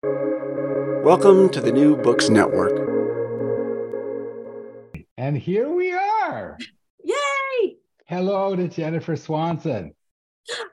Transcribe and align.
Welcome 0.00 1.48
to 1.48 1.60
the 1.60 1.72
New 1.72 1.96
Books 1.96 2.28
Network. 2.28 2.70
And 5.16 5.36
here 5.36 5.68
we 5.68 5.92
are. 5.92 6.56
Yay! 7.02 7.78
Hello 8.06 8.54
to 8.54 8.68
Jennifer 8.68 9.16
Swanson. 9.16 9.92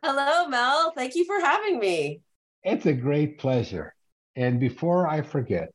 Hello, 0.04 0.48
Mel. 0.48 0.92
Thank 0.92 1.16
you 1.16 1.26
for 1.26 1.40
having 1.40 1.80
me. 1.80 2.22
It's 2.62 2.86
a 2.86 2.94
great 2.94 3.40
pleasure. 3.40 3.96
And 4.36 4.60
before 4.60 5.08
I 5.08 5.24
forget, 5.24 5.74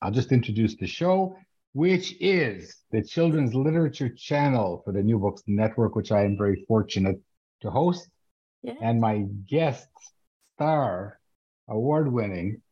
I'll 0.00 0.12
just 0.12 0.30
introduce 0.30 0.76
the 0.76 0.86
show, 0.86 1.36
which 1.72 2.14
is 2.20 2.84
the 2.92 3.02
Children's 3.02 3.52
Literature 3.52 4.10
Channel 4.10 4.82
for 4.84 4.92
the 4.92 5.02
New 5.02 5.18
Books 5.18 5.42
Network, 5.48 5.96
which 5.96 6.12
I 6.12 6.22
am 6.22 6.38
very 6.38 6.64
fortunate 6.68 7.20
to 7.62 7.70
host. 7.70 8.08
Yeah. 8.62 8.74
And 8.80 9.00
my 9.00 9.24
guest 9.48 9.88
star, 10.54 11.18
award 11.68 12.12
winning, 12.12 12.62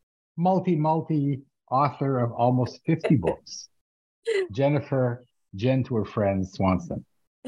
multi, 0.41 0.75
multi 0.75 1.41
author 1.71 2.19
of 2.19 2.33
almost 2.33 2.81
50 2.87 3.17
books, 3.17 3.69
Jennifer 4.53 5.25
Jen 5.55 5.85
to 5.85 5.97
her 5.97 6.05
friends 6.05 6.53
Swanson. 6.55 7.05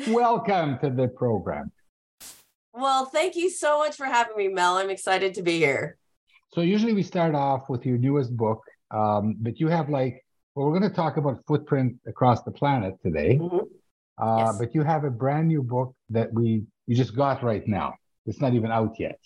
Welcome 0.08 0.78
to 0.80 0.90
the 0.90 1.08
program. 1.08 1.72
Well, 2.74 3.06
thank 3.06 3.34
you 3.36 3.50
so 3.50 3.78
much 3.78 3.96
for 3.96 4.06
having 4.06 4.36
me, 4.36 4.48
Mel. 4.48 4.76
I'm 4.76 4.90
excited 4.90 5.34
to 5.34 5.42
be 5.42 5.58
here. 5.58 5.96
So 6.54 6.60
usually 6.60 6.92
we 6.92 7.02
start 7.02 7.34
off 7.34 7.68
with 7.68 7.84
your 7.86 7.98
newest 7.98 8.36
book, 8.36 8.60
um, 8.90 9.36
but 9.40 9.58
you 9.58 9.68
have 9.68 9.88
like 9.88 10.24
well, 10.54 10.66
we're 10.66 10.78
going 10.78 10.90
to 10.90 10.94
talk 10.94 11.16
about 11.16 11.38
footprint 11.48 11.96
across 12.06 12.42
the 12.42 12.50
planet 12.50 12.94
today. 13.02 13.38
Mhm. 13.38 13.66
Uh, 14.18 14.36
Yes. 14.44 14.58
But 14.58 14.74
you 14.74 14.82
have 14.82 15.04
a 15.04 15.10
brand 15.10 15.48
new 15.48 15.62
book 15.62 15.94
that 16.10 16.28
we 16.34 16.64
you 16.86 16.94
just 16.94 17.16
got 17.16 17.42
right 17.42 17.66
now. 17.66 17.94
It's 18.26 18.40
not 18.40 18.52
even 18.52 18.70
out 18.70 18.94
yet. 19.00 19.18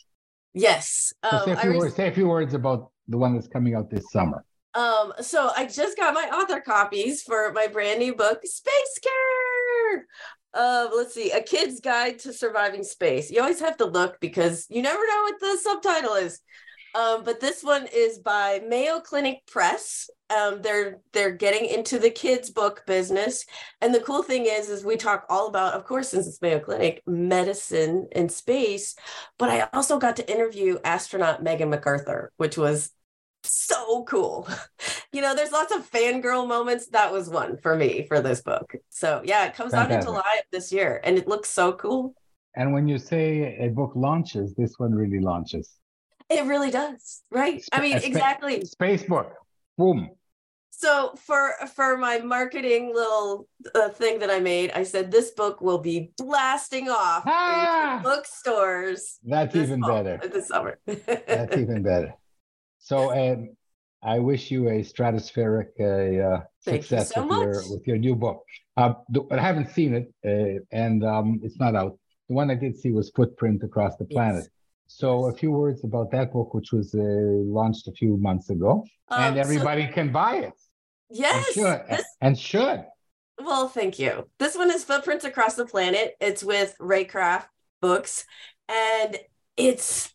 Yes. 0.54 1.12
So 1.30 1.36
Um, 1.36 1.44
say, 1.44 1.52
a 1.52 1.58
I 1.58 1.62
few 1.62 1.78
words, 1.78 1.94
say 1.96 2.08
a 2.08 2.12
few 2.12 2.28
words 2.28 2.54
about 2.54 2.92
the 3.08 3.18
one 3.18 3.34
that's 3.34 3.48
coming 3.48 3.74
out 3.74 3.90
this 3.90 4.10
summer. 4.10 4.44
um, 4.74 5.12
so 5.20 5.50
I 5.56 5.66
just 5.66 5.96
got 5.96 6.14
my 6.14 6.28
author 6.32 6.60
copies 6.60 7.22
for 7.22 7.52
my 7.52 7.66
brand 7.66 7.98
new 8.00 8.14
book, 8.14 8.40
Space 8.44 8.98
Care. 9.02 10.06
Uh, 10.54 10.88
let's 10.94 11.14
see, 11.14 11.30
A 11.32 11.42
Kid's 11.42 11.80
Guide 11.80 12.18
to 12.20 12.32
Surviving 12.32 12.82
Space. 12.82 13.30
You 13.30 13.40
always 13.40 13.60
have 13.60 13.76
to 13.78 13.84
look 13.86 14.18
because 14.20 14.66
you 14.70 14.82
never 14.82 15.06
know 15.06 15.22
what 15.22 15.40
the 15.40 15.58
subtitle 15.58 16.14
is. 16.14 16.40
Um, 16.94 17.24
but 17.24 17.40
this 17.40 17.62
one 17.62 17.86
is 17.92 18.18
by 18.18 18.62
Mayo 18.66 19.00
Clinic 19.00 19.42
Press. 19.46 20.08
Um, 20.34 20.62
they're 20.62 21.00
they're 21.12 21.30
getting 21.30 21.68
into 21.68 21.98
the 21.98 22.08
kids 22.10 22.48
book 22.48 22.84
business, 22.86 23.44
and 23.82 23.94
the 23.94 24.00
cool 24.00 24.22
thing 24.22 24.46
is, 24.46 24.70
is 24.70 24.82
we 24.82 24.96
talk 24.96 25.26
all 25.28 25.46
about, 25.46 25.74
of 25.74 25.84
course, 25.84 26.08
since 26.08 26.26
it's 26.26 26.40
Mayo 26.40 26.58
Clinic, 26.58 27.02
medicine 27.06 28.08
and 28.12 28.32
space. 28.32 28.96
But 29.38 29.50
I 29.50 29.68
also 29.74 29.98
got 29.98 30.16
to 30.16 30.30
interview 30.30 30.78
astronaut 30.84 31.42
Megan 31.42 31.70
McArthur, 31.70 32.28
which 32.38 32.56
was 32.56 32.92
so 33.46 34.04
cool. 34.04 34.48
You 35.12 35.22
know, 35.22 35.34
there's 35.34 35.52
lots 35.52 35.72
of 35.74 35.90
fangirl 35.90 36.46
moments. 36.46 36.88
That 36.88 37.10
was 37.10 37.30
one 37.30 37.56
for 37.56 37.74
me 37.74 38.04
for 38.06 38.20
this 38.20 38.42
book. 38.42 38.74
So 38.90 39.22
yeah, 39.24 39.46
it 39.46 39.54
comes 39.54 39.72
out 39.72 39.90
in 39.90 40.02
July 40.02 40.20
of 40.40 40.44
this 40.52 40.70
year, 40.70 41.00
and 41.04 41.16
it 41.16 41.26
looks 41.26 41.48
so 41.48 41.72
cool. 41.72 42.14
And 42.54 42.74
when 42.74 42.86
you 42.86 42.98
say 42.98 43.56
a 43.58 43.68
book 43.68 43.92
launches, 43.94 44.54
this 44.54 44.74
one 44.78 44.94
really 44.94 45.20
launches. 45.20 45.72
It 46.28 46.44
really 46.44 46.70
does, 46.70 47.22
right? 47.30 47.64
I 47.72 47.80
mean, 47.80 47.96
a 47.96 48.00
spa- 48.00 48.08
exactly. 48.08 48.64
Space 48.66 49.04
book. 49.04 49.32
Boom. 49.78 50.10
So 50.70 51.14
for 51.16 51.52
for 51.74 51.96
my 51.96 52.18
marketing 52.18 52.92
little 52.94 53.48
uh, 53.74 53.88
thing 53.88 54.18
that 54.18 54.28
I 54.28 54.40
made, 54.40 54.70
I 54.72 54.82
said 54.82 55.10
this 55.10 55.30
book 55.30 55.62
will 55.62 55.78
be 55.78 56.10
blasting 56.18 56.90
off 56.90 57.22
Ah! 57.26 58.00
bookstores 58.02 59.18
That's 59.24 59.56
even 59.56 59.80
fall- 59.80 60.02
better. 60.04 60.28
this 60.28 60.48
summer. 60.48 60.78
That's 60.86 61.56
even 61.56 61.82
better. 61.82 62.12
So 62.86 63.10
um, 63.12 63.48
I 64.00 64.20
wish 64.20 64.48
you 64.52 64.68
a 64.68 64.78
stratospheric 64.92 65.70
uh, 65.80 66.36
uh, 66.36 66.40
success 66.60 67.12
so 67.12 67.26
with 67.26 67.38
your 67.40 67.62
with 67.72 67.84
your 67.88 67.98
new 67.98 68.14
book. 68.14 68.44
Uh, 68.76 68.94
I 69.32 69.40
haven't 69.40 69.70
seen 69.70 69.92
it, 70.00 70.06
uh, 70.24 70.60
and 70.70 71.04
um, 71.04 71.40
it's 71.42 71.58
not 71.58 71.74
out. 71.74 71.98
The 72.28 72.34
one 72.34 72.48
I 72.48 72.54
did 72.54 72.76
see 72.78 72.92
was 72.92 73.10
Footprint 73.16 73.64
Across 73.64 73.96
the 73.96 74.04
Planet. 74.04 74.44
Yes. 74.44 74.50
So 74.86 75.26
a 75.26 75.32
few 75.32 75.50
words 75.50 75.82
about 75.82 76.12
that 76.12 76.32
book, 76.32 76.54
which 76.54 76.70
was 76.70 76.94
uh, 76.94 77.00
launched 77.58 77.88
a 77.88 77.92
few 77.92 78.16
months 78.18 78.50
ago, 78.50 78.84
Um, 79.08 79.20
and 79.20 79.34
so- 79.34 79.40
everybody 79.40 79.88
can 79.88 80.12
buy 80.12 80.36
it. 80.36 80.54
And 81.10 81.18
yes. 81.18 81.52
should. 81.54 81.80
this- 81.90 82.16
And 82.20 82.38
should. 82.38 82.84
Well, 83.40 83.66
thank 83.68 83.98
you. 83.98 84.28
This 84.38 84.56
one 84.56 84.70
is 84.70 84.84
Footprints 84.84 85.24
Across 85.24 85.56
the 85.56 85.66
Planet. 85.66 86.14
It's 86.20 86.44
with 86.44 86.76
Reycraft 86.80 87.46
Books, 87.82 88.24
and 88.68 89.18
it's 89.56 90.12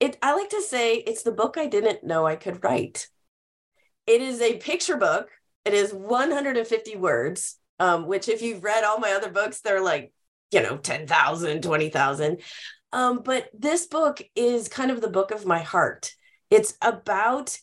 it. 0.00 0.18
I 0.22 0.34
like 0.34 0.50
to 0.50 0.62
say 0.62 0.96
it's 0.96 1.22
the 1.22 1.32
book 1.32 1.56
I 1.56 1.66
didn't 1.66 2.04
know 2.04 2.26
I 2.26 2.36
could 2.36 2.64
write. 2.64 3.08
It 4.06 4.20
is 4.22 4.40
a 4.40 4.56
picture 4.56 4.96
book. 4.96 5.28
It 5.64 5.74
is 5.74 5.92
150 5.92 6.96
words, 6.96 7.58
um, 7.78 8.06
which 8.06 8.28
if 8.28 8.42
you've 8.42 8.64
read 8.64 8.82
all 8.82 8.98
my 8.98 9.12
other 9.12 9.30
books, 9.30 9.60
they're 9.60 9.82
like, 9.82 10.12
you 10.50 10.62
know, 10.62 10.78
10,000, 10.78 11.62
20,000. 11.62 12.40
Um, 12.92 13.20
but 13.22 13.48
this 13.56 13.86
book 13.86 14.20
is 14.34 14.68
kind 14.68 14.90
of 14.90 15.00
the 15.00 15.10
book 15.10 15.30
of 15.30 15.46
my 15.46 15.60
heart. 15.60 16.12
It's 16.50 16.74
about 16.82 17.56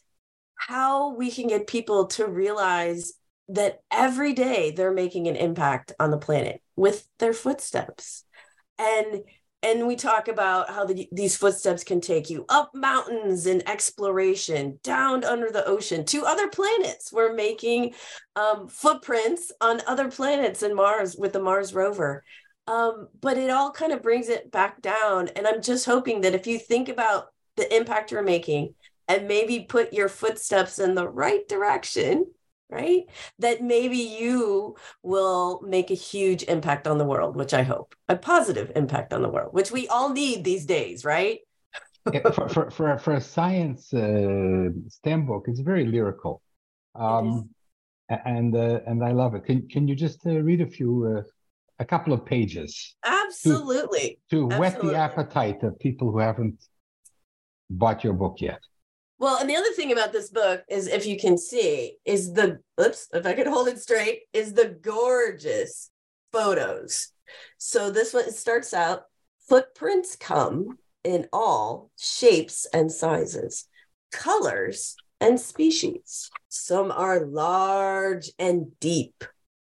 how 0.56 1.14
we 1.16 1.30
can 1.32 1.48
get 1.48 1.68
people 1.68 2.08
to 2.08 2.26
realize 2.26 3.14
that 3.50 3.82
every 3.92 4.34
day 4.34 4.72
they're 4.72 4.94
making 4.94 5.28
an 5.28 5.36
impact 5.36 5.94
on 6.00 6.12
the 6.12 6.18
planet 6.18 6.62
with 6.76 7.08
their 7.20 7.34
footsteps 7.34 8.24
and 8.78 9.24
and 9.68 9.86
we 9.86 9.98
talk 9.98 10.30
about 10.30 10.70
how 10.70 10.86
the, 10.86 11.10
these 11.12 11.36
footsteps 11.36 11.84
can 11.84 12.00
take 12.00 12.30
you 12.30 12.46
up 12.48 12.72
mountains 12.74 13.46
in 13.48 13.68
exploration 13.68 14.80
down 14.82 15.26
under 15.26 15.52
the 15.52 15.66
ocean 15.68 16.06
to 16.06 16.26
other 16.26 16.48
planets. 16.48 17.12
We're 17.12 17.34
making 17.34 17.94
um, 18.38 18.70
footprints 18.70 19.52
on 19.60 19.82
other 19.86 20.10
planets 20.10 20.64
and 20.64 20.74
mars 20.74 21.18
with 21.18 21.34
the 21.34 21.42
mars 21.42 21.74
rover. 21.74 22.24
Um, 22.66 23.10
but 23.20 23.38
it 23.38 23.50
all 23.50 23.72
kind 23.72 23.92
of 23.92 24.02
brings 24.02 24.30
it 24.30 24.52
back 24.52 24.82
down. 24.82 25.30
And 25.36 25.46
i'm 25.46 25.62
just 25.62 25.86
hoping 25.86 26.22
that 26.22 26.36
if 26.36 26.48
you 26.48 26.60
think 26.60 26.88
about 26.88 27.28
the 27.58 27.76
impact 27.76 28.12
you're 28.12 28.24
making 28.24 28.74
and 29.10 29.28
maybe 29.28 29.66
put 29.68 29.92
your 29.92 30.08
footsteps 30.08 30.80
in 30.80 30.96
the 30.96 31.08
right 31.08 31.46
direction 31.48 32.26
right 32.70 33.06
that 33.40 33.62
maybe 33.62 33.98
you 33.98 34.76
will 35.02 35.62
make 35.62 35.90
a 35.90 35.96
huge 35.96 36.44
impact 36.44 36.88
on 36.88 36.98
the 36.98 37.06
world 37.06 37.36
which 37.36 37.54
i 37.54 37.64
hope 37.64 37.96
a 38.10 38.16
positive 38.16 38.72
impact 38.76 39.14
on 39.14 39.22
the 39.22 39.30
world 39.30 39.54
which 39.54 39.72
we 39.72 39.88
all 39.88 40.10
need 40.12 40.44
these 40.44 40.66
days 40.66 41.06
right 41.06 41.40
for, 42.34 42.50
for, 42.50 42.72
for, 42.72 42.98
for 42.98 43.14
a 43.14 43.22
science 43.22 43.94
uh, 43.94 44.70
STEM 44.88 45.26
book, 45.26 45.46
it's 45.48 45.60
very 45.60 45.86
lyrical. 45.86 46.42
Um, 46.96 47.50
a- 48.10 48.28
and 48.28 48.56
uh, 48.56 48.80
and 48.88 49.04
I 49.04 49.12
love 49.12 49.36
it. 49.36 49.46
Can 49.46 49.68
can 49.68 49.88
you 49.88 49.96
just 49.96 50.26
uh, 50.26 50.40
read 50.40 50.62
a 50.62 50.68
few, 50.68 51.18
uh, 51.18 51.24
a 51.80 51.86
couple 51.86 52.14
of 52.14 52.26
pages 52.26 52.96
absolutely 53.06 54.20
to 54.30 54.48
whet 54.48 54.76
Absolutely. 54.76 54.92
the 54.92 54.96
appetite 54.98 55.64
of 55.64 55.78
people 55.80 56.12
who 56.12 56.20
haven't 56.20 56.64
bought 57.70 58.04
your 58.04 58.14
book 58.14 58.38
yet? 58.40 58.60
Well 59.20 59.38
and 59.38 59.50
the 59.50 59.56
other 59.56 59.72
thing 59.72 59.92
about 59.92 60.12
this 60.12 60.30
book 60.30 60.64
is 60.70 60.88
if 60.88 61.06
you 61.06 61.18
can 61.18 61.38
see 61.38 61.98
is 62.06 62.34
the 62.34 62.60
oops 62.80 63.08
if 63.14 63.26
i 63.26 63.34
could 63.34 63.48
hold 63.48 63.68
it 63.68 63.80
straight 63.80 64.22
is 64.34 64.54
the 64.54 64.68
gorgeous 64.82 65.90
photos. 66.32 67.12
So 67.58 67.92
this 67.92 68.14
one 68.14 68.32
starts 68.32 68.74
out 68.74 69.04
footprints 69.48 70.16
come 70.16 70.78
in 71.04 71.28
all 71.32 71.90
shapes 71.98 72.68
and 72.74 72.92
sizes 72.92 73.68
colors 74.12 74.96
and 75.20 75.40
species. 75.40 76.30
Some 76.50 76.92
are 76.92 77.26
large 77.26 78.32
and 78.40 78.68
deep 78.80 79.24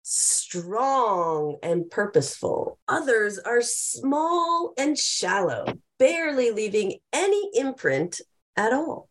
strong 0.03 1.58
and 1.62 1.90
purposeful. 1.90 2.79
Others 2.88 3.40
are 3.40 3.62
small 3.62 4.74
and 4.78 4.97
shallow 4.97 5.66
barely 6.00 6.52
leaving 6.52 7.00
any 7.12 7.50
imprint 7.53 8.22
at 8.56 8.72
all 8.74 9.06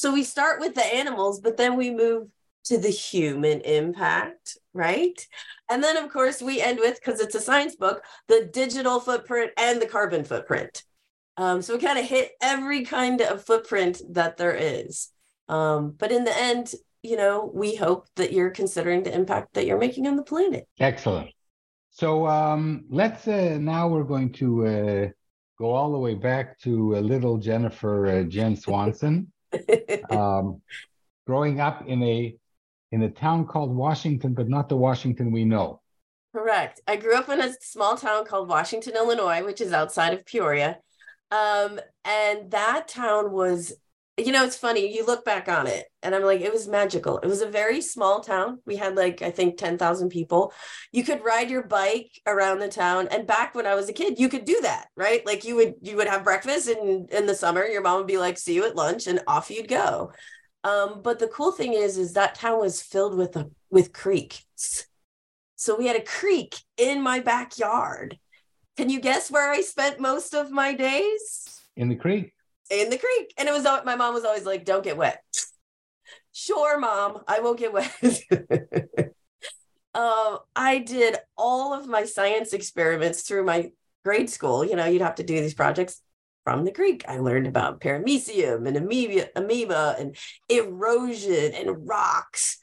so 0.00 0.12
we 0.12 0.24
start 0.24 0.60
with 0.60 0.74
the 0.74 0.94
animals, 0.94 1.40
but 1.40 1.58
then 1.58 1.76
we 1.76 1.90
move 1.90 2.28
to 2.64 2.78
the 2.78 2.88
human 2.88 3.60
impact, 3.60 4.56
right? 4.72 5.26
And 5.70 5.84
then, 5.84 5.98
of 5.98 6.10
course, 6.10 6.40
we 6.40 6.60
end 6.60 6.78
with, 6.78 6.98
because 6.98 7.20
it's 7.20 7.34
a 7.34 7.40
science 7.40 7.76
book, 7.76 8.02
the 8.26 8.48
digital 8.50 9.00
footprint 9.00 9.52
and 9.58 9.80
the 9.80 9.86
carbon 9.86 10.24
footprint. 10.24 10.84
Um, 11.36 11.60
so 11.60 11.74
we 11.74 11.80
kind 11.82 11.98
of 11.98 12.06
hit 12.06 12.32
every 12.40 12.84
kind 12.84 13.20
of 13.20 13.44
footprint 13.44 14.00
that 14.10 14.38
there 14.38 14.54
is. 14.54 15.10
Um, 15.48 15.94
but 15.98 16.12
in 16.12 16.24
the 16.24 16.36
end, 16.36 16.72
you 17.02 17.16
know, 17.16 17.50
we 17.52 17.74
hope 17.76 18.06
that 18.16 18.32
you're 18.32 18.50
considering 18.50 19.02
the 19.02 19.14
impact 19.14 19.52
that 19.54 19.66
you're 19.66 19.78
making 19.78 20.06
on 20.06 20.16
the 20.16 20.22
planet. 20.22 20.66
Excellent. 20.78 21.30
So 21.90 22.26
um, 22.26 22.84
let's 22.88 23.28
uh, 23.28 23.58
now 23.60 23.88
we're 23.88 24.04
going 24.04 24.32
to 24.34 24.66
uh, 24.66 25.08
go 25.58 25.72
all 25.72 25.92
the 25.92 25.98
way 25.98 26.14
back 26.14 26.58
to 26.60 26.96
uh, 26.96 27.00
little 27.00 27.36
Jennifer 27.36 28.06
uh, 28.06 28.22
Jen 28.24 28.56
Swanson, 28.56 29.30
um, 30.10 30.60
growing 31.26 31.60
up 31.60 31.86
in 31.86 32.02
a 32.02 32.36
in 32.92 33.02
a 33.02 33.10
town 33.10 33.46
called 33.46 33.74
Washington, 33.74 34.34
but 34.34 34.48
not 34.48 34.68
the 34.68 34.76
Washington 34.76 35.30
we 35.30 35.44
know. 35.44 35.80
Correct. 36.34 36.80
I 36.86 36.96
grew 36.96 37.16
up 37.16 37.28
in 37.28 37.40
a 37.40 37.52
small 37.60 37.96
town 37.96 38.24
called 38.24 38.48
Washington, 38.48 38.94
Illinois, 38.96 39.44
which 39.44 39.60
is 39.60 39.72
outside 39.72 40.12
of 40.12 40.24
Peoria. 40.24 40.78
Um, 41.30 41.80
and 42.04 42.50
that 42.50 42.88
town 42.88 43.32
was 43.32 43.72
you 44.26 44.32
know, 44.32 44.44
it's 44.44 44.56
funny. 44.56 44.94
You 44.94 45.04
look 45.06 45.24
back 45.24 45.48
on 45.48 45.66
it, 45.66 45.86
and 46.02 46.14
I'm 46.14 46.22
like, 46.22 46.40
it 46.40 46.52
was 46.52 46.66
magical. 46.66 47.18
It 47.18 47.26
was 47.26 47.42
a 47.42 47.50
very 47.50 47.80
small 47.80 48.20
town. 48.20 48.60
We 48.66 48.76
had 48.76 48.96
like, 48.96 49.22
I 49.22 49.30
think, 49.30 49.56
10,000 49.56 50.08
people. 50.08 50.52
You 50.92 51.04
could 51.04 51.24
ride 51.24 51.50
your 51.50 51.62
bike 51.62 52.20
around 52.26 52.58
the 52.58 52.68
town. 52.68 53.08
And 53.10 53.26
back 53.26 53.54
when 53.54 53.66
I 53.66 53.74
was 53.74 53.88
a 53.88 53.92
kid, 53.92 54.18
you 54.18 54.28
could 54.28 54.44
do 54.44 54.58
that, 54.62 54.88
right? 54.96 55.24
Like 55.26 55.44
you 55.44 55.56
would, 55.56 55.74
you 55.82 55.96
would 55.96 56.08
have 56.08 56.24
breakfast, 56.24 56.68
and 56.68 57.10
in 57.10 57.26
the 57.26 57.34
summer, 57.34 57.64
your 57.64 57.82
mom 57.82 57.98
would 57.98 58.06
be 58.06 58.18
like, 58.18 58.38
see 58.38 58.54
you 58.54 58.64
at 58.64 58.76
lunch, 58.76 59.06
and 59.06 59.20
off 59.26 59.50
you'd 59.50 59.68
go. 59.68 60.12
Um, 60.64 61.02
but 61.02 61.18
the 61.18 61.28
cool 61.28 61.52
thing 61.52 61.72
is, 61.72 61.96
is 61.96 62.12
that 62.14 62.34
town 62.34 62.60
was 62.60 62.82
filled 62.82 63.16
with 63.16 63.36
a, 63.36 63.50
with 63.70 63.92
creeks. 63.92 64.86
So 65.56 65.76
we 65.76 65.86
had 65.86 65.96
a 65.96 66.04
creek 66.04 66.56
in 66.76 67.02
my 67.02 67.20
backyard. 67.20 68.18
Can 68.76 68.88
you 68.88 69.00
guess 69.00 69.30
where 69.30 69.50
I 69.50 69.60
spent 69.60 70.00
most 70.00 70.34
of 70.34 70.50
my 70.50 70.74
days? 70.74 71.60
In 71.76 71.88
the 71.88 71.96
creek 71.96 72.32
in 72.70 72.90
the 72.90 72.98
creek. 72.98 73.34
And 73.36 73.48
it 73.48 73.52
was 73.52 73.64
my 73.84 73.96
mom 73.96 74.14
was 74.14 74.24
always 74.24 74.46
like, 74.46 74.64
don't 74.64 74.84
get 74.84 74.96
wet. 74.96 75.22
Sure, 76.32 76.78
mom, 76.78 77.22
I 77.26 77.40
won't 77.40 77.58
get 77.58 77.72
wet. 77.72 77.92
um, 79.94 80.38
I 80.54 80.78
did 80.78 81.16
all 81.36 81.74
of 81.74 81.88
my 81.88 82.04
science 82.04 82.52
experiments 82.52 83.22
through 83.22 83.44
my 83.44 83.72
grade 84.04 84.30
school. 84.30 84.64
You 84.64 84.76
know, 84.76 84.86
you'd 84.86 85.02
have 85.02 85.16
to 85.16 85.24
do 85.24 85.40
these 85.40 85.54
projects 85.54 86.00
from 86.44 86.64
the 86.64 86.70
creek. 86.72 87.04
I 87.08 87.18
learned 87.18 87.48
about 87.48 87.80
paramecium 87.80 88.66
and 88.66 88.76
amoeba, 88.76 89.28
amoeba 89.36 89.96
and 89.98 90.16
erosion 90.48 91.52
and 91.52 91.88
rocks. 91.88 92.58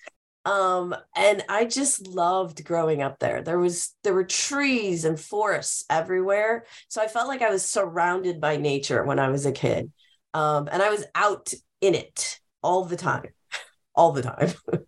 Um, 0.47 0.95
and 1.13 1.43
I 1.49 1.65
just 1.65 2.07
loved 2.07 2.63
growing 2.63 3.01
up 3.01 3.19
there. 3.19 3.41
There 3.41 3.59
was 3.59 3.93
there 4.03 4.13
were 4.13 4.23
trees 4.23 5.03
and 5.03 5.19
forests 5.19 5.83
everywhere. 5.89 6.63
So 6.87 7.01
I 7.01 7.07
felt 7.07 7.27
like 7.27 7.41
I 7.41 7.49
was 7.49 7.65
surrounded 7.65 8.39
by 8.39 8.55
nature 8.55 9.03
when 9.03 9.19
I 9.19 9.27
was 9.27 9.45
a 9.45 9.51
kid. 9.51 9.91
Um, 10.33 10.69
and 10.71 10.81
I 10.81 10.89
was 10.89 11.03
out 11.15 11.53
in 11.81 11.95
it 11.95 12.39
all 12.63 12.85
the 12.85 12.95
time, 12.95 13.27
all 13.95 14.13
the 14.13 14.21
time. 14.21 14.53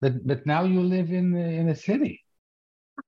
but 0.00 0.26
but 0.26 0.44
now 0.44 0.64
you 0.64 0.82
live 0.82 1.12
in 1.12 1.30
the, 1.30 1.40
in 1.40 1.68
a 1.68 1.76
city. 1.76 2.24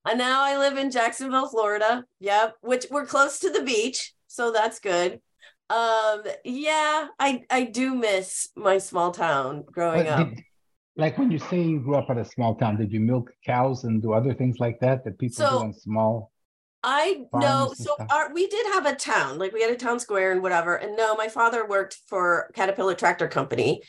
And 0.06 0.18
now 0.18 0.44
I 0.44 0.56
live 0.56 0.78
in 0.78 0.92
Jacksonville, 0.92 1.48
Florida. 1.48 2.04
Yep, 2.20 2.58
which 2.60 2.86
we're 2.92 3.06
close 3.06 3.40
to 3.40 3.50
the 3.50 3.64
beach, 3.64 4.12
so 4.28 4.52
that's 4.52 4.78
good. 4.78 5.20
Um, 5.68 6.22
yeah, 6.44 7.08
I 7.18 7.42
I 7.50 7.64
do 7.64 7.96
miss 7.96 8.50
my 8.54 8.78
small 8.78 9.10
town 9.10 9.64
growing 9.68 10.04
but 10.04 10.12
up. 10.12 10.28
Did, 10.28 10.44
like 10.98 11.16
when 11.16 11.30
you 11.30 11.38
say 11.38 11.62
you 11.62 11.78
grew 11.78 11.94
up 11.94 12.10
in 12.10 12.18
a 12.18 12.24
small 12.24 12.56
town, 12.56 12.76
did 12.76 12.92
you 12.92 12.98
milk 12.98 13.30
cows 13.46 13.84
and 13.84 14.02
do 14.02 14.12
other 14.12 14.34
things 14.34 14.58
like 14.58 14.80
that 14.80 15.04
that 15.04 15.18
people 15.18 15.36
so, 15.36 15.58
do 15.60 15.66
in 15.66 15.72
small? 15.72 16.32
I 16.82 17.24
know. 17.32 17.72
So 17.76 17.96
our, 18.10 18.32
we 18.32 18.48
did 18.48 18.66
have 18.74 18.84
a 18.84 18.96
town, 18.96 19.38
like 19.38 19.52
we 19.52 19.62
had 19.62 19.70
a 19.70 19.76
town 19.76 20.00
square 20.00 20.32
and 20.32 20.42
whatever. 20.42 20.74
And 20.74 20.96
no, 20.96 21.14
my 21.14 21.28
father 21.28 21.66
worked 21.66 21.98
for 22.08 22.50
Caterpillar 22.54 22.94
Tractor 22.94 23.28
Company, 23.28 23.82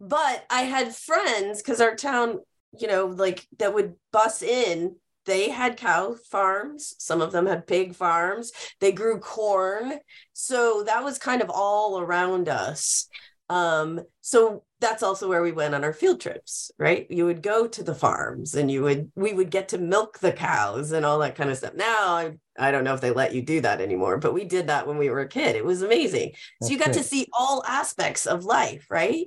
but 0.00 0.44
I 0.50 0.62
had 0.62 0.94
friends 0.94 1.62
because 1.62 1.80
our 1.80 1.94
town, 1.94 2.40
you 2.76 2.88
know, 2.88 3.06
like 3.06 3.46
that 3.58 3.74
would 3.74 3.94
bus 4.12 4.42
in. 4.42 4.96
They 5.24 5.50
had 5.50 5.76
cow 5.76 6.16
farms. 6.30 6.94
Some 6.98 7.20
of 7.20 7.32
them 7.32 7.46
had 7.46 7.66
pig 7.66 7.94
farms. 7.94 8.52
They 8.80 8.92
grew 8.92 9.18
corn. 9.18 9.98
So 10.32 10.84
that 10.84 11.02
was 11.02 11.18
kind 11.18 11.42
of 11.42 11.50
all 11.50 12.00
around 12.00 12.48
us. 12.48 13.08
Um, 13.48 14.00
so 14.20 14.64
that's 14.80 15.02
also 15.02 15.28
where 15.28 15.42
we 15.42 15.52
went 15.52 15.74
on 15.74 15.84
our 15.84 15.92
field 15.92 16.20
trips, 16.20 16.70
right? 16.78 17.06
You 17.10 17.26
would 17.26 17.42
go 17.42 17.66
to 17.66 17.82
the 17.82 17.94
farms 17.94 18.54
and 18.54 18.70
you 18.70 18.82
would 18.82 19.10
we 19.14 19.32
would 19.32 19.50
get 19.50 19.68
to 19.68 19.78
milk 19.78 20.18
the 20.18 20.32
cows 20.32 20.92
and 20.92 21.06
all 21.06 21.18
that 21.20 21.36
kind 21.36 21.50
of 21.50 21.56
stuff. 21.56 21.74
Now 21.74 22.16
I, 22.16 22.38
I 22.58 22.70
don't 22.70 22.84
know 22.84 22.94
if 22.94 23.00
they 23.00 23.10
let 23.10 23.34
you 23.34 23.42
do 23.42 23.60
that 23.60 23.80
anymore, 23.80 24.18
but 24.18 24.34
we 24.34 24.44
did 24.44 24.66
that 24.66 24.86
when 24.86 24.98
we 24.98 25.08
were 25.08 25.20
a 25.20 25.28
kid. 25.28 25.56
It 25.56 25.64
was 25.64 25.82
amazing. 25.82 26.32
That's 26.60 26.68
so 26.68 26.72
you 26.72 26.78
got 26.78 26.92
to 26.94 27.02
see 27.02 27.26
all 27.38 27.64
aspects 27.66 28.26
of 28.26 28.44
life, 28.44 28.86
right? 28.90 29.26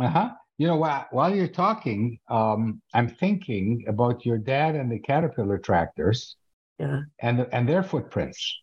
Uh-huh. 0.00 0.30
You 0.58 0.66
know, 0.66 0.76
while, 0.76 1.06
while 1.10 1.34
you're 1.34 1.48
talking, 1.48 2.18
um, 2.28 2.82
I'm 2.92 3.08
thinking 3.08 3.84
about 3.88 4.26
your 4.26 4.38
dad 4.38 4.76
and 4.76 4.90
the 4.92 4.98
Caterpillar 4.98 5.58
tractors 5.58 6.36
yeah. 6.78 7.00
and 7.20 7.46
and 7.52 7.68
their 7.68 7.82
footprints. 7.82 8.58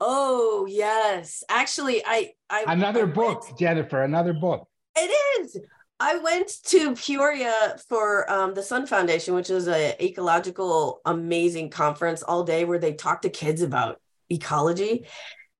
Oh 0.00 0.66
yes, 0.68 1.44
actually, 1.48 2.02
I, 2.04 2.32
I 2.48 2.64
another 2.66 3.02
I 3.02 3.10
book, 3.12 3.44
went, 3.44 3.58
Jennifer, 3.58 4.02
another 4.02 4.32
book. 4.32 4.66
It 4.96 5.10
is. 5.40 5.58
I 5.98 6.16
went 6.16 6.50
to 6.64 6.94
Peoria 6.94 7.76
for 7.88 8.30
um, 8.30 8.54
the 8.54 8.62
Sun 8.62 8.86
Foundation, 8.86 9.34
which 9.34 9.50
is 9.50 9.68
a 9.68 10.02
ecological 10.02 11.02
amazing 11.04 11.68
conference 11.68 12.22
all 12.22 12.42
day 12.42 12.64
where 12.64 12.78
they 12.78 12.94
talk 12.94 13.20
to 13.22 13.28
kids 13.28 13.60
about 13.60 14.00
ecology. 14.30 15.06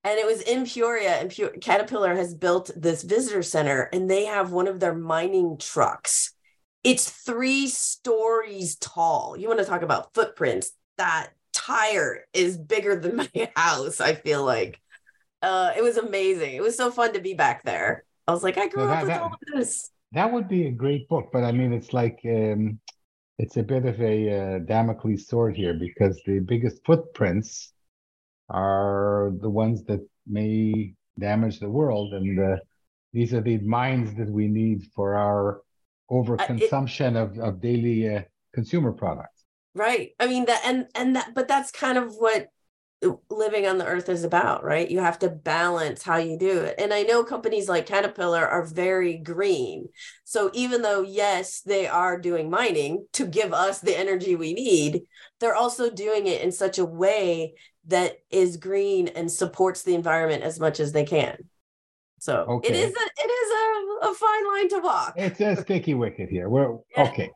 And 0.03 0.19
it 0.19 0.25
was 0.25 0.41
in 0.41 0.65
Peoria, 0.65 1.21
and 1.21 1.31
Caterpillar 1.61 2.15
has 2.15 2.35
built 2.35 2.71
this 2.75 3.03
visitor 3.03 3.43
center, 3.43 3.83
and 3.93 4.09
they 4.09 4.25
have 4.25 4.51
one 4.51 4.67
of 4.67 4.81
their 4.81 4.95
mining 4.95 5.59
trucks. 5.59 6.33
It's 6.83 7.11
three 7.11 7.69
stories 7.69 8.77
tall. 8.77 9.37
You 9.37 9.47
want 9.49 9.61
to 9.61 9.67
talk 9.67 9.83
about 9.83 10.15
footprints? 10.15 10.71
That 10.97 11.29
tire 11.67 12.25
is 12.33 12.57
bigger 12.59 12.97
than 12.97 13.17
my 13.17 13.29
house, 13.57 14.01
I 14.01 14.15
feel 14.15 14.45
like. 14.45 14.81
Uh, 15.43 15.73
it 15.77 15.83
was 15.83 15.97
amazing. 15.97 16.55
It 16.55 16.63
was 16.63 16.77
so 16.77 16.91
fun 16.91 17.15
to 17.15 17.21
be 17.21 17.35
back 17.35 17.63
there. 17.63 18.05
I 18.27 18.33
was 18.33 18.43
like, 18.43 18.59
I 18.59 18.69
grew 18.69 18.87
that, 18.87 18.93
up 18.93 19.01
with 19.03 19.09
that, 19.09 19.23
all 19.23 19.33
of 19.33 19.39
this. 19.55 19.91
That 20.13 20.33
would 20.33 20.49
be 20.49 20.67
a 20.67 20.73
great 20.73 21.09
book, 21.09 21.31
but 21.33 21.45
I 21.45 21.53
mean, 21.53 21.73
it's 21.73 21.93
like 21.93 22.21
um, 22.25 22.79
it's 23.39 23.57
a 23.57 23.63
bit 23.63 23.87
of 23.87 24.01
a 24.01 24.57
uh, 24.57 24.59
Damocles 24.61 25.29
sword 25.29 25.57
here 25.57 25.75
because 25.75 26.21
the 26.27 26.41
biggest 26.41 26.85
footprints 26.85 27.73
are 28.51 29.33
the 29.41 29.49
ones 29.49 29.85
that 29.85 30.07
may 30.27 30.95
damage 31.19 31.61
the 31.61 31.71
world, 31.71 32.13
and 32.13 32.39
uh, 32.39 32.57
these 33.13 33.33
are 33.33 33.41
the 33.41 33.59
mines 33.59 34.15
that 34.17 34.29
we 34.29 34.49
need 34.49 34.89
for 34.95 35.17
our 35.17 35.63
overconsumption 36.11 37.17
uh, 37.17 37.21
it, 37.21 37.39
of, 37.39 37.39
of 37.39 37.61
daily 37.61 38.17
uh, 38.17 38.23
consumer 38.53 38.93
products 38.93 39.40
right. 39.75 40.11
I 40.19 40.27
mean 40.27 40.47
that 40.47 40.63
and 40.65 40.87
and 40.95 41.17
that 41.17 41.35
but 41.35 41.49
that's 41.49 41.71
kind 41.71 41.99
of 41.99 42.15
what 42.15 42.49
living 43.31 43.67
on 43.67 43.79
the 43.79 43.87
earth 43.87 44.11
is 44.11 44.25
about 44.25 44.63
right? 44.63 44.91
You 44.91 45.01
have 45.01 45.19
to 45.21 45.31
balance 45.31 46.03
how 46.03 46.17
you 46.17 46.39
do 46.39 46.61
it. 46.61 46.75
And 46.79 46.93
i 46.93 47.03
know 47.03 47.25
companies 47.25 47.69
like 47.69 47.87
caterpillar 47.87 48.47
are 48.47 48.67
very 48.67 49.17
green. 49.17 49.89
So 50.25 50.51
even 50.53 50.83
though 50.83 51.03
yes 51.03 51.63
they 51.63 51.87
are 51.87 52.21
doing 52.21 52.51
mining 52.51 53.07
to 53.15 53.27
give 53.27 53.53
us 53.55 53.81
the 53.81 53.99
energy 53.99 54.37
we 54.37 54.53
need 54.53 55.03
they're 55.39 55.57
also 55.57 55.91
doing 55.91 56.27
it 56.27 56.43
in 56.43 56.53
such 56.53 56.79
a 56.79 56.85
way 56.85 57.55
that 57.87 58.19
is 58.31 58.59
green 58.59 59.09
and 59.09 59.33
supports 59.33 59.83
the 59.83 59.95
environment 59.95 60.43
as 60.43 60.61
much 60.61 60.81
as 60.81 60.93
they 60.93 61.05
can. 61.05 61.37
So 62.19 62.37
okay. 62.37 62.69
it 62.69 62.77
is 62.77 62.91
a 62.91 63.25
it 63.25 63.31
is 63.31 63.51
a, 63.51 64.11
a 64.11 64.15
fine 64.15 64.47
line 64.47 64.69
to 64.69 64.79
walk. 64.81 65.15
It's 65.17 65.41
a 65.41 65.57
sticky 65.63 65.95
wicket 65.95 66.29
here. 66.29 66.51
We're 66.51 66.77
yeah. 66.95 67.05
okay 67.05 67.31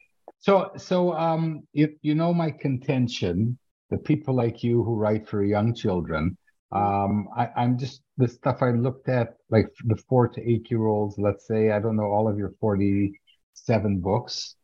so, 0.44 0.70
so 0.76 1.14
um, 1.14 1.62
you, 1.72 1.96
you 2.02 2.14
know 2.14 2.34
my 2.34 2.50
contention, 2.50 3.58
the 3.88 3.96
people 3.96 4.34
like 4.34 4.62
you 4.62 4.84
who 4.84 4.94
write 4.94 5.26
for 5.26 5.42
young 5.42 5.74
children, 5.74 6.36
um, 6.70 7.28
I, 7.34 7.48
I'm 7.56 7.78
just 7.78 8.02
the 8.18 8.28
stuff 8.28 8.58
I 8.60 8.72
looked 8.72 9.08
at, 9.08 9.36
like 9.48 9.68
the 9.86 9.96
four 10.06 10.28
to 10.28 10.42
eight 10.42 10.70
year 10.70 10.84
olds, 10.84 11.16
let's 11.16 11.46
say, 11.46 11.70
I 11.70 11.80
don't 11.80 11.96
know 11.96 12.12
all 12.12 12.28
of 12.28 12.36
your 12.36 12.52
47 12.60 14.00
books. 14.00 14.56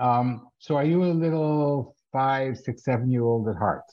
Um, 0.00 0.48
so 0.58 0.76
are 0.76 0.84
you 0.86 1.04
a 1.04 1.12
little 1.12 1.94
five, 2.10 2.56
six, 2.56 2.82
seven 2.82 3.10
year 3.10 3.24
old 3.24 3.48
at 3.48 3.56
heart? 3.56 3.84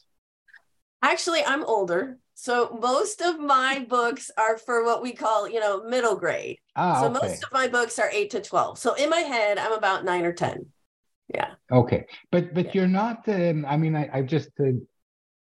Actually, 1.01 1.43
I'm 1.43 1.65
older. 1.65 2.19
So 2.41 2.79
most 2.81 3.19
of 3.19 3.37
my 3.37 3.85
books 3.89 4.31
are 4.37 4.57
for 4.57 4.85
what 4.85 5.01
we 5.01 5.11
call, 5.11 5.49
you 5.49 5.59
know, 5.59 5.83
middle 5.83 6.15
grade. 6.15 6.57
Ah, 6.73 7.01
so 7.01 7.07
okay. 7.07 7.19
most 7.21 7.43
of 7.43 7.51
my 7.51 7.67
books 7.67 7.99
are 7.99 8.09
eight 8.13 8.29
to 8.29 8.39
twelve. 8.39 8.77
So 8.77 8.93
in 8.93 9.09
my 9.09 9.19
head, 9.19 9.57
I'm 9.57 9.73
about 9.73 10.05
nine 10.05 10.23
or 10.23 10.31
ten. 10.31 10.67
Yeah. 11.35 11.51
Okay, 11.69 12.05
but 12.31 12.53
but 12.53 12.67
yeah. 12.67 12.71
you're 12.75 12.87
not. 12.87 13.27
Um, 13.27 13.65
I 13.65 13.75
mean, 13.75 13.93
I, 13.93 14.09
I 14.13 14.21
just 14.21 14.51
uh, 14.61 14.71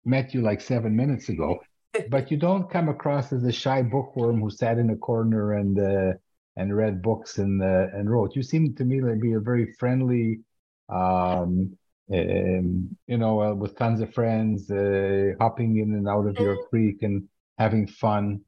met 0.06 0.32
you 0.32 0.40
like 0.40 0.62
seven 0.62 0.96
minutes 0.96 1.28
ago, 1.28 1.58
but 2.08 2.30
you 2.30 2.38
don't 2.38 2.70
come 2.70 2.88
across 2.88 3.30
as 3.30 3.44
a 3.44 3.52
shy 3.52 3.82
bookworm 3.82 4.40
who 4.40 4.48
sat 4.48 4.78
in 4.78 4.88
a 4.88 4.96
corner 4.96 5.52
and 5.52 5.78
uh, 5.78 6.14
and 6.56 6.74
read 6.74 7.02
books 7.02 7.36
and 7.36 7.62
uh, 7.62 7.88
and 7.92 8.10
wrote. 8.10 8.34
You 8.34 8.42
seem 8.42 8.74
to 8.74 8.84
me 8.86 9.00
to 9.00 9.16
be 9.16 9.34
a 9.34 9.40
very 9.40 9.74
friendly, 9.74 10.40
um, 10.88 11.76
um, 12.12 12.96
you 13.06 13.18
know, 13.18 13.42
uh, 13.42 13.54
with 13.54 13.76
tons 13.76 14.00
of 14.00 14.14
friends, 14.14 14.70
uh, 14.70 15.32
hopping 15.40 15.78
in 15.78 15.92
and 15.94 16.08
out 16.08 16.26
of 16.26 16.38
your 16.38 16.54
mm-hmm. 16.54 16.68
creek 16.70 17.02
and 17.02 17.28
having 17.58 17.86
fun. 17.86 18.40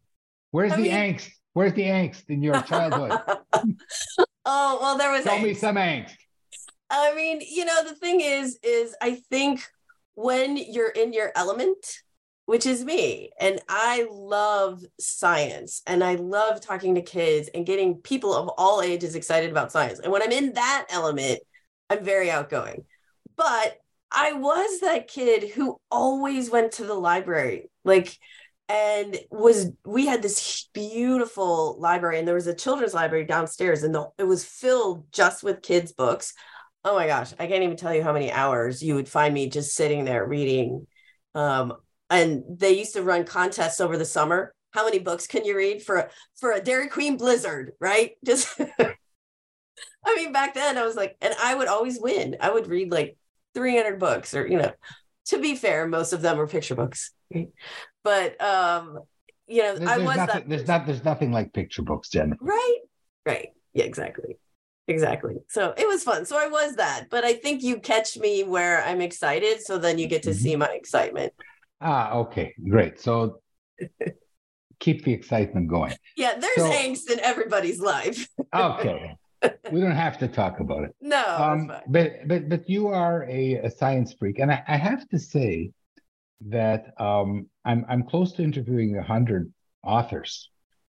Where's 0.51 0.73
I 0.73 0.77
the 0.77 0.83
mean... 0.83 0.93
angst? 0.93 1.31
Where's 1.55 1.73
the 1.73 1.83
angst 1.83 2.29
in 2.29 2.43
your 2.43 2.61
childhood? 2.63 3.19
oh 4.45 4.79
well, 4.81 4.97
there 4.97 5.11
was. 5.11 5.25
Tell 5.25 5.39
angst. 5.39 5.43
me 5.43 5.55
some 5.55 5.77
angst. 5.77 6.15
I 6.91 7.15
mean, 7.15 7.41
you 7.41 7.65
know, 7.65 7.85
the 7.85 7.95
thing 7.95 8.21
is, 8.21 8.59
is 8.63 8.95
I 9.03 9.17
think 9.31 9.67
when 10.15 10.57
you're 10.57 10.91
in 10.91 11.13
your 11.13 11.33
element, 11.35 12.03
which 12.47 12.65
is 12.65 12.85
me, 12.85 13.31
and 13.39 13.61
I 13.69 14.07
love 14.11 14.83
science, 14.99 15.83
and 15.87 16.03
I 16.03 16.15
love 16.15 16.61
talking 16.61 16.95
to 16.95 17.03
kids 17.03 17.51
and 17.55 17.67
getting 17.67 17.97
people 17.97 18.35
of 18.35 18.49
all 18.57 18.81
ages 18.81 19.15
excited 19.15 19.51
about 19.51 19.71
science. 19.73 19.99
And 19.99 20.11
when 20.13 20.23
I'm 20.23 20.33
in 20.33 20.55
that 20.55 20.87
element, 20.91 21.41
I'm 21.91 22.05
very 22.05 22.31
outgoing. 22.31 22.85
But 23.39 23.79
I 24.13 24.33
was 24.35 24.81
that 24.81 25.09
kid 25.09 25.51
who 25.51 25.81
always 25.91 26.51
went 26.51 26.73
to 26.73 26.85
the 26.85 26.95
library. 26.95 27.71
Like 27.85 28.19
and 28.69 29.19
was 29.31 29.71
we 29.87 30.07
had 30.07 30.23
this 30.23 30.69
beautiful 30.75 31.81
library 31.81 32.19
and 32.19 32.29
there 32.29 32.35
was 32.35 32.47
a 32.47 32.55
children's 32.55 32.93
library 32.93 33.25
downstairs 33.25 33.83
and 33.83 33.95
the, 33.95 34.09
it 34.19 34.25
was 34.25 34.45
filled 34.45 35.11
just 35.13 35.43
with 35.43 35.63
kids 35.63 35.93
books. 35.93 36.35
Oh 36.85 36.95
my 36.95 37.07
gosh 37.07 37.33
i 37.39 37.47
can't 37.47 37.65
even 37.65 37.77
tell 37.77 37.95
you 37.95 38.03
how 38.03 38.13
many 38.13 38.31
hours 38.33 38.83
you 38.83 38.95
would 38.95 39.09
find 39.09 39.35
me 39.35 39.49
just 39.51 39.75
sitting 39.75 40.05
there 40.05 40.27
reading 40.27 40.87
um, 41.35 41.75
and 42.11 42.43
they 42.49 42.79
used 42.79 42.95
to 42.95 43.03
run 43.03 43.25
contests 43.25 43.81
over 43.81 43.97
the 43.99 44.05
summer. 44.05 44.55
How 44.73 44.85
many 44.85 44.99
books 44.99 45.27
can 45.27 45.45
you 45.45 45.57
read 45.57 45.83
for 45.83 46.11
for 46.39 46.53
a 46.53 46.61
dairy 46.61 46.89
queen 46.89 47.17
blizzard 47.17 47.73
right? 47.81 48.13
Just 48.25 48.61
i 50.05 50.15
mean 50.17 50.33
back 50.33 50.55
then 50.55 50.79
i 50.79 50.85
was 50.85 50.97
like 50.97 51.17
and 51.21 51.35
i 51.43 51.55
would 51.55 51.69
always 51.69 52.01
win. 52.01 52.37
I 52.41 52.51
would 52.51 52.67
read 52.67 52.91
like 52.93 53.17
300 53.59 53.99
books 53.99 54.35
or 54.35 54.47
you 54.47 54.57
know 54.57 54.73
to 55.27 55.41
be 55.41 55.57
fair 55.57 55.87
most 55.89 56.13
of 56.13 56.23
them 56.23 56.39
were 56.39 56.47
picture 56.47 56.77
books 56.77 57.11
but 58.05 58.41
um, 58.41 59.01
you 59.49 59.63
know, 59.63 59.77
there's, 59.77 59.91
I 59.91 59.99
was 59.99 60.17
nothing, 60.17 60.35
that 60.35 60.49
there's 60.49 60.69
not 60.69 60.87
there's 60.87 61.05
nothing 61.05 61.33
like 61.33 61.53
picture 61.53 61.83
books, 61.83 62.11
Jennifer. 62.11 62.39
Right. 62.43 62.79
Right. 63.27 63.49
Yeah, 63.73 63.85
exactly. 63.85 64.37
Exactly. 64.87 65.37
So 65.49 65.75
it 65.77 65.87
was 65.87 66.03
fun. 66.03 66.25
So 66.25 66.39
I 66.39 66.47
was 66.47 66.77
that, 66.77 67.07
but 67.11 67.25
I 67.25 67.35
think 67.35 67.63
you 67.63 67.79
catch 67.79 68.17
me 68.17 68.45
where 68.45 68.83
I'm 68.83 69.01
excited. 69.01 69.61
So 69.61 69.77
then 69.79 69.99
you 69.99 70.07
get 70.07 70.23
to 70.23 70.31
mm-hmm. 70.31 70.39
see 70.39 70.57
my 70.57 70.69
excitement. 70.69 71.33
Ah, 71.81 72.13
okay, 72.15 72.55
great. 72.69 72.99
So 73.01 73.41
keep 74.81 75.05
the 75.05 75.13
excitement 75.13 75.69
going. 75.69 75.95
Yeah, 76.17 76.39
there's 76.39 76.57
so, 76.57 76.71
angst 76.71 77.11
in 77.11 77.21
everybody's 77.21 77.81
life. 77.81 78.29
okay. 78.55 79.15
We 79.73 79.81
don't 79.81 79.93
have 79.93 80.19
to 80.19 80.29
talk 80.29 80.61
about 80.61 80.85
it. 80.85 80.95
No, 81.01 81.25
um, 81.39 81.73
but 81.89 82.27
but 82.27 82.49
but 82.49 82.69
you 82.69 82.89
are 82.89 83.25
a, 83.29 83.57
a 83.57 83.71
science 83.71 84.15
freak, 84.19 84.39
and 84.39 84.51
I, 84.51 84.63
I 84.67 84.77
have 84.77 85.07
to 85.11 85.19
say, 85.19 85.73
that 86.47 86.95
um, 86.99 87.47
I'm 87.65 87.85
I'm 87.89 88.03
close 88.05 88.33
to 88.33 88.43
interviewing 88.43 88.97
a 88.97 89.03
hundred 89.03 89.53
authors. 89.83 90.51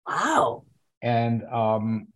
Wow. 0.07 0.63
And 1.01 1.43
um, 1.45 2.07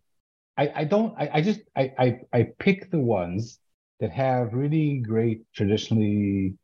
I 0.56 0.72
I 0.74 0.84
don't 0.84 1.14
I, 1.18 1.30
I 1.34 1.40
just 1.40 1.60
I, 1.74 1.92
I 1.98 2.20
I 2.32 2.48
pick 2.58 2.90
the 2.90 3.00
ones 3.00 3.58
that 4.00 4.10
have 4.10 4.52
really 4.52 4.98
great 4.98 5.42
traditionally 5.54 6.54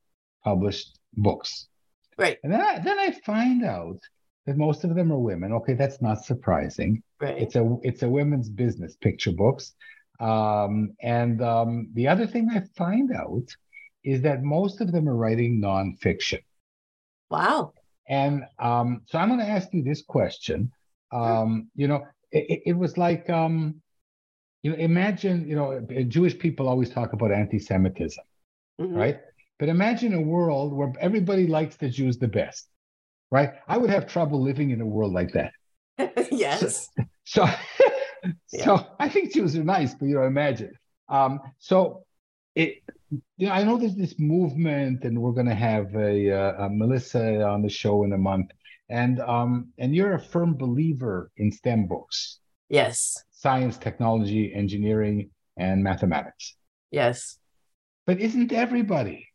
published 0.45 0.99
books. 1.15 1.69
Right. 2.19 2.39
And 2.43 2.53
then 2.53 2.61
I, 2.61 2.79
then 2.79 2.99
I 2.99 3.11
find 3.25 3.65
out 3.65 3.99
that 4.47 4.57
most 4.57 4.85
of 4.85 4.95
them 4.95 5.13
are 5.13 5.19
women. 5.19 5.53
Okay, 5.53 5.75
that's 5.75 6.03
not 6.03 6.25
surprising. 6.25 7.03
Right. 7.21 7.39
It's 7.39 7.55
a 7.57 7.77
it's 7.83 8.03
a 8.03 8.09
women's 8.09 8.49
business 8.49 8.97
picture 8.97 9.33
books. 9.33 9.75
Um, 10.21 10.95
and 11.03 11.43
um, 11.43 11.89
the 11.95 12.09
other 12.09 12.27
thing 12.27 12.49
I 12.51 12.63
find 12.77 13.13
out 13.13 13.49
is 14.05 14.23
that 14.23 14.43
most 14.43 14.81
of 14.81 14.93
them 14.93 15.09
are 15.09 15.17
writing 15.17 15.61
nonfiction. 15.61 16.41
Wow. 17.31 17.73
And 18.09 18.45
um, 18.59 19.03
so 19.07 19.19
I'm 19.19 19.29
going 19.29 19.41
to 19.41 19.49
ask 19.49 19.69
you 19.73 19.83
this 19.83 20.03
question. 20.03 20.71
Um, 21.13 21.69
you 21.75 21.89
know, 21.89 22.07
it, 22.31 22.63
it, 22.67 22.73
was 22.73 22.99
like, 22.99 23.29
um, 23.31 23.77
you 24.63 24.71
know, 24.71 24.77
imagine, 24.77 25.47
you 25.49 25.57
know, 25.57 25.81
Jewish 26.09 26.39
people 26.39 26.69
always 26.69 26.91
talk 26.91 27.13
about 27.13 27.33
anti-Semitism, 27.33 28.25
mm-hmm. 28.81 28.95
right? 28.95 29.21
But 29.59 29.69
imagine 29.69 30.15
a 30.15 30.21
world 30.21 30.73
where 30.73 30.93
everybody 31.01 31.47
likes 31.47 31.77
the 31.77 31.89
Jews 31.89 32.19
the 32.19 32.29
best, 32.29 32.69
right? 33.33 33.55
I 33.67 33.79
would 33.79 33.91
have 33.91 34.07
trouble 34.07 34.41
living 34.41 34.71
in 34.71 34.81
a 34.83 34.87
world 34.87 35.13
like 35.13 35.33
that. 35.33 35.53
yes. 36.31 36.89
So, 37.25 37.47
so, 37.47 37.49
yeah. 38.53 38.65
so, 38.65 38.87
I 39.01 39.09
think 39.09 39.33
Jews 39.33 39.57
are 39.57 39.65
nice, 39.65 39.95
but 39.95 40.07
you 40.07 40.17
know, 40.17 40.25
imagine. 40.25 40.75
Um, 41.09 41.41
so 41.59 42.05
it 42.55 42.83
you 43.39 43.47
know, 43.47 43.53
I 43.53 43.65
know 43.65 43.79
there's 43.79 43.97
this 43.97 44.19
movement, 44.19 45.05
and 45.05 45.21
we're 45.21 45.33
going 45.33 45.49
to 45.49 45.55
have 45.55 45.95
a, 45.97 46.31
uh, 46.31 46.67
a, 46.67 46.71
Melissa 46.71 47.43
on 47.43 47.63
the 47.63 47.69
show 47.69 48.05
in 48.05 48.13
a 48.13 48.19
month, 48.19 48.51
and 48.89 49.19
um, 49.21 49.69
and 49.79 49.95
you're 49.95 50.15
a 50.15 50.21
firm 50.21 50.55
believer 50.55 51.31
in 51.39 51.51
STEM 51.51 51.87
books. 51.87 52.39
Yes. 52.69 53.23
Science, 53.33 53.77
technology, 53.77 54.55
engineering, 54.55 55.31
and 55.57 55.83
mathematics. 55.83 56.55
Yes. 56.91 57.39
But 58.07 58.21
isn't 58.21 58.53
everybody? 58.53 59.29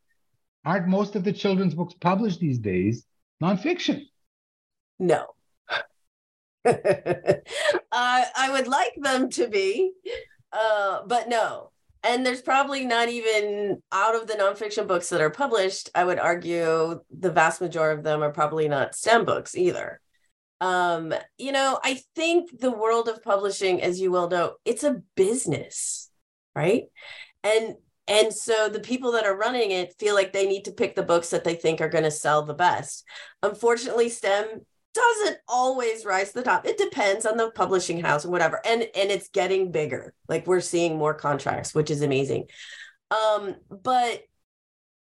Aren't 0.65 0.87
most 0.87 1.15
of 1.15 1.23
the 1.23 1.33
children's 1.33 1.75
books 1.75 1.93
published 1.99 2.39
these 2.39 2.59
days 2.59 3.05
nonfiction? 3.41 4.03
No. 4.99 5.27
uh, 6.65 6.73
I 7.93 8.49
would 8.51 8.67
like 8.67 8.93
them 8.97 9.29
to 9.31 9.47
be, 9.47 9.91
uh, 10.51 11.01
but 11.05 11.29
no 11.29 11.71
and 12.03 12.25
there's 12.25 12.41
probably 12.41 12.85
not 12.85 13.09
even 13.09 13.81
out 13.91 14.15
of 14.15 14.27
the 14.27 14.33
nonfiction 14.33 14.87
books 14.87 15.09
that 15.09 15.21
are 15.21 15.29
published 15.29 15.89
i 15.95 16.03
would 16.03 16.19
argue 16.19 16.99
the 17.11 17.31
vast 17.31 17.61
majority 17.61 17.97
of 17.97 18.03
them 18.03 18.23
are 18.23 18.31
probably 18.31 18.67
not 18.67 18.95
stem 18.95 19.25
books 19.25 19.55
either 19.55 19.99
um 20.61 21.13
you 21.37 21.51
know 21.51 21.79
i 21.83 21.99
think 22.15 22.59
the 22.59 22.71
world 22.71 23.07
of 23.07 23.23
publishing 23.23 23.81
as 23.81 23.99
you 23.99 24.11
well 24.11 24.29
know 24.29 24.53
it's 24.65 24.83
a 24.83 25.01
business 25.15 26.09
right 26.55 26.85
and 27.43 27.75
and 28.07 28.33
so 28.33 28.69
the 28.69 28.79
people 28.79 29.11
that 29.11 29.25
are 29.25 29.35
running 29.35 29.71
it 29.71 29.95
feel 29.99 30.15
like 30.15 30.33
they 30.33 30.47
need 30.47 30.65
to 30.65 30.71
pick 30.71 30.95
the 30.95 31.03
books 31.03 31.29
that 31.29 31.43
they 31.43 31.55
think 31.55 31.81
are 31.81 31.89
going 31.89 32.03
to 32.03 32.11
sell 32.11 32.43
the 32.43 32.53
best 32.53 33.03
unfortunately 33.43 34.09
stem 34.09 34.61
doesn't 34.97 35.37
always 35.47 36.05
rise 36.05 36.29
to 36.29 36.39
the 36.39 36.43
top. 36.43 36.65
It 36.65 36.77
depends 36.77 37.25
on 37.25 37.37
the 37.37 37.51
publishing 37.51 38.01
house 38.01 38.23
and 38.23 38.31
whatever. 38.31 38.59
And 38.65 38.81
and 38.81 39.11
it's 39.11 39.29
getting 39.29 39.71
bigger. 39.71 40.13
Like 40.27 40.47
we're 40.47 40.61
seeing 40.61 40.97
more 40.97 41.13
contracts, 41.13 41.75
which 41.75 41.91
is 41.91 42.01
amazing. 42.01 42.47
Um, 43.11 43.55
but 43.69 44.23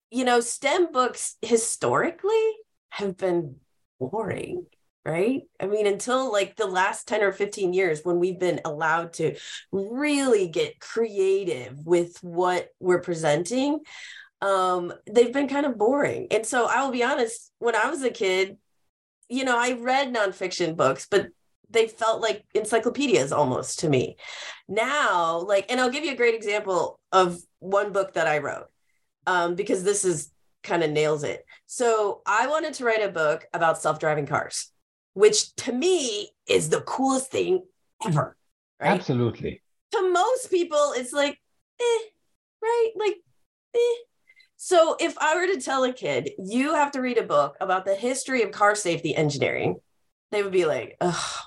you 0.10 0.26
know, 0.26 0.40
STEM 0.40 0.92
books 0.92 1.38
historically 1.42 2.52
have 2.90 3.18
been 3.18 3.58
boring, 4.00 4.66
right? 5.06 5.42
I 5.60 5.68
mean, 5.68 5.86
until 5.86 6.32
like 6.32 6.56
the 6.56 6.68
last 6.68 7.08
10 7.08 7.24
or 7.24 7.34
15 7.34 7.74
years 7.74 8.02
when 8.04 8.20
we've 8.20 8.40
been 8.40 8.62
allowed 8.64 9.14
to 9.14 9.36
really 9.72 10.48
get 10.48 10.80
creative 10.80 11.78
with 11.86 12.18
what 12.22 12.70
we're 12.80 13.02
presenting, 13.02 13.80
um, 14.42 14.94
they've 15.10 15.34
been 15.34 15.48
kind 15.48 15.66
of 15.66 15.78
boring. 15.78 16.28
And 16.32 16.46
so 16.46 16.66
I 16.66 16.84
will 16.84 16.92
be 16.92 17.04
honest, 17.04 17.52
when 17.60 17.76
I 17.76 17.90
was 17.90 18.04
a 18.04 18.10
kid, 18.10 18.58
you 19.30 19.46
know, 19.46 19.58
I 19.58 19.74
read 19.74 20.14
nonfiction 20.14 20.76
books, 20.76 21.08
but 21.10 21.28
they 21.70 21.88
felt 21.88 22.22
like 22.22 22.46
encyclopedias 22.54 23.32
almost 23.32 23.80
to 23.80 23.90
me. 23.90 24.18
Now, 24.68 25.40
like, 25.40 25.72
and 25.72 25.80
I'll 25.80 25.90
give 25.90 26.04
you 26.06 26.12
a 26.12 26.18
great 26.18 26.36
example 26.36 27.00
of 27.12 27.40
one 27.60 27.92
book 27.92 28.14
that 28.14 28.28
I 28.28 28.40
wrote 28.40 28.68
um, 29.26 29.56
because 29.56 29.84
this 29.84 30.06
is 30.06 30.32
kind 30.62 30.84
of 30.84 30.92
nails 30.92 31.24
it. 31.24 31.46
So 31.66 32.22
I 32.26 32.48
wanted 32.48 32.74
to 32.76 32.86
write 32.86 33.04
a 33.04 33.10
book 33.10 33.46
about 33.54 33.82
self-driving 33.82 34.28
cars, 34.28 34.72
which 35.14 35.56
to 35.56 35.72
me 35.72 36.30
is 36.48 36.70
the 36.70 36.82
coolest 36.82 37.32
thing 37.32 37.64
ever. 38.06 38.36
Right? 38.80 38.92
Absolutely. 38.92 39.62
To 39.92 40.12
most 40.12 40.50
people, 40.50 40.94
it's 40.96 41.14
like, 41.14 41.40
eh, 41.80 42.00
right? 42.62 42.92
Like, 42.96 43.16
eh. 43.76 43.96
So 44.56 44.96
if 45.00 45.18
I 45.18 45.36
were 45.36 45.48
to 45.48 45.62
tell 45.62 45.84
a 45.84 45.94
kid, 45.94 46.32
you 46.40 46.74
have 46.74 46.92
to 46.92 47.02
read 47.02 47.18
a 47.18 47.24
book 47.24 47.56
about 47.60 47.86
the 47.86 47.96
history 47.96 48.44
of 48.44 48.52
car 48.52 48.76
safety 48.76 49.16
engineering, 49.16 49.76
they 50.32 50.42
would 50.42 50.54
be 50.54 50.66
like, 50.66 50.96
oh, 51.02 51.40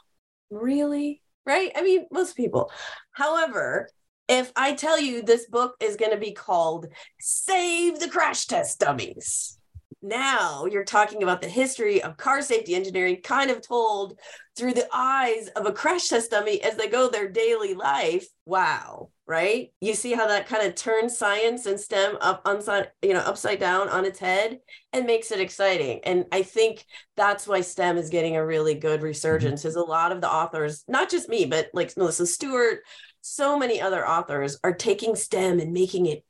really? 0.51 1.23
Right? 1.45 1.73
I 1.75 1.83
mean, 1.83 2.07
most 2.11 2.37
people. 2.37 2.71
However, 3.13 3.89
if 4.29 4.53
I 4.57 4.75
tell 4.75 5.01
you 5.01 5.23
this 5.23 5.47
book 5.47 5.77
is 5.81 5.97
going 5.97 6.11
to 6.11 6.19
be 6.19 6.33
called 6.33 6.87
Save 7.21 8.01
the 8.01 8.09
Crash 8.09 8.47
Test 8.47 8.81
Dummies, 8.81 9.59
now 10.03 10.67
you're 10.67 10.85
talking 10.85 11.23
about 11.23 11.41
the 11.41 11.49
history 11.49 12.03
of 12.03 12.17
car 12.17 12.43
safety 12.43 12.75
engineering, 12.75 13.21
kind 13.23 13.51
of 13.51 13.61
told 13.61 14.19
through 14.57 14.75
the 14.75 14.89
eyes 14.93 15.49
of 15.49 15.67
a 15.67 15.73
crash 15.73 16.09
test 16.09 16.31
dummy 16.31 16.63
as 16.63 16.77
they 16.77 16.89
go 16.89 17.09
their 17.09 17.29
daily 17.29 17.75
life. 17.75 18.27
Wow, 18.45 19.11
right? 19.27 19.73
You 19.81 19.95
see 19.95 20.13
how 20.13 20.27
that 20.29 20.47
kind 20.47 20.67
of 20.67 20.75
turns 20.75 21.19
science 21.19 21.67
and 21.67 21.79
STEM 21.79 22.19
up 22.21 22.43
upside, 22.45 22.91
you 23.03 23.13
know, 23.13 23.21
upside 23.21 23.59
down 23.59 23.89
on 23.89 24.05
its 24.05 24.19
head 24.19 24.61
and 24.93 25.07
makes 25.07 25.31
it 25.31 25.41
exciting. 25.41 26.01
And 26.05 26.27
I 26.33 26.43
think 26.43 26.85
that's 27.17 27.47
why 27.47 27.61
STEM 27.61 27.99
is 27.99 28.11
getting 28.11 28.37
a 28.37 28.47
really 28.47 28.75
good 28.75 29.03
resurgence. 29.03 29.61
Mm-hmm. 29.61 29.69
Is 29.69 29.77
a 29.77 29.83
lot 29.83 30.13
of 30.13 30.21
the 30.21 30.31
authors, 30.31 30.85
not 30.89 31.11
just 31.11 31.29
me, 31.29 31.45
but 31.45 31.71
like 31.75 31.97
Melissa 31.97 32.27
Stewart, 32.27 32.81
so 33.21 33.59
many 33.59 33.81
other 33.81 34.07
authors 34.07 34.59
are 34.63 34.75
taking 34.75 35.17
STEM 35.17 35.59
and 35.59 35.73
making 35.73 36.07
it 36.07 36.25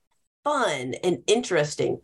fun 0.44 0.94
and 1.02 1.18
interesting 1.26 2.00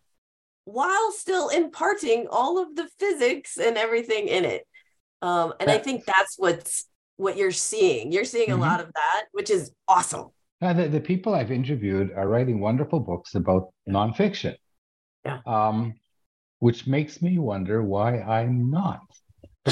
while 0.65 1.13
still 1.13 1.49
imparting 1.49 2.27
all 2.31 2.63
of 2.63 2.77
the 2.77 2.89
physics 2.99 3.59
and 3.59 3.77
everything 3.77 4.29
in 4.29 4.45
it. 4.45 4.67
Um, 5.21 5.55
and 5.61 5.71
I 5.71 5.79
think 5.79 6.05
that's 6.05 6.37
what's 6.37 6.89
what 7.17 7.37
you're 7.37 7.53
seeing. 7.53 8.13
You're 8.13 8.25
seeing 8.25 8.51
a 8.51 8.53
mm-hmm. 8.53 8.63
lot 8.63 8.81
of 8.81 8.93
that, 8.93 9.25
which 9.33 9.51
is 9.51 9.71
awesome. 9.87 10.29
Now, 10.61 10.73
the, 10.73 10.89
the 10.89 11.01
people 11.01 11.35
I've 11.35 11.53
interviewed 11.53 12.13
are 12.13 12.29
writing 12.29 12.61
wonderful 12.61 13.01
books 13.01 13.35
about 13.35 13.73
nonfiction. 13.89 14.57
Yeah. 15.25 15.39
Um, 15.47 15.95
which 16.59 16.87
makes 16.87 17.21
me 17.21 17.39
wonder 17.39 17.83
why 17.83 18.21
I'm 18.21 18.71
not. 18.71 19.01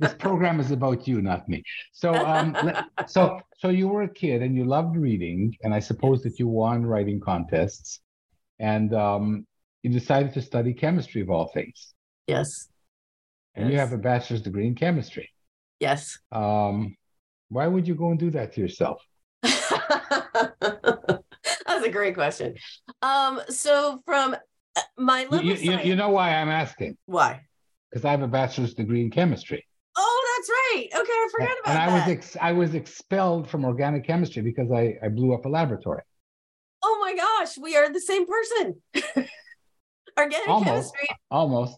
this 0.00 0.14
program 0.18 0.58
is 0.58 0.72
about 0.72 1.06
you, 1.06 1.22
not 1.22 1.48
me. 1.48 1.62
So, 1.92 2.12
um, 2.12 2.56
so, 3.06 3.40
so 3.58 3.68
you 3.68 3.86
were 3.86 4.02
a 4.02 4.08
kid 4.08 4.42
and 4.42 4.56
you 4.56 4.64
loved 4.64 4.96
reading, 4.96 5.56
and 5.62 5.72
I 5.72 5.78
suppose 5.78 6.22
that 6.22 6.40
you 6.40 6.48
won 6.48 6.84
writing 6.84 7.20
contests, 7.20 8.00
and 8.58 8.92
um, 8.94 9.46
you 9.82 9.90
decided 9.90 10.32
to 10.34 10.42
study 10.42 10.74
chemistry 10.74 11.20
of 11.22 11.30
all 11.30 11.48
things. 11.52 11.94
Yes. 12.26 12.68
and 13.54 13.70
you 13.70 13.78
have 13.78 13.92
a 13.92 13.98
bachelor's 13.98 14.42
degree 14.42 14.66
in 14.66 14.74
chemistry. 14.74 15.28
Yes. 15.80 16.18
Um, 16.30 16.96
why 17.48 17.66
would 17.66 17.86
you 17.88 17.94
go 17.94 18.10
and 18.10 18.18
do 18.18 18.30
that 18.30 18.52
to 18.54 18.60
yourself? 18.60 19.02
That's 19.42 19.72
a 21.84 21.90
great 21.90 22.14
question. 22.14 22.54
Um, 23.02 23.40
so 23.48 24.00
from 24.06 24.34
uh, 24.76 24.80
my 24.96 25.22
You, 25.22 25.28
level 25.30 25.46
you, 25.46 25.54
you- 25.72 25.80
you 25.80 25.96
know 25.96 26.10
why 26.10 26.34
I'm 26.34 26.48
asking? 26.48 26.96
why? 27.06 27.40
Because 27.90 28.04
I 28.04 28.10
have 28.12 28.22
a 28.22 28.28
bachelor's 28.28 28.74
degree 28.74 29.02
in 29.02 29.10
chemistry. 29.10 29.66
Oh, 29.96 30.36
that's 30.38 30.48
right. 30.48 30.88
Okay, 31.02 31.12
I 31.12 31.28
forgot 31.30 31.50
about 31.62 31.66
that. 31.66 31.70
and 31.70 31.78
I 31.78 31.86
that. 31.98 32.06
was 32.06 32.16
ex- 32.16 32.36
I 32.40 32.52
was 32.52 32.74
expelled 32.74 33.50
from 33.50 33.64
organic 33.66 34.06
chemistry 34.06 34.40
because 34.42 34.70
I, 34.72 34.94
I 35.04 35.08
blew 35.08 35.34
up 35.34 35.44
a 35.44 35.48
laboratory. 35.50 36.00
oh 36.82 36.98
my 37.02 37.14
gosh, 37.14 37.58
we 37.58 37.76
are 37.76 37.92
the 37.92 38.00
same 38.00 38.24
person. 38.26 38.80
Organic 40.18 40.48
Almost. 40.48 40.66
chemistry. 40.94 41.08
Almost. 41.30 41.76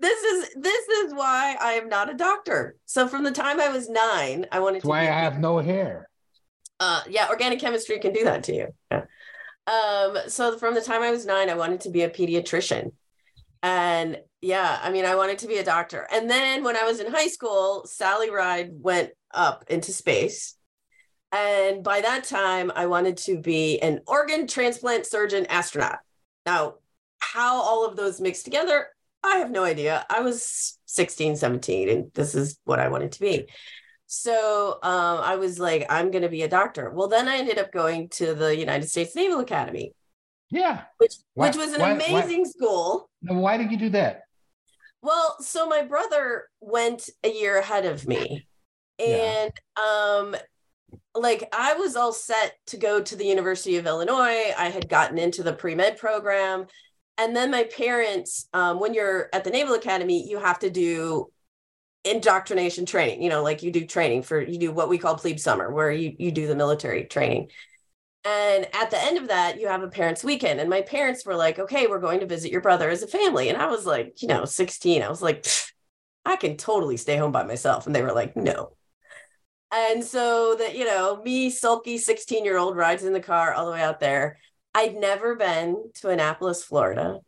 This 0.00 0.22
is 0.22 0.48
this 0.56 0.88
is 0.88 1.14
why 1.14 1.56
I 1.60 1.72
am 1.74 1.88
not 1.88 2.10
a 2.10 2.14
doctor. 2.14 2.76
So 2.86 3.06
from 3.06 3.22
the 3.24 3.30
time 3.30 3.60
I 3.60 3.68
was 3.68 3.88
nine, 3.88 4.46
I 4.50 4.60
wanted 4.60 4.76
That's 4.76 4.84
to 4.84 4.88
why 4.88 5.00
I 5.00 5.04
have 5.24 5.38
no 5.38 5.58
hair. 5.58 6.08
uh 6.80 7.02
yeah 7.08 7.28
organic 7.28 7.60
chemistry 7.60 7.98
can 7.98 8.12
do 8.14 8.24
that 8.24 8.44
to 8.44 8.54
you 8.54 8.68
yeah. 8.90 9.02
um 9.66 10.16
so 10.28 10.56
from 10.56 10.72
the 10.74 10.80
time 10.80 11.02
i 11.02 11.10
was 11.10 11.26
nine 11.26 11.50
i 11.50 11.54
wanted 11.54 11.80
to 11.82 11.90
be 11.90 12.00
a 12.02 12.08
pediatrician 12.08 12.92
and 13.62 14.18
yeah 14.40 14.80
i 14.82 14.90
mean 14.90 15.04
i 15.04 15.14
wanted 15.14 15.36
to 15.38 15.46
be 15.46 15.58
a 15.58 15.64
doctor 15.64 16.06
and 16.10 16.30
then 16.30 16.64
when 16.64 16.76
i 16.78 16.84
was 16.84 16.98
in 17.00 17.12
high 17.12 17.26
school 17.26 17.84
sally 17.84 18.30
ride 18.30 18.70
went 18.72 19.10
up 19.34 19.64
into 19.68 19.92
space 19.92 20.56
and 21.32 21.84
by 21.84 22.00
that 22.00 22.24
time 22.24 22.72
i 22.74 22.86
wanted 22.86 23.18
to 23.18 23.38
be 23.38 23.78
an 23.82 24.00
organ 24.06 24.46
transplant 24.46 25.04
surgeon 25.04 25.44
astronaut 25.50 25.98
now 26.46 26.76
how 27.20 27.60
all 27.62 27.86
of 27.86 27.96
those 27.96 28.20
mixed 28.20 28.44
together 28.44 28.88
i 29.22 29.36
have 29.36 29.50
no 29.50 29.64
idea 29.64 30.04
i 30.10 30.20
was 30.20 30.78
16 30.86 31.36
17 31.36 31.88
and 31.88 32.10
this 32.14 32.34
is 32.34 32.58
what 32.64 32.78
i 32.80 32.88
wanted 32.88 33.12
to 33.12 33.20
be 33.20 33.46
so 34.12 34.78
um, 34.82 35.18
I 35.22 35.36
was 35.36 35.60
like, 35.60 35.86
I'm 35.88 36.10
going 36.10 36.24
to 36.24 36.28
be 36.28 36.42
a 36.42 36.48
doctor. 36.48 36.90
Well, 36.90 37.06
then 37.06 37.28
I 37.28 37.36
ended 37.36 37.58
up 37.58 37.70
going 37.70 38.08
to 38.08 38.34
the 38.34 38.56
United 38.56 38.88
States 38.88 39.14
Naval 39.14 39.38
Academy, 39.38 39.92
Yeah. 40.50 40.82
which 40.98 41.14
Why- 41.34 41.46
which 41.46 41.56
was 41.56 41.74
an 41.74 41.80
why- 41.80 41.92
why- 41.96 42.04
amazing 42.22 42.44
school. 42.44 43.08
Why 43.22 43.56
did 43.56 43.70
you 43.70 43.76
do 43.76 43.90
that? 43.90 44.22
Well, 45.00 45.36
so 45.40 45.68
my 45.68 45.82
brother 45.82 46.48
went 46.60 47.08
a 47.22 47.30
year 47.32 47.56
ahead 47.60 47.86
of 47.86 48.08
me, 48.08 48.48
Yeah. 48.98 49.06
and 49.46 49.52
um, 49.80 50.36
like 51.14 51.48
I 51.52 51.74
was 51.74 51.94
all 51.94 52.12
set 52.12 52.56
to 52.66 52.76
go 52.78 53.00
to 53.00 53.14
the 53.14 53.26
University 53.26 53.76
of 53.76 53.86
Illinois. 53.86 54.52
I 54.58 54.70
had 54.74 54.88
gotten 54.88 55.18
into 55.18 55.44
the 55.44 55.52
pre 55.52 55.76
med 55.76 55.98
program, 55.98 56.66
and 57.20 57.36
then 57.36 57.50
my 57.50 57.64
parents, 57.64 58.48
um, 58.54 58.80
when 58.80 58.94
you're 58.94 59.28
at 59.34 59.44
the 59.44 59.50
Naval 59.50 59.74
Academy, 59.74 60.26
you 60.26 60.38
have 60.38 60.58
to 60.60 60.70
do 60.70 61.30
indoctrination 62.02 62.86
training. 62.86 63.22
You 63.22 63.28
know, 63.28 63.42
like 63.42 63.62
you 63.62 63.70
do 63.70 63.86
training 63.86 64.22
for 64.22 64.40
you 64.40 64.58
do 64.58 64.72
what 64.72 64.88
we 64.88 64.96
call 64.96 65.16
plebe 65.16 65.38
summer, 65.38 65.70
where 65.70 65.90
you 65.90 66.16
you 66.18 66.32
do 66.32 66.46
the 66.46 66.56
military 66.56 67.04
training. 67.04 67.50
And 68.24 68.66
at 68.74 68.90
the 68.90 69.02
end 69.02 69.18
of 69.18 69.28
that, 69.28 69.60
you 69.60 69.68
have 69.68 69.82
a 69.82 69.88
parents' 69.88 70.24
weekend. 70.24 70.60
And 70.60 70.70
my 70.70 70.80
parents 70.80 71.24
were 71.24 71.36
like, 71.36 71.58
okay, 71.58 71.86
we're 71.86 72.00
going 72.00 72.20
to 72.20 72.26
visit 72.26 72.50
your 72.50 72.60
brother 72.62 72.88
as 72.88 73.02
a 73.02 73.06
family. 73.06 73.48
And 73.48 73.56
I 73.56 73.66
was 73.66 73.86
like, 73.86 74.22
you 74.22 74.28
know, 74.28 74.44
16. 74.46 75.02
I 75.02 75.08
was 75.08 75.22
like, 75.22 75.46
I 76.24 76.36
can 76.36 76.56
totally 76.56 76.96
stay 76.96 77.16
home 77.16 77.32
by 77.32 77.44
myself. 77.44 77.86
And 77.86 77.94
they 77.94 78.02
were 78.02 78.12
like, 78.12 78.36
no. 78.36 78.72
And 79.72 80.04
so 80.04 80.54
that, 80.56 80.74
you 80.74 80.84
know, 80.84 81.22
me, 81.22 81.48
sulky 81.48 81.96
16 81.96 82.44
year 82.44 82.58
old 82.58 82.76
rides 82.76 83.04
in 83.04 83.12
the 83.12 83.20
car 83.20 83.54
all 83.54 83.66
the 83.66 83.72
way 83.72 83.82
out 83.82 84.00
there. 84.00 84.38
I'd 84.74 84.96
never 84.96 85.34
been 85.34 85.90
to 85.96 86.10
Annapolis, 86.10 86.62
Florida. 86.62 87.20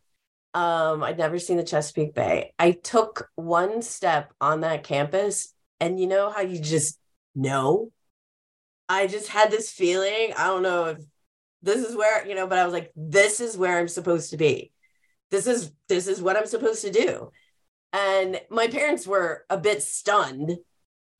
Um, 0.53 1.03
I'd 1.03 1.17
never 1.17 1.39
seen 1.39 1.57
the 1.57 1.63
Chesapeake 1.63 2.13
Bay. 2.13 2.53
I 2.59 2.71
took 2.71 3.29
one 3.35 3.81
step 3.81 4.33
on 4.39 4.61
that 4.61 4.83
campus, 4.83 5.53
and 5.79 5.99
you 5.99 6.07
know 6.07 6.29
how 6.29 6.41
you 6.41 6.59
just 6.59 6.99
know? 7.35 7.91
I 8.87 9.07
just 9.07 9.29
had 9.29 9.49
this 9.49 9.71
feeling. 9.71 10.33
I 10.37 10.47
don't 10.47 10.63
know 10.63 10.85
if 10.85 10.99
this 11.61 11.83
is 11.83 11.95
where, 11.95 12.25
you 12.27 12.35
know, 12.35 12.45
but 12.45 12.59
I 12.59 12.65
was 12.65 12.73
like, 12.73 12.91
this 12.95 13.39
is 13.39 13.57
where 13.57 13.79
I'm 13.79 13.87
supposed 13.87 14.31
to 14.31 14.37
be. 14.37 14.71
This 15.31 15.47
is 15.47 15.71
this 15.89 16.07
is 16.07 16.21
what 16.21 16.37
I'm 16.37 16.45
supposed 16.45 16.83
to 16.83 16.91
do. 16.91 17.31
And 17.91 18.39
my 18.49 18.67
parents 18.67 19.07
were 19.07 19.45
a 19.49 19.57
bit 19.57 19.81
stunned 19.81 20.57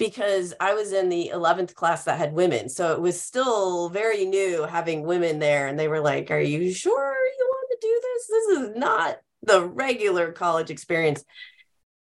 because 0.03 0.53
I 0.59 0.73
was 0.73 0.91
in 0.91 1.07
the 1.07 1.31
11th 1.33 1.75
class 1.75 2.03
that 2.03 2.17
had 2.17 2.33
women. 2.33 2.67
So 2.67 2.91
it 2.91 2.99
was 2.99 3.21
still 3.21 3.87
very 3.87 4.25
new 4.25 4.63
having 4.63 5.03
women 5.03 5.39
there. 5.39 5.67
And 5.67 5.79
they 5.79 5.87
were 5.87 6.01
like, 6.01 6.29
Are 6.29 6.41
you 6.41 6.73
sure 6.73 7.15
you 7.15 7.47
want 7.49 7.67
to 7.71 7.87
do 7.87 8.01
this? 8.01 8.27
This 8.27 8.57
is 8.57 8.75
not 8.75 9.17
the 9.43 9.65
regular 9.65 10.33
college 10.33 10.69
experience. 10.69 11.23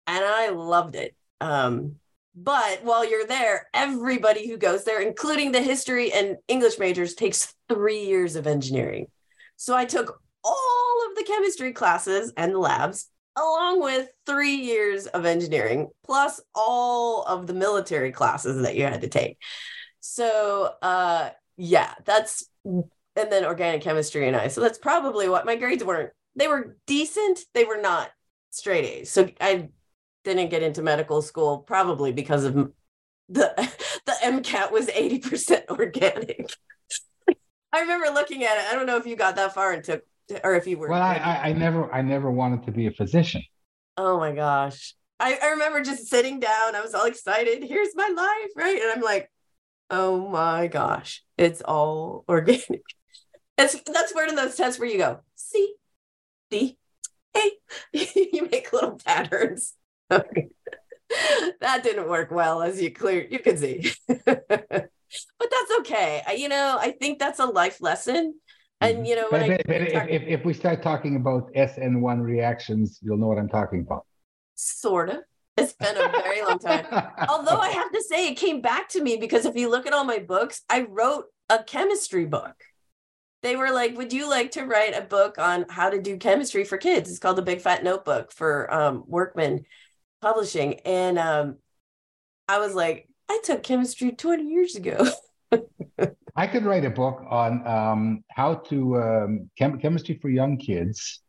And 0.09 0.25
I 0.25 0.49
loved 0.49 0.97
it. 0.97 1.15
Um, 1.41 1.97
but 2.35 2.83
while 2.83 3.09
you're 3.09 3.27
there, 3.27 3.69
everybody 3.73 4.49
who 4.49 4.57
goes 4.57 4.83
there, 4.83 5.01
including 5.01 5.53
the 5.53 5.63
history 5.63 6.13
and 6.13 6.39
English 6.49 6.81
majors, 6.81 7.15
takes 7.15 7.55
three 7.69 8.05
years 8.05 8.35
of 8.35 8.49
engineering. 8.49 9.07
So 9.55 9.77
I 9.77 9.85
took 9.85 10.21
all 10.43 11.07
of 11.09 11.17
the 11.17 11.25
chemistry 11.25 11.73
classes 11.73 12.33
and 12.37 12.53
the 12.53 12.59
labs 12.59 13.09
along 13.37 13.83
with 13.83 14.09
three 14.25 14.57
years 14.57 15.07
of 15.07 15.27
engineering, 15.27 15.89
plus 16.05 16.41
all 16.55 17.23
of 17.25 17.47
the 17.47 17.55
military 17.55 18.13
classes 18.13 18.63
that 18.63 18.77
you 18.77 18.85
had 18.85 19.03
to 19.03 19.09
take. 19.09 19.39
So, 20.01 20.73
uh, 20.83 21.31
yeah, 21.57 21.95
that's, 22.05 22.49
and 22.65 22.85
then 23.15 23.45
organic 23.45 23.83
chemistry 23.83 24.27
and 24.27 24.37
I. 24.37 24.49
So 24.49 24.61
that's 24.61 24.79
probably 24.79 25.29
what 25.29 25.47
my 25.47 25.57
grades 25.57 25.85
weren't. 25.85 26.11
They 26.35 26.49
were 26.49 26.77
decent, 26.87 27.41
they 27.55 27.65
were 27.65 27.81
not 27.81 28.11
straight 28.51 28.85
A's. 28.85 29.11
So 29.11 29.29
I 29.41 29.69
didn't 30.25 30.51
get 30.51 30.63
into 30.63 30.83
medical 30.83 31.23
school 31.23 31.59
probably 31.59 32.13
because 32.13 32.45
of 32.45 32.55
the 33.29 33.53
the 34.07 34.15
MCAT 34.23 34.73
was 34.73 34.87
80% 34.87 35.67
organic. 35.71 36.51
I 37.73 37.81
remember 37.81 38.07
looking 38.13 38.45
at 38.45 38.57
it. 38.59 38.73
I 38.73 38.75
don't 38.75 38.87
know 38.87 38.97
if 38.97 39.07
you 39.07 39.17
got 39.17 39.37
that 39.37 39.55
far 39.55 39.73
and 39.73 39.85
took 39.85 40.03
or 40.43 40.55
if 40.55 40.67
you 40.67 40.79
were 40.79 40.89
Well, 40.89 41.03
I, 41.03 41.17
I, 41.17 41.49
I 41.49 41.53
never 41.53 41.93
I 41.93 42.03
never 42.03 42.31
wanted 42.31 42.65
to 42.65 42.73
be 42.73 42.87
a 42.87 42.91
physician. 42.91 43.43
Oh 43.97 44.19
my 44.19 44.33
gosh. 44.33 44.95
I, 45.19 45.39
I 45.43 45.51
remember 45.51 45.81
just 45.81 46.09
sitting 46.09 46.41
down. 46.41 46.75
I 46.75 46.83
was 46.83 46.95
all 46.95 47.07
excited. 47.07 47.65
Here's 47.65 47.95
my 47.95 48.13
life, 48.15 48.51
right? 48.57 48.81
And 48.81 48.93
I'm 48.93 49.01
like, 49.01 49.31
oh 49.91 50.29
my 50.29 50.67
gosh, 50.67 51.25
it's 51.39 51.63
all 51.63 52.25
organic. 52.29 52.83
It's 53.59 53.81
that's 53.83 54.15
one 54.15 54.29
of 54.29 54.37
those 54.37 54.55
tests 54.55 54.79
where 54.79 54.89
you 54.89 54.99
go, 54.99 55.21
C, 55.35 55.75
D, 56.51 56.77
A. 57.37 57.51
you 57.93 58.49
make 58.51 58.73
little 58.73 58.99
patterns. 59.05 59.75
that 60.11 61.83
didn't 61.83 62.09
work 62.09 62.31
well, 62.31 62.63
as 62.63 62.81
you 62.83 62.91
clear 62.91 63.27
you 63.31 63.39
can 63.39 63.57
see. 63.57 63.91
but 64.07 64.51
that's 65.51 65.73
okay. 65.81 66.23
I, 66.27 66.33
you 66.33 66.49
know, 66.49 66.77
I 66.79 66.91
think 66.93 67.19
that's 67.19 67.39
a 67.39 67.47
life 67.47 67.81
lesson. 67.81 68.35
And 68.81 69.07
you 69.07 69.17
know, 69.17 69.29
But, 69.31 69.47
but, 69.47 69.67
but 69.67 69.77
if, 69.83 70.09
if, 70.09 70.23
if 70.23 70.45
we 70.45 70.53
start 70.53 70.83
talking 70.83 71.17
about 71.17 71.53
SN1 71.55 72.21
reactions, 72.21 72.99
you'll 73.03 73.17
know 73.17 73.29
what 73.29 73.39
I'm 73.39 73.49
talking 73.49 73.81
about. 73.81 74.05
sort 74.55 75.09
of. 75.09 75.19
It's 75.57 75.73
been 75.73 75.97
a 75.97 76.09
very 76.11 76.43
long 76.43 76.59
time. 76.59 76.85
Although 77.29 77.57
I 77.57 77.71
have 77.71 77.91
to 77.91 78.03
say, 78.03 78.29
it 78.29 78.35
came 78.35 78.61
back 78.61 78.91
to 78.91 79.03
me 79.03 79.17
because 79.17 79.47
if 79.47 79.57
you 79.57 79.71
look 79.71 79.87
at 79.87 79.95
all 79.95 80.05
my 80.05 80.19
books, 80.19 80.63
I 80.69 80.83
wrote 80.83 81.25
a 81.49 81.63
chemistry 81.65 82.27
book. 82.27 82.55
They 83.43 83.57
were 83.57 83.71
like, 83.71 83.97
Would 83.97 84.13
you 84.13 84.29
like 84.29 84.51
to 84.53 84.65
write 84.67 84.95
a 84.95 85.01
book 85.01 85.39
on 85.39 85.65
how 85.71 85.89
to 85.89 86.01
do 86.01 86.19
chemistry 86.19 86.65
for 86.65 86.77
kids? 86.77 87.09
It's 87.09 87.19
called 87.19 87.37
The 87.37 87.43
Big 87.43 87.63
Fat 87.63 87.83
Notebook 87.83 88.33
for 88.33 88.73
um, 88.73 89.05
Workman 89.07 89.65
Publishing. 90.21 90.81
And 90.81 91.19
um, 91.19 91.57
I 92.49 92.59
was 92.59 92.75
like, 92.75 93.09
I 93.31 93.41
took 93.43 93.63
chemistry 93.63 94.13
20 94.13 94.45
years 94.45 94.77
ago. 94.77 95.07
I 96.37 96.47
could 96.47 96.65
write 96.65 96.85
a 96.85 96.91
book 96.91 97.25
on 97.29 97.67
um, 97.67 98.25
how 98.31 98.55
to 98.69 98.97
um, 98.97 99.51
chem- 99.57 99.79
chemistry 99.79 100.19
for 100.21 100.29
young 100.29 100.59
kids 100.59 101.21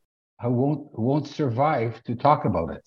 who 0.41 0.51
won't 0.51 0.89
who 0.93 1.01
won't 1.03 1.27
survive 1.27 2.03
to 2.03 2.15
talk 2.15 2.45
about 2.45 2.75
it. 2.75 2.83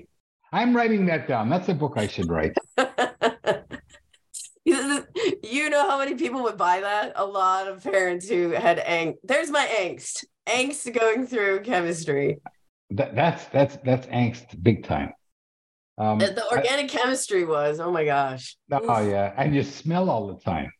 I'm 0.52 0.74
writing 0.74 1.06
that 1.06 1.28
down. 1.28 1.50
That's 1.50 1.68
a 1.68 1.74
book 1.74 1.94
I 1.96 2.06
should 2.06 2.28
write. 2.28 2.56
you 4.64 5.70
know 5.70 5.88
how 5.88 5.98
many 5.98 6.14
people 6.14 6.42
would 6.44 6.56
buy 6.56 6.80
that? 6.80 7.12
A 7.16 7.24
lot 7.24 7.68
of 7.68 7.82
parents 7.82 8.28
who 8.28 8.50
had 8.50 8.78
angst. 8.78 9.16
There's 9.24 9.50
my 9.50 9.66
angst. 9.66 10.24
Angst 10.46 10.92
going 10.94 11.26
through 11.26 11.60
chemistry. 11.60 12.38
That, 12.90 13.14
that's 13.14 13.44
that's 13.46 13.76
that's 13.84 14.06
angst 14.06 14.62
big 14.62 14.84
time. 14.84 15.12
Um, 15.98 16.18
The 16.18 16.44
organic 16.52 16.88
chemistry 16.88 17.44
was, 17.44 17.80
oh 17.80 17.90
my 17.90 18.04
gosh. 18.04 18.56
Oh 18.72 19.00
yeah, 19.08 19.32
and 19.36 19.54
you 19.54 19.62
smell 19.62 20.08
all 20.10 20.26
the 20.28 20.40
time. 20.40 20.70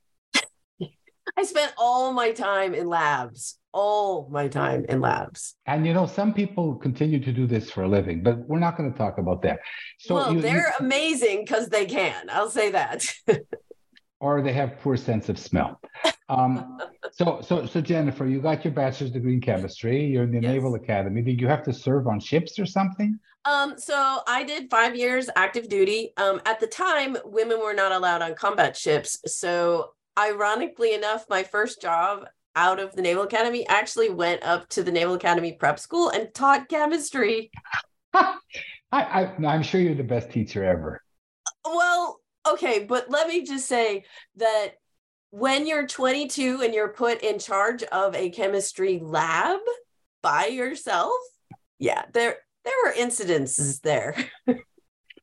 I 1.37 1.43
spent 1.45 1.73
all 1.77 2.13
my 2.13 2.33
time 2.33 2.75
in 2.75 2.89
labs, 2.89 3.59
all 3.73 4.29
my 4.31 4.49
time 4.49 4.85
in 4.89 5.01
labs. 5.01 5.55
And 5.67 5.87
you 5.87 5.93
know, 5.93 6.07
some 6.07 6.33
people 6.33 6.75
continue 6.77 7.21
to 7.21 7.33
do 7.33 7.47
this 7.47 7.71
for 7.71 7.83
a 7.83 7.89
living, 7.89 8.23
but 8.23 8.39
we're 8.49 8.59
not 8.59 8.77
going 8.77 8.91
to 8.93 8.97
talk 8.99 9.19
about 9.19 9.43
that. 9.43 9.59
So 9.99 10.15
well, 10.15 10.31
you- 10.31 10.37
you- 10.37 10.43
they're 10.43 10.73
amazing 10.81 11.41
because 11.45 11.69
they 11.69 11.87
can. 11.87 12.29
I'll 12.31 12.51
say 12.51 12.71
that. 12.73 13.05
or 14.21 14.43
they 14.43 14.53
have 14.53 14.79
poor 14.81 14.97
sense 14.97 15.29
of 15.29 15.39
smell. 15.39 15.81
Um, 16.29 16.79
So, 17.13 17.41
so, 17.43 17.67
so 17.67 17.81
Jennifer, 17.81 18.27
you 18.27 18.41
got 18.41 18.65
your 18.65 18.73
bachelor's 18.75 19.11
degree 19.11 19.35
in 19.35 19.41
chemistry. 19.41 20.05
You're 20.05 20.25
in 20.25 20.31
the 20.31 20.41
Yes. 20.41 20.53
Naval 20.53 20.75
Academy. 20.75 21.23
Did 21.23 21.41
you 21.41 21.49
have 21.49 21.63
to 21.65 21.73
serve 21.73 22.07
on 22.07 22.21
ships 22.21 22.59
or 22.59 22.67
something? 22.67 23.19
Um, 23.45 23.75
so 23.79 24.21
I 24.27 24.45
did 24.45 24.71
five 24.71 24.95
years 24.95 25.31
active 25.35 25.69
duty. 25.69 26.13
Um, 26.17 26.41
at 26.45 26.61
the 26.61 26.67
time, 26.67 27.17
women 27.25 27.59
were 27.61 27.73
not 27.73 27.93
allowed 27.93 28.21
on 28.23 28.35
combat 28.35 28.77
ships. 28.77 29.19
So, 29.27 29.93
ironically 30.19 30.95
enough, 30.95 31.25
my 31.31 31.43
first 31.45 31.81
job 31.81 32.27
out 32.55 32.79
of 32.79 32.95
the 32.95 33.03
Naval 33.03 33.23
Academy 33.23 33.67
actually 33.69 34.11
went 34.11 34.43
up 34.43 34.69
to 34.71 34.83
the 34.83 34.93
Naval 34.93 35.15
Academy 35.15 35.53
prep 35.53 35.79
school 35.79 36.11
and 36.11 36.33
taught 36.35 36.69
chemistry. 36.69 37.51
I, 38.13 38.35
I, 38.93 39.33
I'm 39.47 39.63
sure 39.63 39.81
you're 39.81 39.95
the 39.95 40.03
best 40.03 40.31
teacher 40.31 40.65
ever. 40.65 41.01
Well, 41.65 42.21
okay, 42.51 42.85
but 42.85 43.11
let 43.11 43.29
me 43.29 43.45
just 43.45 43.67
say 43.67 44.05
that 44.37 44.75
when 45.31 45.67
you're 45.67 45.87
22 45.87 46.63
and 46.63 46.75
you're 46.75 46.89
put 46.89 47.23
in 47.23 47.39
charge 47.39 47.83
of 47.85 48.15
a 48.15 48.31
chemistry 48.31 49.01
lab 49.03 49.61
by 50.23 50.47
yourself, 50.47 51.17
yeah, 51.79 52.05
there 52.13 52.37
there 52.65 52.75
were 52.85 52.93
incidences 52.93 53.81
there. 53.83 54.15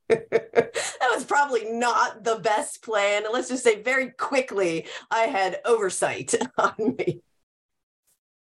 that 0.09 1.11
was 1.13 1.25
probably 1.25 1.71
not 1.71 2.23
the 2.23 2.35
best 2.35 2.83
plan. 2.83 3.23
And 3.23 3.33
let's 3.33 3.49
just 3.49 3.63
say 3.63 3.81
very 3.81 4.11
quickly 4.11 4.87
I 5.09 5.21
had 5.21 5.59
oversight 5.65 6.33
on 6.57 6.95
me. 6.97 7.21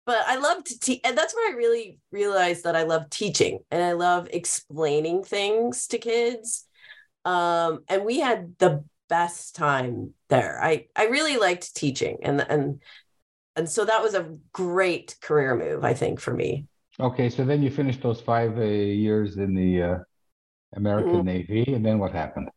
But 0.06 0.24
I 0.26 0.36
love 0.36 0.64
to 0.64 0.78
teach, 0.78 1.00
and 1.02 1.16
that's 1.16 1.34
where 1.34 1.50
I 1.50 1.56
really 1.56 1.98
realized 2.12 2.64
that 2.64 2.76
I 2.76 2.82
love 2.82 3.08
teaching 3.08 3.60
and 3.70 3.82
I 3.82 3.92
love 3.92 4.28
explaining 4.30 5.24
things 5.24 5.86
to 5.88 5.98
kids 5.98 6.66
um 7.26 7.82
and 7.88 8.04
we 8.04 8.20
had 8.20 8.54
the 8.58 8.84
best 9.14 9.54
time 9.56 10.12
there 10.28 10.58
i 10.62 10.86
i 10.96 11.06
really 11.06 11.36
liked 11.36 11.74
teaching 11.76 12.18
and 12.22 12.40
and 12.48 12.80
and 13.56 13.68
so 13.68 13.84
that 13.84 14.02
was 14.02 14.14
a 14.14 14.32
great 14.52 15.16
career 15.22 15.56
move 15.56 15.84
i 15.84 15.94
think 15.94 16.20
for 16.20 16.34
me 16.34 16.66
Okay, 17.00 17.28
so 17.28 17.44
then 17.44 17.62
you 17.62 17.70
finished 17.70 18.02
those 18.02 18.20
five 18.20 18.56
uh, 18.58 18.62
years 18.62 19.36
in 19.36 19.54
the 19.54 19.82
uh, 19.82 19.98
American 20.76 21.20
Mhm. 21.20 21.26
Navy, 21.26 21.64
and 21.74 21.84
then 21.86 21.98
what 22.00 22.12
happened? 22.12 22.50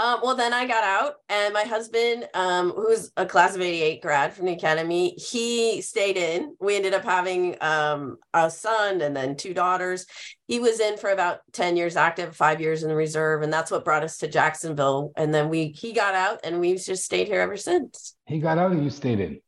Um 0.00 0.20
well 0.22 0.34
then 0.34 0.52
i 0.54 0.66
got 0.66 0.82
out 0.82 1.14
and 1.28 1.52
my 1.52 1.62
husband 1.64 2.26
um 2.34 2.70
who's 2.70 3.10
a 3.16 3.26
class 3.26 3.54
of 3.54 3.60
88 3.60 4.00
grad 4.02 4.32
from 4.32 4.46
the 4.46 4.52
academy 4.52 5.10
he 5.10 5.82
stayed 5.82 6.16
in 6.16 6.56
we 6.60 6.74
ended 6.76 6.94
up 6.94 7.04
having 7.04 7.56
um 7.60 8.16
a 8.32 8.50
son 8.50 9.00
and 9.00 9.14
then 9.14 9.36
two 9.36 9.52
daughters 9.54 10.06
he 10.48 10.58
was 10.58 10.80
in 10.80 10.96
for 10.96 11.10
about 11.10 11.40
10 11.52 11.76
years 11.76 11.96
active 11.96 12.34
five 12.34 12.60
years 12.60 12.82
in 12.82 12.88
the 12.88 12.96
reserve 12.96 13.42
and 13.42 13.52
that's 13.52 13.70
what 13.70 13.84
brought 13.84 14.02
us 14.02 14.18
to 14.18 14.28
jacksonville 14.28 15.12
and 15.16 15.34
then 15.34 15.48
we 15.48 15.66
he 15.68 15.92
got 15.92 16.14
out 16.14 16.40
and 16.44 16.60
we've 16.60 16.82
just 16.82 17.04
stayed 17.04 17.26
here 17.28 17.40
ever 17.40 17.56
since 17.56 18.16
He 18.26 18.38
got 18.38 18.58
out, 18.58 18.72
and 18.72 18.82
you 18.84 18.90
stayed 18.90 19.20
in. 19.20 19.40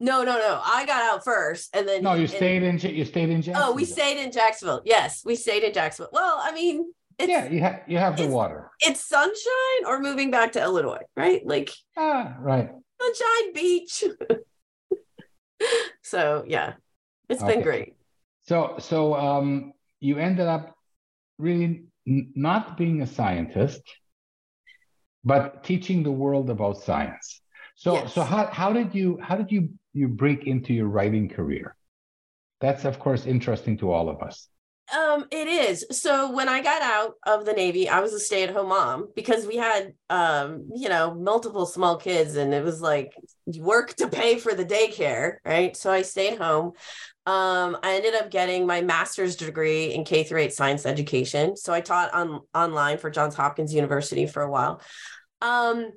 No, 0.00 0.24
no, 0.24 0.36
no. 0.36 0.60
I 0.64 0.84
got 0.84 1.02
out 1.12 1.22
first, 1.24 1.76
and 1.76 1.86
then 1.88 2.02
No, 2.02 2.14
you 2.14 2.22
and- 2.22 2.30
stayed 2.30 2.64
in. 2.64 2.76
You 2.78 3.04
stayed 3.04 3.30
in 3.30 3.40
Jacksonville. 3.40 3.70
Oh, 3.70 3.72
we 3.72 3.84
stayed 3.84 4.20
in 4.20 4.32
Jacksonville. 4.32 4.82
Yes, 4.84 5.22
we 5.24 5.36
stayed 5.36 5.62
in 5.62 5.72
Jacksonville. 5.72 6.10
Well, 6.12 6.40
I 6.42 6.50
mean, 6.52 6.92
it's 7.18 7.28
Yeah, 7.28 7.48
you 7.48 7.60
have 7.60 7.80
you 7.86 7.98
have 7.98 8.16
the 8.16 8.26
water. 8.26 8.70
it's 8.80 9.04
sunshine 9.06 9.82
or 9.86 10.00
moving 10.00 10.30
back 10.30 10.52
to 10.52 10.62
Illinois, 10.62 11.04
right? 11.16 11.44
Like 11.46 11.70
Ah, 11.96 12.36
right. 12.40 12.70
sunshine 13.00 13.52
beach. 13.54 14.04
so 16.02 16.44
yeah, 16.46 16.74
it's 17.28 17.42
Okay. 17.42 17.54
been 17.54 17.62
great. 17.62 17.94
So 18.42 18.76
so 18.78 19.14
um, 19.14 19.72
you 20.00 20.18
ended 20.18 20.46
up 20.46 20.74
really 21.38 21.84
n- 22.06 22.32
not 22.34 22.76
being 22.76 23.02
a 23.02 23.06
scientist, 23.06 23.82
but 25.24 25.62
teaching 25.64 26.02
the 26.02 26.10
world 26.10 26.50
about 26.50 26.78
science. 26.78 27.40
So 27.76 27.94
Yes. 27.94 28.14
so 28.14 28.22
how 28.22 28.46
how 28.46 28.72
did 28.72 28.94
you 28.94 29.18
how 29.22 29.36
did 29.36 29.50
you 29.52 29.70
you 29.92 30.08
break 30.08 30.46
into 30.46 30.72
your 30.74 30.88
writing 30.88 31.28
career? 31.28 31.76
That's 32.60 32.84
of 32.84 32.98
course 32.98 33.26
interesting 33.26 33.78
to 33.78 33.90
all 33.90 34.08
of 34.08 34.22
us. 34.22 34.48
Um, 34.92 35.26
it 35.30 35.48
is. 35.48 35.86
So 35.90 36.32
when 36.32 36.48
I 36.48 36.60
got 36.60 36.82
out 36.82 37.14
of 37.26 37.46
the 37.46 37.54
Navy, 37.54 37.88
I 37.88 38.00
was 38.00 38.12
a 38.12 38.20
stay-at-home 38.20 38.68
mom 38.68 39.08
because 39.16 39.46
we 39.46 39.56
had 39.56 39.94
um, 40.10 40.68
you 40.74 40.90
know, 40.90 41.14
multiple 41.14 41.64
small 41.64 41.96
kids 41.96 42.36
and 42.36 42.52
it 42.52 42.62
was 42.62 42.82
like 42.82 43.14
work 43.56 43.94
to 43.94 44.08
pay 44.08 44.38
for 44.38 44.52
the 44.52 44.64
daycare, 44.64 45.36
right? 45.44 45.74
So 45.76 45.90
I 45.90 46.02
stayed 46.02 46.36
home. 46.36 46.72
Um, 47.24 47.78
I 47.82 47.94
ended 47.94 48.14
up 48.14 48.30
getting 48.30 48.66
my 48.66 48.82
master's 48.82 49.36
degree 49.36 49.94
in 49.94 50.04
K 50.04 50.24
through 50.24 50.40
8 50.40 50.52
science 50.52 50.84
education. 50.84 51.56
So 51.56 51.72
I 51.72 51.80
taught 51.80 52.12
on 52.12 52.40
online 52.54 52.98
for 52.98 53.10
Johns 53.10 53.34
Hopkins 53.34 53.72
University 53.72 54.26
for 54.26 54.42
a 54.42 54.50
while. 54.50 54.82
Um, 55.40 55.90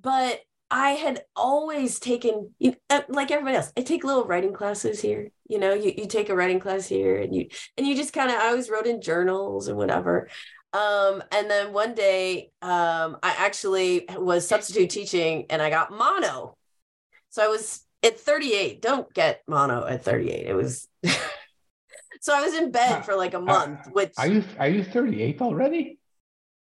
but 0.00 0.40
I 0.70 0.90
had 0.90 1.22
always 1.36 1.98
taken, 2.00 2.54
you- 2.58 2.76
uh, 2.90 3.02
like 3.08 3.30
everybody 3.30 3.56
else, 3.56 3.72
I 3.76 3.82
take 3.82 4.04
little 4.04 4.24
writing 4.24 4.52
classes 4.52 5.00
here. 5.00 5.30
You 5.48 5.58
know, 5.58 5.74
you, 5.74 5.92
you 5.96 6.06
take 6.06 6.28
a 6.28 6.34
writing 6.34 6.58
class 6.58 6.86
here 6.86 7.16
and 7.16 7.34
you 7.34 7.48
and 7.76 7.86
you 7.86 7.94
just 7.94 8.12
kind 8.12 8.30
of 8.30 8.36
I 8.36 8.48
always 8.48 8.68
wrote 8.68 8.86
in 8.86 9.00
journals 9.00 9.68
and 9.68 9.76
whatever. 9.76 10.28
Um, 10.72 11.22
and 11.30 11.48
then 11.48 11.72
one 11.72 11.94
day 11.94 12.50
um, 12.62 13.18
I 13.22 13.34
actually 13.38 14.06
was 14.16 14.46
substitute 14.46 14.90
teaching 14.90 15.46
and 15.50 15.62
I 15.62 15.70
got 15.70 15.92
mono. 15.92 16.56
So 17.30 17.44
I 17.44 17.48
was 17.48 17.84
at 18.02 18.18
38. 18.18 18.82
Don't 18.82 19.12
get 19.14 19.42
mono 19.46 19.86
at 19.86 20.02
38. 20.04 20.46
It 20.46 20.54
was 20.54 20.88
so 22.20 22.34
I 22.34 22.42
was 22.42 22.54
in 22.54 22.72
bed 22.72 23.04
for 23.04 23.14
like 23.14 23.34
a 23.34 23.40
month, 23.40 23.86
which 23.92 24.14
Are 24.18 24.26
you 24.26 24.42
are 24.58 24.68
you 24.68 24.82
38 24.82 25.40
already? 25.40 25.98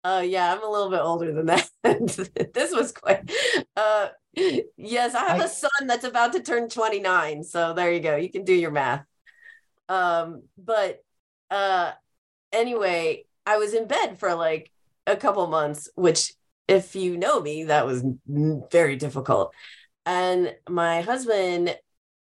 Uh 0.05 0.23
yeah, 0.25 0.53
I'm 0.53 0.63
a 0.63 0.71
little 0.71 0.91
bit 0.91 1.01
older 1.01 1.33
than 1.33 1.47
that. 1.47 1.69
this 2.55 2.73
was 2.73 2.93
quite 2.93 3.31
uh 3.77 4.09
yes, 4.77 5.15
I 5.15 5.21
have 5.29 5.41
a 5.41 5.45
I- 5.45 5.47
son 5.47 5.87
that's 5.87 6.05
about 6.05 6.33
to 6.35 6.43
turn 6.43 6.69
29. 6.69 7.45
So 7.45 7.73
there 7.75 7.93
you 7.93 8.01
go. 8.01 8.17
You 8.17 8.31
can 8.31 8.45
do 8.45 8.55
your 8.55 8.71
math. 8.71 9.05
Um, 9.89 10.43
but 10.57 11.03
uh 11.51 11.93
anyway, 12.53 13.25
I 13.47 13.57
was 13.59 13.75
in 13.75 13.87
bed 13.87 14.19
for 14.19 14.35
like 14.35 14.71
a 15.07 15.17
couple 15.17 15.47
months, 15.47 15.89
which 15.95 16.33
if 16.69 16.95
you 16.95 17.17
know 17.17 17.41
me, 17.41 17.65
that 17.65 17.87
was 17.87 18.05
very 18.27 18.97
difficult. 18.97 19.55
And 20.07 20.55
my 20.69 21.01
husband, 21.03 21.77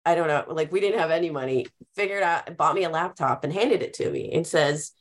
I 0.06 0.16
don't 0.16 0.28
know, 0.28 0.46
like 0.50 0.72
we 0.72 0.80
didn't 0.80 1.00
have 1.00 1.12
any 1.12 1.30
money, 1.30 1.68
figured 1.96 2.24
out, 2.24 2.56
bought 2.58 2.76
me 2.76 2.84
a 2.86 2.90
laptop 2.90 3.44
and 3.44 3.52
handed 3.54 3.82
it 3.84 3.94
to 3.96 4.10
me 4.10 4.32
and 4.34 4.48
says, 4.48 4.92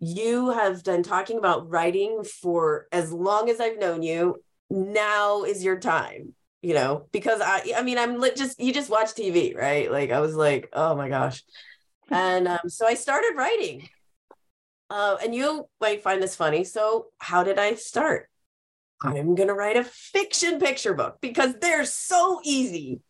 You 0.00 0.50
have 0.50 0.84
been 0.84 1.02
talking 1.02 1.38
about 1.38 1.68
writing 1.68 2.22
for 2.24 2.86
as 2.92 3.12
long 3.12 3.50
as 3.50 3.60
I've 3.60 3.78
known 3.78 4.02
you. 4.02 4.36
Now 4.70 5.44
is 5.44 5.64
your 5.64 5.78
time, 5.78 6.34
you 6.62 6.74
know, 6.74 7.06
because 7.10 7.40
I, 7.42 7.72
I 7.76 7.82
mean, 7.82 7.98
I'm 7.98 8.20
just, 8.36 8.60
you 8.60 8.72
just 8.72 8.90
watch 8.90 9.14
TV, 9.14 9.56
right? 9.56 9.90
Like 9.90 10.10
I 10.10 10.20
was 10.20 10.34
like, 10.34 10.68
Oh 10.72 10.94
my 10.94 11.08
gosh. 11.08 11.42
And 12.10 12.48
um, 12.48 12.68
so 12.68 12.86
I 12.86 12.94
started 12.94 13.34
writing. 13.36 13.86
Uh, 14.88 15.16
and 15.22 15.34
you 15.34 15.68
might 15.78 16.02
find 16.02 16.22
this 16.22 16.34
funny. 16.34 16.64
So, 16.64 17.08
how 17.18 17.44
did 17.44 17.58
I 17.58 17.74
start? 17.74 18.30
I'm 19.02 19.34
going 19.34 19.48
to 19.48 19.54
write 19.54 19.76
a 19.76 19.84
fiction 19.84 20.58
picture 20.58 20.94
book 20.94 21.18
because 21.20 21.54
they're 21.60 21.84
so 21.84 22.40
easy, 22.44 23.00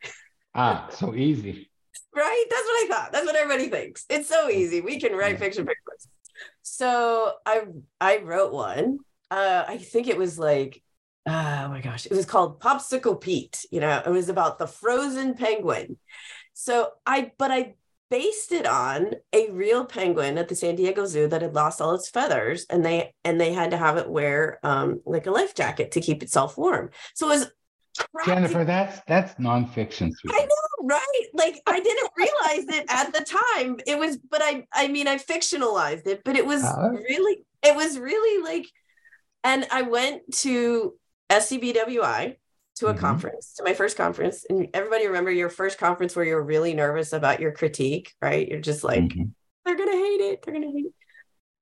Ah, 0.54 0.88
so 0.90 1.14
easy. 1.14 1.70
right? 2.14 2.44
That's 2.50 2.64
what 2.64 2.84
I 2.84 2.88
thought. 2.90 3.12
That's 3.12 3.24
what 3.24 3.36
everybody 3.36 3.68
thinks. 3.68 4.04
It's 4.10 4.28
so 4.28 4.50
easy. 4.50 4.80
We 4.80 4.98
can 4.98 5.12
write 5.12 5.34
Yeah. 5.34 5.38
fiction 5.38 5.64
picture 5.64 5.82
books. 5.86 6.08
So 6.62 7.32
I 7.46 7.64
I 8.00 8.18
wrote 8.18 8.52
one. 8.52 8.98
Uh, 9.30 9.64
I 9.66 9.78
think 9.78 10.08
it 10.08 10.16
was 10.16 10.38
like, 10.38 10.82
oh 11.26 11.68
my 11.68 11.80
gosh, 11.82 12.06
it 12.06 12.12
was 12.12 12.26
called 12.26 12.60
Popsicle 12.60 13.20
Pete. 13.20 13.66
You 13.70 13.80
know, 13.80 14.02
it 14.04 14.10
was 14.10 14.28
about 14.28 14.58
the 14.58 14.66
frozen 14.66 15.34
penguin. 15.34 15.98
So 16.54 16.90
I, 17.06 17.32
but 17.38 17.50
I 17.50 17.74
based 18.10 18.52
it 18.52 18.66
on 18.66 19.12
a 19.32 19.50
real 19.50 19.84
penguin 19.84 20.38
at 20.38 20.48
the 20.48 20.54
San 20.54 20.76
Diego 20.76 21.04
Zoo 21.04 21.28
that 21.28 21.42
had 21.42 21.54
lost 21.54 21.80
all 21.80 21.94
its 21.94 22.08
feathers, 22.08 22.66
and 22.70 22.84
they 22.84 23.12
and 23.24 23.40
they 23.40 23.52
had 23.52 23.70
to 23.72 23.76
have 23.76 23.96
it 23.98 24.08
wear 24.08 24.58
um 24.62 25.00
like 25.04 25.26
a 25.26 25.30
life 25.30 25.54
jacket 25.54 25.92
to 25.92 26.00
keep 26.00 26.22
itself 26.22 26.56
warm. 26.56 26.90
So 27.14 27.26
it 27.26 27.38
was 27.38 27.50
Jennifer, 28.24 28.64
that's 28.64 29.00
that's 29.06 29.34
nonfiction, 29.34 30.12
I 30.30 30.40
know, 30.40 30.67
right? 30.82 31.26
Like 31.34 31.60
I 31.66 31.80
didn't 31.80 32.10
realize 32.16 32.78
it 32.78 32.86
at 32.88 33.12
the 33.12 33.24
time. 33.24 33.78
It 33.86 33.98
was, 33.98 34.16
but 34.18 34.40
I, 34.42 34.66
I 34.72 34.88
mean, 34.88 35.08
I 35.08 35.16
fictionalized 35.16 36.06
it, 36.06 36.22
but 36.24 36.36
it 36.36 36.46
was 36.46 36.64
Uh. 36.64 36.90
really, 36.92 37.44
it 37.62 37.74
was 37.76 37.98
really 37.98 38.42
like, 38.42 38.66
and 39.44 39.66
I 39.70 39.82
went 39.82 40.22
to 40.38 40.94
SCBWI 41.30 42.36
to 42.76 42.86
a 42.86 42.94
Mhm. 42.94 42.98
conference, 42.98 43.54
to 43.54 43.64
my 43.64 43.74
first 43.74 43.96
conference, 43.96 44.44
and 44.48 44.68
everybody 44.72 45.06
remember 45.06 45.30
your 45.30 45.48
first 45.50 45.78
conference 45.78 46.14
where 46.14 46.24
you're 46.24 46.42
really 46.42 46.74
nervous 46.74 47.12
about 47.12 47.40
your 47.40 47.52
critique, 47.52 48.12
right? 48.22 48.46
You're 48.48 48.60
just 48.60 48.84
like, 48.84 49.00
Mhm. 49.02 49.32
they're 49.64 49.76
gonna 49.76 49.92
hate 49.96 50.20
it. 50.20 50.42
They're 50.42 50.54
gonna 50.54 50.70
hate 50.70 50.86
it. 50.86 50.92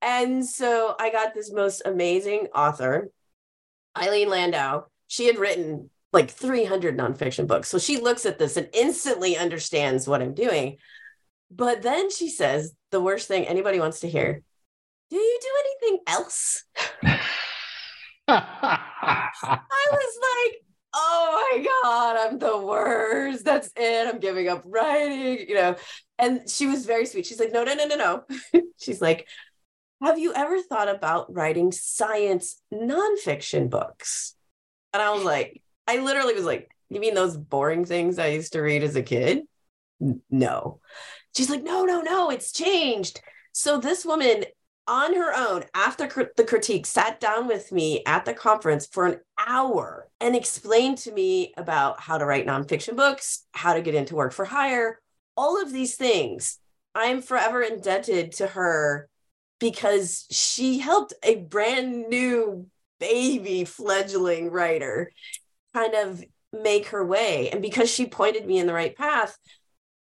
And 0.03 0.45
so 0.45 0.95
I 1.01 1.11
got 1.11 1.35
this 1.35 1.51
most 1.51 1.83
amazing 1.87 2.49
author, 2.55 3.11
Eileen 3.97 4.29
Landau. 4.29 4.85
She 5.09 5.27
had 5.27 5.39
written 5.39 5.91
like 6.17 6.31
300 6.31 6.97
nonfiction 6.97 7.47
books. 7.47 7.69
So 7.69 7.79
she 7.79 8.01
looks 8.01 8.25
at 8.25 8.39
this 8.39 8.57
and 8.57 8.71
instantly 8.73 9.37
understands 9.37 10.09
what 10.09 10.23
I'm 10.23 10.33
doing. 10.33 10.79
But 11.51 11.83
then 11.83 12.11
she 12.11 12.31
says 12.31 12.73
the 12.91 13.03
worst 13.03 13.29
thing 13.29 13.45
anybody 13.45 13.79
wants 13.79 14.01
to 14.01 14.09
hear 14.09 14.43
Do 15.11 15.17
you 15.17 15.39
do 15.43 15.49
anything 15.61 16.03
else? 16.07 16.65
I 18.29 18.81
was 19.93 20.19
like, 20.23 20.63
oh 20.95 21.49
my 21.53 21.67
God, 21.83 22.17
I'm 22.17 22.39
the 22.39 22.59
worst. 22.59 23.45
That's 23.45 23.71
it. 23.77 24.09
I'm 24.09 24.19
giving 24.19 24.49
up 24.49 24.63
writing, 24.65 25.47
you 25.47 25.55
know. 25.55 25.77
And 26.19 26.49
she 26.49 26.67
was 26.67 26.87
very 26.87 27.05
sweet. 27.05 27.27
She's 27.27 27.39
like, 27.39 27.53
no, 27.53 27.63
no, 27.63 27.75
no, 27.75 27.87
no, 27.87 27.97
no. 27.97 28.63
She's 28.81 29.03
like, 29.03 29.29
have 30.03 30.19
you 30.19 30.33
ever 30.35 30.63
thought 30.63 30.89
about 30.89 31.33
writing 31.33 31.73
science 31.73 32.61
nonfiction 32.73 33.69
books? 33.69 34.35
And 34.95 35.03
I 35.03 35.11
was 35.11 35.23
like, 35.23 35.61
I 35.87 35.99
literally 35.99 36.35
was 36.35 36.45
like, 36.45 36.71
you 36.89 37.01
mean 37.01 37.15
those 37.15 37.37
boring 37.37 37.85
things 37.85 38.19
I 38.19 38.29
used 38.29 38.53
to 38.53 38.61
read 38.61 38.83
as 38.83 38.97
a 38.97 39.03
kid? 39.03 39.43
No. 40.31 40.81
She's 41.37 41.51
like, 41.51 41.63
no, 41.63 41.85
no, 41.85 42.01
no, 42.01 42.31
it's 42.31 42.53
changed. 42.53 43.21
So 43.53 43.81
this 43.81 44.05
woman 44.05 44.45
on 44.87 45.15
her 45.17 45.35
own 45.35 45.65
after 45.75 46.07
cr- 46.07 46.23
the 46.37 46.45
critique 46.45 46.87
sat 46.87 47.19
down 47.19 47.49
with 47.49 47.73
me 47.73 48.03
at 48.07 48.25
the 48.25 48.35
conference 48.35 48.87
for 48.87 49.07
an 49.07 49.21
hour 49.39 50.09
and 50.21 50.37
explained 50.37 50.99
to 50.99 51.13
me 51.13 51.53
about 51.57 52.01
how 52.01 52.19
to 52.19 52.25
write 52.25 52.47
nonfiction 52.47 52.97
books, 52.97 53.45
how 53.53 53.75
to 53.75 53.83
get 53.83 53.95
into 53.95 54.15
work 54.15 54.33
for 54.33 54.45
hire, 54.45 55.01
all 55.37 55.61
of 55.61 55.73
these 55.73 55.97
things. 55.97 56.59
I'm 56.95 57.21
forever 57.21 57.63
indebted 57.63 58.33
to 58.33 58.47
her 58.47 59.09
because 59.59 60.27
she 60.31 60.79
helped 60.79 61.15
a 61.23 61.37
brand 61.37 62.09
new 62.09 62.67
baby 63.01 63.65
fledgling 63.65 64.51
writer 64.51 65.13
kind 65.77 65.95
of 65.95 66.25
make 66.53 66.87
her 66.89 67.05
way. 67.05 67.51
And 67.51 67.61
because 67.61 67.91
she 67.91 68.07
pointed 68.07 68.47
me 68.47 68.59
in 68.59 68.67
the 68.67 68.73
right 68.73 68.97
path, 68.97 69.37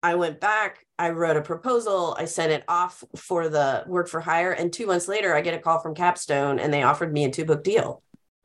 I 0.02 0.14
went 0.14 0.38
back, 0.38 0.84
I 0.98 1.10
wrote 1.10 1.36
a 1.36 1.42
proposal, 1.42 2.16
I 2.18 2.26
sent 2.26 2.52
it 2.52 2.62
off 2.68 3.02
for 3.16 3.48
the 3.48 3.84
work 3.86 4.08
for 4.08 4.20
hire. 4.20 4.52
And 4.52 4.72
two 4.72 4.86
months 4.86 5.08
later, 5.08 5.34
I 5.34 5.40
get 5.40 5.54
a 5.54 5.58
call 5.58 5.80
from 5.80 5.94
Capstone 5.94 6.58
and 6.60 6.72
they 6.72 6.82
offered 6.82 7.12
me 7.12 7.24
a 7.24 7.30
two 7.30 7.44
book 7.44 7.64
deal. 7.64 8.02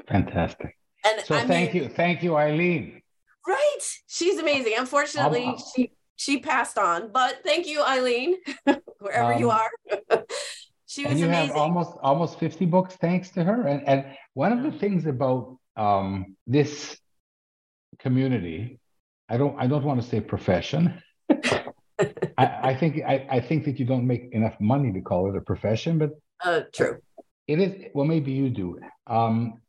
Fantastic. 0.08 0.76
And 1.06 1.22
so 1.26 1.36
I 1.36 1.46
thank 1.46 1.74
mean, 1.74 1.84
you. 1.84 1.90
Thank 1.90 2.24
you, 2.24 2.36
Eileen. 2.36 3.02
Right. 3.48 3.80
She's 4.08 4.40
amazing. 4.40 4.74
Unfortunately, 4.78 5.46
um, 5.46 5.58
she 5.76 5.92
she 6.16 6.40
passed 6.40 6.78
on, 6.78 7.12
but 7.14 7.42
thank 7.46 7.66
you, 7.68 7.82
Eileen, 7.82 8.36
wherever 9.00 9.34
um, 9.34 9.40
you 9.40 9.50
are. 9.50 9.70
she 10.86 11.06
was 11.06 11.20
you 11.20 11.28
amazing. 11.28 11.48
have 11.50 11.52
almost 11.52 11.92
almost 12.02 12.40
50 12.40 12.66
books 12.66 12.96
thanks 12.96 13.30
to 13.32 13.44
her. 13.44 13.68
And 13.68 13.88
and 13.88 14.06
one 14.34 14.52
of 14.52 14.64
the 14.64 14.78
things 14.78 15.06
about 15.06 15.58
um, 15.78 16.36
this 16.46 16.98
community, 18.00 18.80
I 19.28 19.38
don't 19.38 19.60
I 19.60 19.68
don't 19.68 19.84
want 19.84 20.02
to 20.02 20.08
say 20.08 20.20
profession 20.22 21.02
I, 22.38 22.60
I, 22.70 22.76
think 22.76 23.04
I, 23.06 23.28
I, 23.30 23.40
think 23.42 23.66
that 23.66 23.80
you 23.80 23.86
don't 23.86 24.08
make 24.08 24.30
enough 24.32 24.56
money 24.60 24.94
to 24.94 25.02
call 25.02 25.30
it 25.30 25.36
a 25.36 25.42
profession, 25.42 25.98
but 25.98 26.12
uh, 26.44 26.62
true. 26.74 27.00
It 27.48 27.60
is 27.60 27.92
well, 27.94 28.06
maybe 28.06 28.32
you 28.32 28.50
do. 28.50 28.80
Um, 29.08 29.62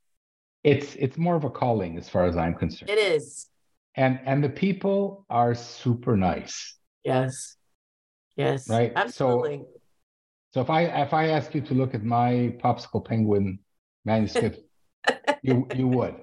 it's 0.62 0.94
it's 0.96 1.16
more 1.16 1.34
of 1.34 1.44
a 1.44 1.50
calling, 1.50 1.96
as 1.96 2.08
far 2.08 2.26
as 2.26 2.36
I'm 2.36 2.54
concerned. 2.54 2.90
It 2.90 2.98
is, 2.98 3.48
and 3.96 4.20
and 4.24 4.44
the 4.44 4.50
people 4.50 5.24
are 5.30 5.54
super 5.54 6.16
nice. 6.16 6.76
Yes, 7.04 7.56
yes, 8.36 8.68
right. 8.68 8.92
Absolutely. 8.94 9.58
So, 9.58 9.66
so 10.52 10.60
if 10.60 10.70
I 10.70 10.82
if 10.82 11.14
I 11.14 11.28
ask 11.28 11.54
you 11.54 11.62
to 11.62 11.74
look 11.74 11.94
at 11.94 12.04
my 12.04 12.54
popsicle 12.62 13.04
penguin 13.04 13.58
manuscript, 14.04 14.60
you 15.42 15.66
you 15.74 15.88
would. 15.88 16.14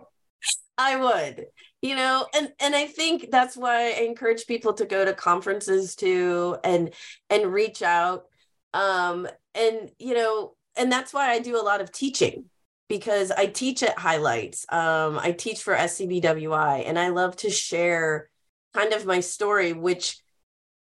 I 0.78 0.96
would 0.96 1.48
you 1.82 1.96
know 1.96 2.26
and 2.36 2.52
and 2.60 2.76
i 2.76 2.86
think 2.86 3.30
that's 3.32 3.56
why 3.56 3.88
i 3.88 4.02
encourage 4.02 4.48
people 4.48 4.74
to 4.74 4.86
go 4.86 5.06
to 5.06 5.14
conferences 5.14 5.96
too 5.96 6.58
and 6.64 6.94
and 7.30 7.54
reach 7.54 7.82
out 7.82 8.26
um 8.74 9.28
and 9.56 9.92
you 10.00 10.14
know 10.14 10.56
and 10.76 10.92
that's 10.92 11.14
why 11.14 11.30
i 11.30 11.40
do 11.40 11.60
a 11.60 11.64
lot 11.64 11.82
of 11.82 11.92
teaching 11.92 12.46
because 12.90 13.32
i 13.32 13.46
teach 13.46 13.84
at 13.84 13.98
highlights 13.98 14.66
um 14.70 15.20
i 15.20 15.32
teach 15.32 15.62
for 15.62 15.76
scbwi 15.76 16.84
and 16.88 16.98
i 16.98 17.10
love 17.10 17.36
to 17.36 17.50
share 17.50 18.30
kind 18.74 18.94
of 18.94 19.06
my 19.06 19.20
story 19.20 19.74
which 19.74 20.18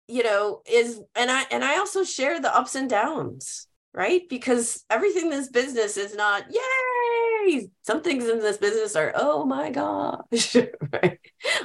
you 0.08 0.24
know 0.24 0.60
is 0.70 1.00
and 1.14 1.30
i 1.30 1.44
and 1.50 1.64
i 1.64 1.78
also 1.78 2.02
share 2.02 2.40
the 2.40 2.54
ups 2.54 2.74
and 2.74 2.90
downs 2.90 3.68
right? 3.92 4.28
Because 4.28 4.84
everything 4.90 5.24
in 5.24 5.30
this 5.30 5.48
business 5.48 5.96
is 5.96 6.14
not 6.14 6.44
yeah 6.50 6.60
some 7.82 8.02
things 8.02 8.28
in 8.28 8.38
this 8.38 8.56
business 8.56 8.96
are, 8.96 9.12
oh 9.14 9.44
my 9.44 9.70
gosh, 9.70 10.56
right? 10.92 11.18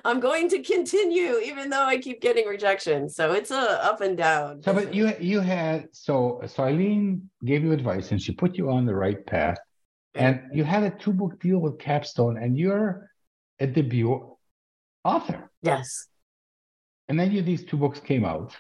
I'm 0.04 0.20
going 0.20 0.50
to 0.50 0.62
continue 0.62 1.40
even 1.40 1.70
though 1.70 1.84
I 1.84 1.98
keep 1.98 2.22
getting 2.22 2.48
rejection. 2.48 3.10
So 3.10 3.34
it's 3.34 3.52
a 3.52 3.84
up 3.84 4.02
and 4.02 4.18
down. 4.18 4.62
So, 4.64 4.74
but 4.74 4.94
you 4.94 5.14
you 5.20 5.40
had 5.40 5.88
so 5.92 6.42
so 6.46 6.64
Eileen 6.64 7.30
gave 7.44 7.64
you 7.64 7.72
advice 7.72 8.12
and 8.12 8.22
she 8.22 8.32
put 8.34 8.58
you 8.58 8.70
on 8.70 8.86
the 8.86 8.96
right 8.96 9.26
path, 9.26 9.58
and 10.14 10.42
you 10.54 10.64
had 10.64 10.84
a 10.84 10.92
two 10.92 11.14
book 11.14 11.40
deal 11.40 11.60
with 11.60 11.80
Capstone, 11.80 12.38
and 12.38 12.58
you're 12.58 13.10
a 13.60 13.68
debut 13.68 14.36
author. 15.04 15.50
Yes. 15.62 16.08
And 17.08 17.20
then 17.20 17.32
you 17.32 17.42
these 17.42 17.64
two 17.64 17.78
books 17.78 18.00
came 18.00 18.26
out. 18.26 18.56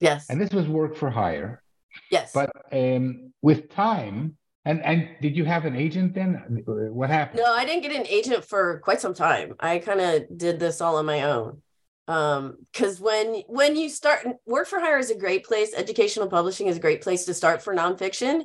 Yes. 0.00 0.26
And 0.28 0.40
this 0.40 0.50
was 0.50 0.68
work 0.68 0.96
for 0.96 1.10
hire. 1.10 1.62
Yes. 2.10 2.32
But 2.32 2.50
um, 2.72 3.32
with 3.42 3.70
time, 3.70 4.36
and 4.70 4.84
and 4.84 5.08
did 5.20 5.36
you 5.36 5.44
have 5.44 5.64
an 5.64 5.74
agent 5.74 6.14
then? 6.14 6.62
What 6.64 7.10
happened? 7.10 7.42
No, 7.44 7.52
I 7.52 7.64
didn't 7.64 7.82
get 7.82 7.92
an 7.92 8.06
agent 8.06 8.44
for 8.44 8.78
quite 8.84 9.00
some 9.00 9.14
time. 9.14 9.54
I 9.58 9.78
kind 9.78 10.00
of 10.00 10.38
did 10.38 10.60
this 10.60 10.80
all 10.80 10.96
on 10.96 11.06
my 11.06 11.24
own. 11.24 11.62
Um, 12.06 12.56
because 12.72 13.00
when 13.00 13.42
when 13.48 13.76
you 13.76 13.88
start 13.88 14.26
work 14.46 14.68
for 14.68 14.78
hire 14.78 14.98
is 14.98 15.10
a 15.10 15.18
great 15.18 15.44
place, 15.44 15.74
educational 15.74 16.28
publishing 16.28 16.68
is 16.68 16.76
a 16.76 16.80
great 16.80 17.02
place 17.02 17.24
to 17.24 17.34
start 17.34 17.62
for 17.62 17.74
nonfiction. 17.74 18.44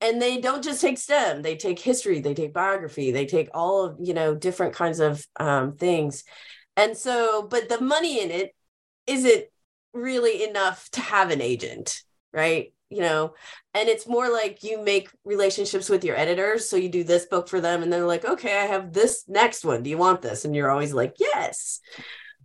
And 0.00 0.22
they 0.22 0.40
don't 0.40 0.62
just 0.64 0.80
take 0.80 0.96
STEM, 0.96 1.42
they 1.42 1.56
take 1.56 1.80
history, 1.80 2.20
they 2.20 2.32
take 2.32 2.54
biography, 2.54 3.10
they 3.10 3.26
take 3.26 3.50
all 3.52 3.84
of 3.84 3.96
you 4.00 4.14
know 4.14 4.34
different 4.34 4.74
kinds 4.74 5.00
of 5.00 5.26
um, 5.38 5.76
things. 5.76 6.24
And 6.76 6.96
so, 6.96 7.42
but 7.42 7.68
the 7.68 7.80
money 7.80 8.22
in 8.22 8.30
it 8.30 8.54
isn't 9.06 9.44
really 9.92 10.44
enough 10.48 10.88
to 10.92 11.00
have 11.00 11.30
an 11.30 11.42
agent, 11.42 12.02
right? 12.32 12.72
You 12.90 13.00
know 13.00 13.34
and 13.74 13.88
it's 13.88 14.08
more 14.08 14.30
like 14.30 14.62
you 14.62 14.82
make 14.82 15.10
relationships 15.24 15.88
with 15.88 16.04
your 16.04 16.16
editors 16.16 16.68
so 16.68 16.76
you 16.76 16.88
do 16.88 17.04
this 17.04 17.26
book 17.26 17.48
for 17.48 17.60
them 17.60 17.82
and 17.82 17.92
they're 17.92 18.06
like 18.06 18.24
okay 18.24 18.58
i 18.58 18.64
have 18.64 18.92
this 18.92 19.24
next 19.28 19.64
one. 19.64 19.82
Do 19.82 19.90
you 19.90 19.98
want 19.98 20.22
this? 20.22 20.44
And 20.44 20.54
you're 20.54 20.70
always 20.70 20.92
like 20.92 21.14
yes. 21.18 21.80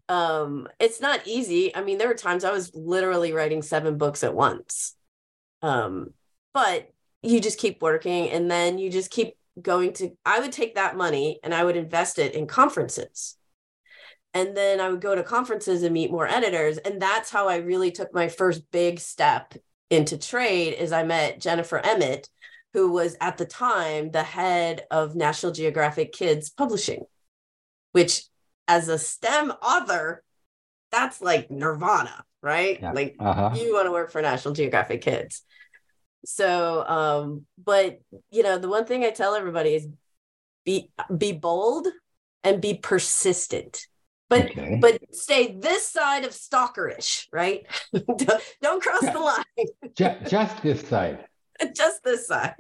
Um 0.10 0.67
it's 0.79 1.01
not 1.01 1.25
easy. 1.25 1.75
I 1.75 1.84
mean 1.84 1.97
there 1.97 2.08
were 2.08 2.13
times 2.13 2.43
i 2.43 2.51
was 2.51 2.73
literally 2.75 3.32
writing 3.32 3.62
seven 3.62 3.97
books 3.97 4.23
at 4.23 4.36
once. 4.36 4.95
Um 5.62 6.13
but 6.53 6.89
you 7.21 7.39
just 7.39 7.60
keep 7.60 7.82
working 7.82 8.29
and 8.29 8.51
then 8.51 8.77
you 8.77 8.89
just 8.91 9.10
keep 9.10 9.36
going 9.62 9.93
to 9.93 10.12
i 10.25 10.39
would 10.39 10.51
take 10.51 10.75
that 10.75 10.97
money 10.97 11.39
and 11.43 11.53
i 11.53 11.63
would 11.63 11.77
invest 11.77 12.19
it 12.19 12.36
in 12.36 12.47
conferences. 12.47 13.38
And 14.36 14.58
then 14.58 14.82
i 14.82 14.89
would 14.89 15.01
go 15.01 15.15
to 15.15 15.23
conferences 15.23 15.84
and 15.84 15.93
meet 15.93 16.12
more 16.12 16.27
editors 16.27 16.77
and 16.77 17.01
that's 17.01 17.29
how 17.29 17.47
i 17.47 17.58
really 17.58 17.91
took 17.91 18.13
my 18.13 18.27
first 18.27 18.63
big 18.71 18.99
step 18.99 19.53
into 19.93 20.17
trade 20.17 20.73
is 20.73 20.91
I 20.91 21.03
met 21.03 21.39
Jennifer 21.39 21.77
Emmett, 21.77 22.27
who 22.73 22.91
was 22.91 23.15
at 23.21 23.38
the 23.38 23.45
time 23.45 24.12
the 24.12 24.23
head 24.23 24.86
of 24.89 25.15
National 25.15 25.51
Geographic 25.51 26.12
Kids 26.12 26.49
Publishing, 26.49 27.06
which 27.91 28.23
as 28.67 28.89
a 28.89 28.97
STEM 28.97 29.51
author, 29.62 30.23
that's 30.91 31.21
like 31.21 31.51
nirvana, 31.51 32.23
right? 32.41 32.79
Yeah. 32.82 32.91
Like 32.91 33.15
uh-huh. 33.19 33.51
you 33.56 33.73
want 33.73 33.86
to 33.86 33.91
work 33.91 34.12
for 34.12 34.21
National 34.21 34.56
Geographic 34.56 35.01
Kids. 35.01 35.43
So, 36.25 36.84
um, 36.88 37.45
but 37.63 37.99
you 38.32 38.43
know, 38.43 38.58
the 38.58 38.69
one 38.69 38.86
thing 38.86 39.03
I 39.03 39.12
tell 39.12 39.36
everybody 39.36 39.75
is 39.75 39.88
be 40.65 40.89
be 41.15 41.34
bold 41.34 41.88
and 42.43 42.62
be 42.62 42.73
persistent 42.73 43.86
but 44.33 44.45
okay. 44.45 44.77
but 44.81 45.15
stay 45.15 45.55
this 45.59 45.87
side 45.87 46.25
of 46.25 46.31
stalkerish, 46.31 47.27
right? 47.31 47.65
don't, 47.93 48.43
don't, 48.61 48.81
cross 48.81 49.01
the 49.01 49.19
line. 49.19 49.43
just, 49.95 50.31
just 50.31 50.63
this 50.63 50.87
side. 50.87 51.25
just 51.75 52.03
this 52.03 52.27
side. 52.27 52.55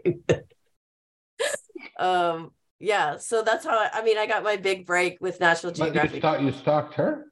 um, 1.99 2.51
yeah. 2.79 3.17
So 3.17 3.41
that's 3.41 3.65
how 3.65 3.77
I, 3.77 3.89
I, 3.93 4.03
mean 4.03 4.17
I 4.17 4.27
got 4.27 4.43
my 4.43 4.55
big 4.55 4.85
break 4.85 5.17
with 5.19 5.39
National 5.39 5.71
Geographic. 5.71 6.13
you, 6.13 6.19
stalk, 6.19 6.41
you 6.41 6.51
stalked 6.51 6.93
her? 6.95 7.25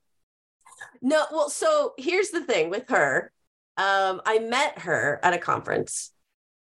No. 1.01 1.25
Well, 1.31 1.49
so 1.49 1.93
here's 1.97 2.29
the 2.29 2.43
thing 2.43 2.69
with 2.71 2.89
her. 2.89 3.31
Um, 3.77 4.21
I 4.25 4.39
met 4.39 4.79
her 4.79 5.19
at 5.23 5.33
a 5.33 5.37
conference, 5.37 6.11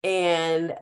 and 0.03 0.75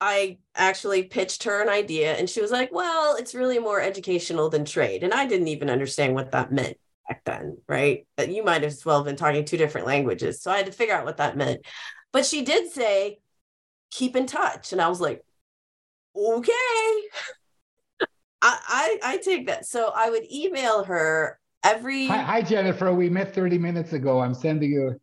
I 0.00 0.38
actually 0.54 1.04
pitched 1.04 1.44
her 1.44 1.60
an 1.60 1.68
idea 1.68 2.14
and 2.16 2.28
she 2.28 2.40
was 2.40 2.50
like, 2.50 2.72
well, 2.72 3.16
it's 3.16 3.34
really 3.34 3.58
more 3.58 3.80
educational 3.80 4.48
than 4.48 4.64
trade. 4.64 5.02
And 5.02 5.12
I 5.12 5.26
didn't 5.26 5.48
even 5.48 5.68
understand 5.68 6.14
what 6.14 6.32
that 6.32 6.52
meant 6.52 6.78
back 7.08 7.22
then, 7.24 7.58
right? 7.68 8.06
That 8.16 8.30
You 8.30 8.44
might 8.44 8.64
as 8.64 8.84
well 8.84 8.98
have 8.98 9.06
been 9.06 9.16
talking 9.16 9.44
two 9.44 9.56
different 9.56 9.86
languages. 9.86 10.40
So 10.40 10.50
I 10.50 10.58
had 10.58 10.66
to 10.66 10.72
figure 10.72 10.94
out 10.94 11.04
what 11.04 11.18
that 11.18 11.36
meant. 11.36 11.66
But 12.12 12.24
she 12.24 12.42
did 12.42 12.70
say, 12.72 13.18
keep 13.90 14.16
in 14.16 14.26
touch. 14.26 14.72
And 14.72 14.80
I 14.80 14.88
was 14.88 15.00
like, 15.00 15.22
okay. 16.16 16.52
I, 18.42 18.58
I, 18.68 18.98
I 19.04 19.16
take 19.18 19.48
that. 19.48 19.66
So 19.66 19.92
I 19.94 20.08
would 20.08 20.24
email 20.32 20.84
her 20.84 21.38
every 21.62 22.06
hi, 22.06 22.22
hi, 22.22 22.42
Jennifer. 22.42 22.92
We 22.94 23.10
met 23.10 23.34
30 23.34 23.58
minutes 23.58 23.92
ago. 23.92 24.20
I'm 24.20 24.32
sending 24.32 24.72
you 24.72 24.98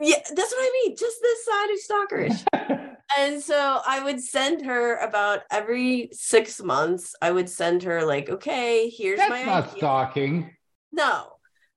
yeah, 0.00 0.16
that's 0.18 0.52
what 0.52 0.60
I 0.60 0.70
mean. 0.84 0.96
Just 0.96 1.16
this 1.22 1.44
side 1.44 1.70
of 1.70 1.78
stalkerish. 2.10 2.88
and 3.18 3.42
so 3.42 3.80
I 3.86 4.02
would 4.02 4.20
send 4.20 4.64
her 4.66 4.96
about 4.96 5.40
every 5.50 6.08
six 6.12 6.62
months. 6.62 7.14
I 7.20 7.30
would 7.30 7.48
send 7.48 7.82
her 7.84 8.04
like, 8.04 8.28
okay, 8.30 8.88
here's 8.88 9.18
That's 9.18 9.30
my 9.30 9.44
not 9.44 9.64
idea. 9.68 9.76
stalking. 9.78 10.50
No, 10.92 11.26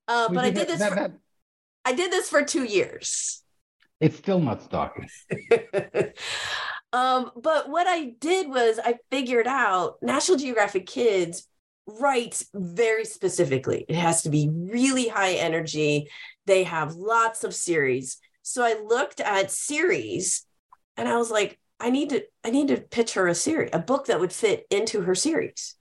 uh, 0.08 0.28
but 0.28 0.44
I 0.44 0.50
did 0.50 0.54
did 0.54 0.60
that- 0.60 0.68
this. 0.68 0.78
that- 0.80 0.88
For, 0.90 0.94
that- 0.96 1.12
I 1.84 1.92
did 1.92 2.10
this 2.10 2.28
for 2.28 2.42
two 2.42 2.64
years. 2.64 3.42
it's 4.00 4.16
still 4.18 4.40
not 4.40 4.60
stalking. 4.62 5.08
um, 6.92 7.30
but 7.36 7.68
what 7.68 7.86
I 7.86 8.14
did 8.18 8.48
was 8.48 8.78
I 8.84 8.98
figured 9.10 9.46
out 9.46 9.96
National 10.02 10.38
Geographic 10.38 10.86
Kids 10.86 11.46
writes 11.86 12.46
very 12.54 13.04
specifically. 13.04 13.84
It 13.88 13.94
has 13.96 14.22
to 14.22 14.30
be 14.30 14.48
really 14.50 15.08
high 15.08 15.34
energy. 15.34 16.08
They 16.46 16.64
have 16.64 16.94
lots 16.94 17.44
of 17.44 17.54
series. 17.54 18.18
So 18.42 18.62
I 18.64 18.80
looked 18.84 19.20
at 19.20 19.50
series 19.50 20.45
and 20.96 21.08
I 21.08 21.16
was 21.16 21.30
like, 21.30 21.58
I 21.78 21.90
need 21.90 22.10
to 22.10 22.24
I 22.44 22.50
need 22.50 22.68
to 22.68 22.78
pitch 22.78 23.14
her 23.14 23.28
a 23.28 23.34
series, 23.34 23.70
a 23.72 23.78
book 23.78 24.06
that 24.06 24.20
would 24.20 24.32
fit 24.32 24.66
into 24.70 25.02
her 25.02 25.14
series. 25.14 25.74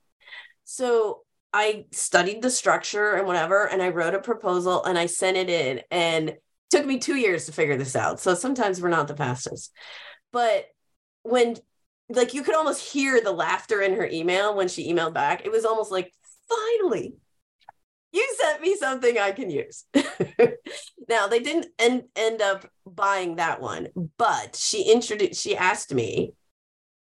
So 0.66 1.22
I 1.54 1.86
studied 1.92 2.42
the 2.42 2.50
structure 2.50 3.14
and 3.14 3.28
whatever, 3.28 3.66
and 3.66 3.82
I 3.82 3.90
wrote 3.90 4.14
a 4.14 4.20
proposal 4.20 4.84
and 4.84 4.98
I 4.98 5.06
sent 5.06 5.38
it 5.38 5.50
in. 5.50 5.82
And 5.90 6.30
it 6.30 6.44
took 6.70 6.86
me 6.86 7.00
two 7.00 7.16
years 7.16 7.46
to 7.46 7.54
figure 7.54 7.78
this 7.78 7.96
out. 7.96 8.20
So 8.20 8.34
sometimes 8.36 8.82
we're 8.82 8.90
not 8.90 9.08
the 9.08 9.16
fastest. 9.16 9.72
But 10.34 10.66
when 11.24 11.56
like 12.10 12.34
you 12.34 12.44
could 12.44 12.56
almost 12.56 12.92
hear 12.92 13.22
the 13.22 13.32
laughter 13.32 13.82
in 13.82 13.96
her 13.96 14.06
email 14.06 14.56
when 14.56 14.68
she 14.68 14.92
emailed 14.92 15.14
back, 15.14 15.46
it 15.46 15.52
was 15.52 15.66
almost 15.66 15.92
like, 15.92 16.12
finally, 16.48 17.16
you 18.16 18.36
sent 18.40 18.62
me 18.62 18.76
something 18.76 19.20
I 19.20 19.32
can 19.32 19.50
use. 19.50 19.84
now 21.10 21.28
they 21.28 21.40
didn't 21.40 21.68
end, 21.78 22.04
end 22.16 22.42
up 22.42 22.66
buying 22.86 23.36
that 23.36 23.62
one, 23.62 23.90
but 24.18 24.56
she 24.56 24.92
introduced 24.92 25.42
she 25.42 25.56
asked 25.56 25.94
me 25.94 26.34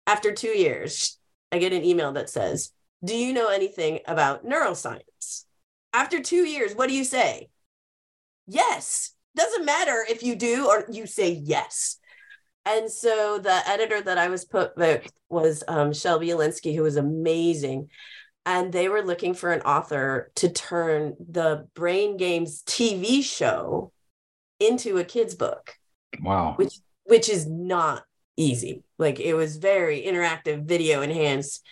after 0.07 0.33
two 0.33 0.49
years, 0.49 1.19
I 1.51 1.59
get 1.59 1.71
an 1.71 1.83
email 1.83 2.13
that 2.13 2.29
says, 2.29 2.71
Do 3.03 3.15
you 3.15 3.31
know 3.33 3.49
anything 3.49 3.99
about 4.07 4.45
neuroscience? 4.45 5.45
After 5.93 6.19
two 6.19 6.45
years, 6.45 6.73
what 6.73 6.89
do 6.89 6.95
you 6.95 7.03
say? 7.03 7.49
Yes. 8.47 9.11
Doesn't 9.35 9.65
matter 9.65 10.05
if 10.09 10.23
you 10.23 10.35
do 10.35 10.67
or 10.67 10.85
you 10.91 11.05
say 11.05 11.31
yes. 11.31 11.97
And 12.65 12.89
so 12.89 13.39
the 13.39 13.61
editor 13.67 14.01
that 14.01 14.17
I 14.17 14.29
was 14.29 14.45
put 14.45 14.75
with 14.77 15.11
was 15.29 15.63
um, 15.67 15.93
Shelby 15.93 16.29
Alinsky, 16.29 16.75
who 16.75 16.83
was 16.83 16.95
amazing. 16.95 17.89
And 18.45 18.73
they 18.73 18.89
were 18.89 19.01
looking 19.01 19.33
for 19.33 19.51
an 19.51 19.61
author 19.61 20.31
to 20.35 20.49
turn 20.49 21.15
the 21.19 21.67
Brain 21.75 22.17
Games 22.17 22.61
TV 22.63 23.23
show 23.23 23.91
into 24.59 24.97
a 24.97 25.03
kid's 25.03 25.35
book 25.35 25.75
Wow. 26.21 26.53
which 26.57 26.75
which 27.05 27.29
is 27.29 27.45
not 27.47 28.03
easy. 28.37 28.83
Like 28.97 29.19
it 29.19 29.33
was 29.33 29.57
very 29.57 30.03
interactive, 30.03 30.65
video 30.65 31.01
enhanced. 31.01 31.65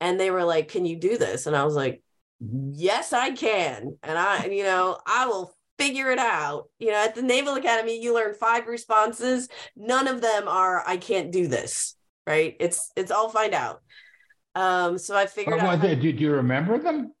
And 0.00 0.18
they 0.18 0.30
were 0.30 0.44
like, 0.44 0.68
"Can 0.68 0.86
you 0.86 0.96
do 0.96 1.18
this?" 1.18 1.46
And 1.46 1.54
I 1.54 1.64
was 1.64 1.74
like, 1.74 2.02
mm-hmm. 2.42 2.70
"Yes, 2.74 3.12
I 3.12 3.32
can." 3.32 3.98
And 4.02 4.18
I, 4.18 4.46
you 4.46 4.62
know, 4.62 4.98
I 5.06 5.26
will 5.26 5.54
figure 5.78 6.10
it 6.10 6.18
out. 6.18 6.70
You 6.78 6.88
know, 6.92 7.04
at 7.04 7.14
the 7.14 7.22
Naval 7.22 7.54
Academy, 7.54 8.00
you 8.02 8.14
learn 8.14 8.34
five 8.34 8.66
responses. 8.66 9.48
None 9.76 10.08
of 10.08 10.20
them 10.22 10.48
are 10.48 10.82
"I 10.86 10.96
can't 10.96 11.30
do 11.30 11.48
this." 11.48 11.96
Right? 12.26 12.56
It's 12.60 12.90
it's 12.96 13.10
all 13.10 13.28
find 13.28 13.54
out. 13.54 13.82
Um, 14.54 14.98
so 14.98 15.16
I 15.16 15.26
figured 15.26 15.56
Well, 15.56 15.66
out. 15.66 15.80
well, 15.80 15.88
how- 15.88 15.94
do, 15.94 16.12
do 16.12 16.18
you 16.24 16.32
remember 16.32 16.78
them? 16.78 17.12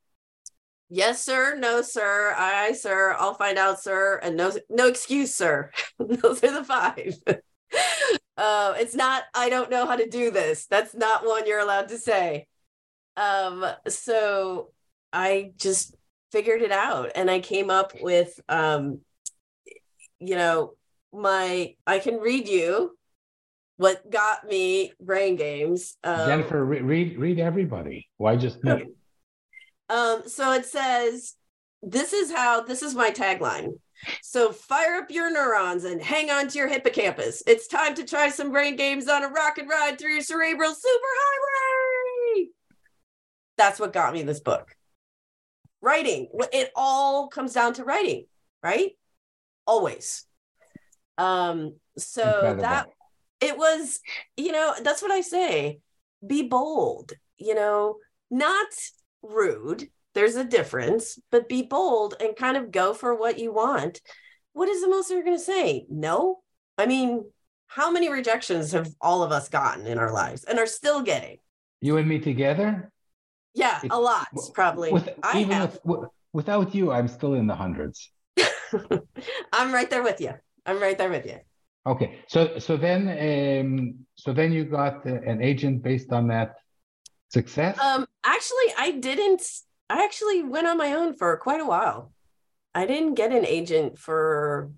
yes, 0.88 1.22
sir. 1.24 1.54
No, 1.56 1.82
sir. 1.82 2.34
Aye, 2.36 2.72
sir. 2.72 3.14
I'll 3.18 3.34
find 3.34 3.58
out, 3.58 3.80
sir. 3.80 4.18
And 4.22 4.36
no, 4.36 4.52
no 4.68 4.88
excuse, 4.88 5.34
sir. 5.34 5.70
Those 5.98 6.42
are 6.42 6.50
the 6.52 6.64
five. 6.64 7.16
uh, 8.36 8.74
it's 8.76 8.94
not. 8.96 9.22
I 9.34 9.48
don't 9.48 9.70
know 9.70 9.86
how 9.86 9.96
to 9.96 10.08
do 10.08 10.30
this. 10.32 10.66
That's 10.66 10.94
not 10.94 11.24
one 11.24 11.46
you're 11.46 11.60
allowed 11.60 11.88
to 11.90 11.98
say. 11.98 12.46
Um, 13.16 13.64
so 13.86 14.70
I 15.12 15.52
just 15.56 15.94
figured 16.32 16.62
it 16.62 16.72
out, 16.72 17.12
and 17.14 17.30
I 17.30 17.40
came 17.40 17.70
up 17.70 17.92
with, 18.00 18.38
um, 18.48 19.00
you 20.18 20.34
know, 20.34 20.74
my. 21.12 21.74
I 21.86 21.98
can 22.00 22.16
read 22.18 22.48
you 22.48 22.96
what 23.80 24.10
got 24.10 24.46
me 24.46 24.92
brain 25.00 25.36
games. 25.36 25.96
Um, 26.04 26.26
Jennifer, 26.26 26.62
re- 26.62 26.82
read 26.82 27.18
read 27.18 27.40
everybody. 27.40 28.10
Why 28.18 28.36
just 28.36 28.62
me? 28.62 28.88
Um, 29.88 30.24
so 30.26 30.52
it 30.52 30.66
says, 30.66 31.34
this 31.82 32.12
is 32.12 32.30
how 32.30 32.60
this 32.60 32.82
is 32.82 32.94
my 32.94 33.10
tagline. 33.10 33.78
So 34.22 34.52
fire 34.52 34.96
up 34.96 35.10
your 35.10 35.32
neurons 35.32 35.84
and 35.84 36.02
hang 36.02 36.30
on 36.30 36.48
to 36.48 36.58
your 36.58 36.68
hippocampus. 36.68 37.42
It's 37.46 37.68
time 37.68 37.94
to 37.94 38.04
try 38.04 38.28
some 38.28 38.52
brain 38.52 38.76
games 38.76 39.08
on 39.08 39.24
a 39.24 39.28
rocket 39.28 39.64
ride 39.66 39.98
through 39.98 40.12
your 40.12 40.22
cerebral 40.22 40.72
superhighway. 40.72 42.48
That's 43.56 43.80
what 43.80 43.94
got 43.94 44.12
me 44.12 44.22
this 44.24 44.40
book. 44.40 44.68
Writing. 45.80 46.28
It 46.52 46.70
all 46.76 47.28
comes 47.28 47.54
down 47.54 47.72
to 47.74 47.84
writing, 47.84 48.26
right? 48.62 48.90
Always. 49.66 50.26
Um, 51.16 51.76
so 51.96 52.22
Incredible. 52.22 52.62
that 52.62 52.86
it 53.40 53.56
was, 53.56 54.00
you 54.36 54.52
know, 54.52 54.74
that's 54.82 55.02
what 55.02 55.10
I 55.10 55.20
say. 55.20 55.80
Be 56.26 56.42
bold, 56.42 57.12
you 57.38 57.54
know, 57.54 57.96
not 58.30 58.68
rude. 59.22 59.88
There's 60.14 60.36
a 60.36 60.44
difference, 60.44 61.18
but 61.30 61.48
be 61.48 61.62
bold 61.62 62.14
and 62.20 62.36
kind 62.36 62.56
of 62.56 62.70
go 62.70 62.92
for 62.94 63.14
what 63.14 63.38
you 63.38 63.52
want. 63.52 64.00
What 64.52 64.68
is 64.68 64.82
the 64.82 64.88
most 64.88 65.10
you're 65.10 65.22
going 65.22 65.36
to 65.36 65.42
say? 65.42 65.86
No. 65.88 66.40
I 66.76 66.86
mean, 66.86 67.24
how 67.68 67.90
many 67.90 68.10
rejections 68.10 68.72
have 68.72 68.92
all 69.00 69.22
of 69.22 69.30
us 69.30 69.48
gotten 69.48 69.86
in 69.86 69.98
our 69.98 70.12
lives 70.12 70.44
and 70.44 70.58
are 70.58 70.66
still 70.66 71.02
getting? 71.02 71.38
You 71.80 71.96
and 71.96 72.08
me 72.08 72.18
together? 72.18 72.90
Yeah, 73.54 73.80
It- 73.82 73.92
a 73.92 73.98
lot, 74.00 74.28
probably. 74.52 74.92
With, 74.92 75.08
I 75.22 75.40
even 75.40 75.52
have. 75.52 75.72
with, 75.74 75.82
wi- 75.84 76.08
without 76.32 76.74
you, 76.74 76.90
I'm 76.90 77.08
still 77.08 77.34
in 77.34 77.46
the 77.46 77.54
hundreds. 77.54 78.10
I'm 79.52 79.72
right 79.72 79.88
there 79.90 80.02
with 80.02 80.20
you. 80.20 80.34
I'm 80.66 80.80
right 80.80 80.96
there 80.98 81.10
with 81.10 81.26
you. 81.26 81.38
Okay, 81.86 82.20
so 82.28 82.58
so 82.58 82.76
then 82.76 83.08
um, 83.08 83.94
so 84.14 84.32
then 84.32 84.52
you 84.52 84.64
got 84.64 85.06
uh, 85.06 85.20
an 85.26 85.42
agent 85.42 85.82
based 85.82 86.12
on 86.12 86.28
that 86.28 86.56
success. 87.30 87.78
Um, 87.78 88.06
actually, 88.24 88.74
I 88.78 88.90
didn't. 88.92 89.42
I 89.88 90.04
actually 90.04 90.42
went 90.42 90.66
on 90.66 90.76
my 90.76 90.92
own 90.92 91.14
for 91.14 91.36
quite 91.38 91.60
a 91.60 91.66
while. 91.66 92.12
I 92.74 92.86
didn't 92.86 93.14
get 93.14 93.32
an 93.32 93.46
agent 93.46 93.98
for 93.98 94.70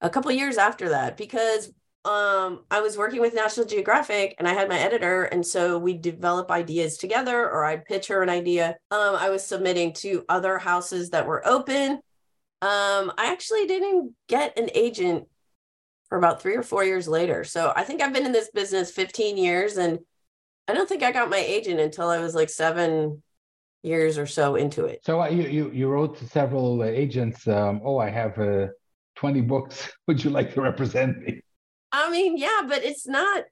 a 0.00 0.10
couple 0.10 0.30
years 0.30 0.58
after 0.58 0.90
that 0.90 1.16
because 1.16 1.72
um, 2.04 2.64
I 2.70 2.80
was 2.80 2.96
working 2.96 3.20
with 3.20 3.34
National 3.34 3.66
Geographic 3.66 4.34
and 4.38 4.46
I 4.46 4.52
had 4.52 4.68
my 4.68 4.78
editor, 4.78 5.24
and 5.24 5.44
so 5.44 5.78
we 5.78 5.94
develop 5.94 6.50
ideas 6.50 6.98
together, 6.98 7.48
or 7.50 7.64
I'd 7.64 7.86
pitch 7.86 8.08
her 8.08 8.22
an 8.22 8.28
idea. 8.28 8.76
Um, 8.90 9.16
I 9.16 9.30
was 9.30 9.44
submitting 9.44 9.94
to 9.94 10.24
other 10.28 10.58
houses 10.58 11.10
that 11.10 11.26
were 11.26 11.46
open. 11.46 11.92
Um, 12.62 13.12
I 13.16 13.32
actually 13.32 13.66
didn't 13.66 14.12
get 14.28 14.58
an 14.58 14.68
agent 14.74 15.26
for 16.10 16.18
about 16.18 16.42
three 16.42 16.56
or 16.56 16.62
four 16.62 16.84
years 16.84 17.08
later. 17.08 17.44
So 17.44 17.72
I 17.74 17.84
think 17.84 18.02
I've 18.02 18.12
been 18.12 18.26
in 18.26 18.32
this 18.32 18.50
business 18.52 18.90
15 18.90 19.38
years 19.38 19.78
and 19.78 20.00
I 20.68 20.74
don't 20.74 20.88
think 20.88 21.02
I 21.02 21.12
got 21.12 21.30
my 21.30 21.38
agent 21.38 21.80
until 21.80 22.10
I 22.10 22.18
was 22.18 22.34
like 22.34 22.50
seven 22.50 23.22
years 23.82 24.18
or 24.18 24.26
so 24.26 24.56
into 24.56 24.84
it. 24.84 25.00
so 25.04 25.22
uh, 25.22 25.28
you 25.28 25.44
you 25.44 25.70
you 25.70 25.88
wrote 25.88 26.18
to 26.18 26.28
several 26.28 26.82
uh, 26.82 26.84
agents. 26.84 27.48
Um, 27.48 27.80
oh, 27.82 27.96
I 27.98 28.10
have 28.10 28.38
uh, 28.38 28.66
twenty 29.14 29.40
books. 29.40 29.90
Would 30.06 30.22
you 30.22 30.30
like 30.30 30.52
to 30.54 30.60
represent 30.60 31.18
me? 31.18 31.40
I 31.90 32.10
mean, 32.10 32.36
yeah, 32.36 32.60
but 32.68 32.84
it's 32.84 33.08
not 33.08 33.44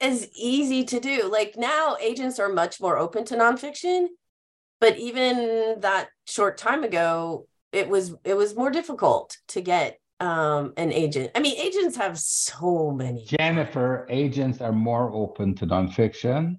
as 0.00 0.28
easy 0.36 0.84
to 0.84 1.00
do. 1.00 1.28
Like 1.30 1.54
now, 1.56 1.96
agents 2.00 2.38
are 2.38 2.48
much 2.48 2.80
more 2.80 2.96
open 2.96 3.24
to 3.26 3.34
nonfiction, 3.34 4.06
but 4.80 4.96
even 4.98 5.80
that 5.80 6.08
short 6.26 6.58
time 6.58 6.84
ago, 6.84 7.48
it 7.72 7.88
was 7.88 8.14
it 8.24 8.34
was 8.34 8.54
more 8.54 8.70
difficult 8.70 9.36
to 9.48 9.60
get 9.60 9.98
um, 10.22 10.72
an 10.76 10.92
agent. 10.92 11.30
I 11.34 11.40
mean, 11.40 11.56
agents 11.58 11.96
have 11.96 12.18
so 12.18 12.90
many. 12.92 13.24
Jennifer, 13.24 14.06
agents 14.08 14.60
are 14.60 14.72
more 14.72 15.10
open 15.12 15.54
to 15.56 15.66
nonfiction. 15.66 16.58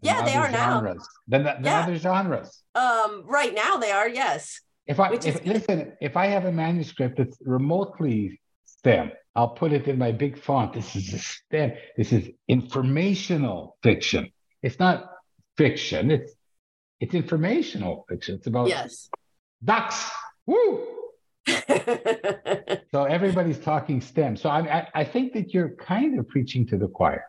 Yeah, 0.00 0.22
they 0.24 0.34
are 0.34 0.50
now. 0.50 0.80
genres, 0.80 1.06
Than, 1.28 1.44
than 1.44 1.64
Yeah. 1.64 1.80
other 1.82 1.96
genres. 1.96 2.62
Um, 2.74 3.22
right 3.26 3.54
now, 3.54 3.76
they 3.76 3.92
are 3.92 4.08
yes. 4.08 4.60
If 4.86 4.98
I 4.98 5.10
is 5.12 5.26
if, 5.26 5.46
listen, 5.46 5.92
if 6.00 6.16
I 6.16 6.26
have 6.26 6.44
a 6.46 6.50
manuscript 6.52 7.18
that's 7.18 7.38
remotely 7.44 8.40
STEM, 8.64 9.12
I'll 9.36 9.50
put 9.50 9.72
it 9.72 9.86
in 9.86 9.96
my 9.98 10.10
big 10.10 10.36
font. 10.38 10.72
This 10.72 10.96
is 10.96 11.12
a 11.14 11.18
STEM. 11.20 11.72
This 11.96 12.12
is 12.12 12.30
informational 12.48 13.76
fiction. 13.82 14.32
It's 14.62 14.78
not 14.80 15.08
fiction. 15.56 16.10
It's 16.10 16.32
it's 16.98 17.14
informational 17.14 18.04
fiction. 18.08 18.36
It's 18.36 18.46
about 18.48 18.68
Yes. 18.68 19.08
ducks. 19.62 20.10
Woo! 20.46 20.84
So 22.92 23.04
everybody's 23.04 23.58
talking 23.58 24.00
STEM. 24.00 24.36
So 24.36 24.48
I, 24.50 24.60
I 24.78 24.88
I 25.00 25.04
think 25.04 25.32
that 25.32 25.54
you're 25.54 25.70
kind 25.76 26.18
of 26.18 26.28
preaching 26.28 26.66
to 26.68 26.76
the 26.76 26.88
choir. 26.88 27.24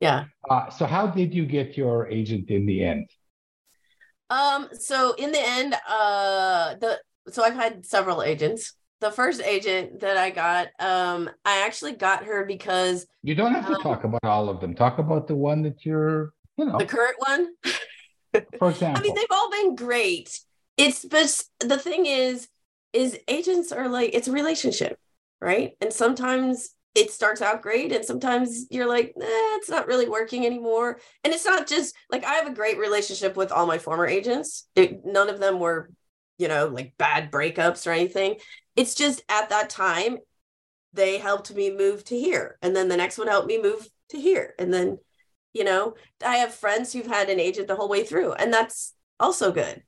yeah. 0.00 0.24
Uh, 0.50 0.70
so 0.70 0.86
how 0.86 1.06
did 1.06 1.34
you 1.34 1.44
get 1.46 1.76
your 1.76 2.08
agent 2.08 2.50
in 2.50 2.64
the 2.66 2.82
end? 2.84 3.06
Um, 4.30 4.68
so 4.72 5.12
in 5.14 5.30
the 5.32 5.40
end, 5.58 5.74
uh 5.88 6.74
the 6.80 6.98
so 7.28 7.42
I've 7.44 7.54
had 7.54 7.84
several 7.86 8.22
agents. 8.22 8.72
the 9.00 9.10
first 9.10 9.40
agent 9.42 10.00
that 10.00 10.16
I 10.16 10.30
got, 10.30 10.68
um, 10.80 11.28
I 11.44 11.66
actually 11.66 11.92
got 11.92 12.24
her 12.24 12.46
because 12.46 13.06
You 13.22 13.34
don't 13.34 13.52
have 13.52 13.66
to 13.68 13.76
Um, 13.76 13.82
talk 13.82 14.04
about 14.04 14.24
all 14.24 14.48
of 14.48 14.60
them. 14.62 14.72
Talk 14.74 14.96
about 14.98 15.26
the 15.28 15.36
one 15.36 15.60
that 15.66 15.84
you're, 15.84 16.32
you 16.56 16.64
know, 16.64 16.78
the 16.78 16.86
current 16.96 17.18
one. 17.30 17.42
for 18.58 18.70
example, 18.70 18.96
I 18.98 19.02
mean, 19.04 19.14
they've 19.14 19.36
all 19.38 19.50
been 19.50 19.74
great. 19.76 20.28
It's 20.78 21.04
but 21.04 21.28
the 21.60 21.76
thing 21.78 22.06
is, 22.06 22.48
is 22.94 23.18
agents 23.28 23.72
are 23.72 23.88
like 23.88 24.10
it's 24.14 24.28
a 24.28 24.32
relationship, 24.32 24.98
right? 25.40 25.72
And 25.80 25.92
sometimes 25.92 26.70
it 26.94 27.10
starts 27.10 27.42
out 27.42 27.62
great, 27.62 27.92
and 27.92 28.04
sometimes 28.04 28.66
you're 28.70 28.86
like, 28.86 29.14
it's 29.16 29.68
not 29.68 29.86
really 29.86 30.08
working 30.08 30.46
anymore. 30.46 31.00
And 31.24 31.34
it's 31.34 31.44
not 31.44 31.66
just 31.66 31.94
like 32.10 32.24
I 32.24 32.34
have 32.34 32.46
a 32.46 32.54
great 32.54 32.78
relationship 32.78 33.36
with 33.36 33.52
all 33.52 33.66
my 33.66 33.78
former 33.78 34.06
agents. 34.06 34.68
It, 34.76 35.04
none 35.04 35.28
of 35.28 35.40
them 35.40 35.58
were, 35.58 35.90
you 36.38 36.48
know, 36.48 36.68
like 36.68 36.94
bad 36.96 37.30
breakups 37.30 37.86
or 37.86 37.90
anything. 37.90 38.36
It's 38.76 38.94
just 38.94 39.22
at 39.28 39.50
that 39.50 39.70
time, 39.70 40.18
they 40.92 41.18
helped 41.18 41.52
me 41.52 41.76
move 41.76 42.04
to 42.04 42.18
here, 42.18 42.58
and 42.62 42.74
then 42.76 42.88
the 42.88 42.96
next 42.96 43.18
one 43.18 43.26
helped 43.28 43.48
me 43.48 43.60
move 43.60 43.88
to 44.10 44.20
here, 44.20 44.54
and 44.58 44.72
then 44.72 44.98
you 45.54 45.64
know 45.64 45.94
i 46.26 46.36
have 46.36 46.52
friends 46.52 46.92
who've 46.92 47.06
had 47.06 47.30
an 47.30 47.40
agent 47.40 47.68
the 47.68 47.76
whole 47.76 47.88
way 47.88 48.04
through 48.04 48.32
and 48.32 48.52
that's 48.52 48.92
also 49.18 49.50
good 49.50 49.82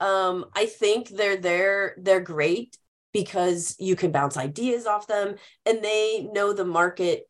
um 0.00 0.44
i 0.54 0.66
think 0.66 1.08
they're 1.08 1.36
there 1.36 1.94
they're 1.98 2.20
great 2.20 2.76
because 3.12 3.74
you 3.78 3.96
can 3.96 4.12
bounce 4.12 4.36
ideas 4.36 4.86
off 4.86 5.06
them 5.06 5.34
and 5.66 5.82
they 5.82 6.28
know 6.32 6.52
the 6.52 6.64
market 6.64 7.28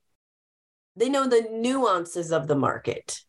they 0.97 1.09
know 1.09 1.27
the 1.27 1.49
nuances 1.51 2.33
of 2.33 2.47
the 2.47 2.57
market 2.57 3.21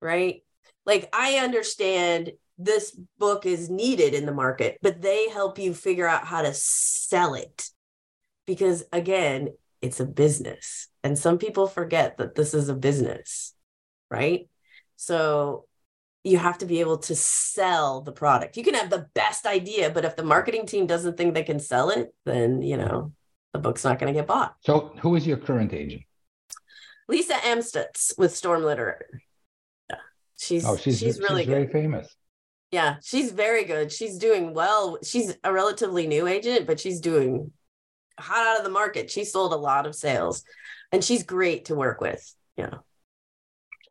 right 0.00 0.42
like 0.84 1.08
i 1.12 1.36
understand 1.36 2.32
this 2.58 2.98
book 3.18 3.44
is 3.44 3.68
needed 3.68 4.14
in 4.14 4.24
the 4.24 4.32
market 4.32 4.78
but 4.82 5.02
they 5.02 5.28
help 5.28 5.58
you 5.58 5.74
figure 5.74 6.06
out 6.06 6.24
how 6.24 6.42
to 6.42 6.52
sell 6.54 7.34
it 7.34 7.68
because 8.46 8.84
again 8.92 9.48
it's 9.82 10.00
a 10.00 10.06
business 10.06 10.88
and 11.02 11.18
some 11.18 11.38
people 11.38 11.66
forget 11.66 12.16
that 12.16 12.34
this 12.34 12.54
is 12.54 12.68
a 12.68 12.74
business 12.74 13.52
right? 14.10 14.48
So 14.96 15.65
you 16.26 16.38
have 16.38 16.58
to 16.58 16.66
be 16.66 16.80
able 16.80 16.98
to 16.98 17.14
sell 17.14 18.00
the 18.00 18.10
product. 18.10 18.56
You 18.56 18.64
can 18.64 18.74
have 18.74 18.90
the 18.90 19.06
best 19.14 19.46
idea, 19.46 19.90
but 19.90 20.04
if 20.04 20.16
the 20.16 20.24
marketing 20.24 20.66
team 20.66 20.86
doesn't 20.86 21.16
think 21.16 21.34
they 21.34 21.44
can 21.44 21.60
sell 21.60 21.90
it, 21.90 22.12
then 22.24 22.62
you 22.62 22.76
know 22.76 23.12
the 23.52 23.60
book's 23.60 23.84
not 23.84 23.98
going 24.00 24.12
to 24.12 24.18
get 24.18 24.26
bought. 24.26 24.56
so, 24.60 24.92
who 25.00 25.14
is 25.14 25.26
your 25.26 25.36
current 25.36 25.72
agent? 25.72 26.02
Lisa 27.08 27.34
Amstutz 27.34 28.12
with 28.18 28.34
Storm 28.36 28.64
Literary. 28.64 29.22
Yeah, 29.88 29.96
she's 30.36 30.66
Oh, 30.66 30.76
she's 30.76 30.98
she's, 30.98 31.20
really 31.20 31.44
very 31.46 31.66
good. 31.66 31.72
famous. 31.72 32.14
Yeah, 32.72 32.96
she's 33.04 33.30
very 33.30 33.62
good. 33.64 33.92
She's 33.92 34.18
doing 34.18 34.52
well. 34.52 34.98
She's 35.04 35.32
a 35.44 35.52
relatively 35.52 36.08
new 36.08 36.26
agent, 36.26 36.66
but 36.66 36.80
she's 36.80 37.00
doing 37.00 37.52
hot 38.18 38.44
out 38.48 38.58
of 38.58 38.64
the 38.64 38.70
market. 38.70 39.12
She 39.12 39.24
sold 39.24 39.52
a 39.52 39.56
lot 39.56 39.86
of 39.86 39.94
sales, 39.94 40.42
and 40.90 41.04
she's 41.04 41.22
great 41.22 41.66
to 41.66 41.76
work 41.76 42.00
with. 42.00 42.34
Yeah. 42.56 42.78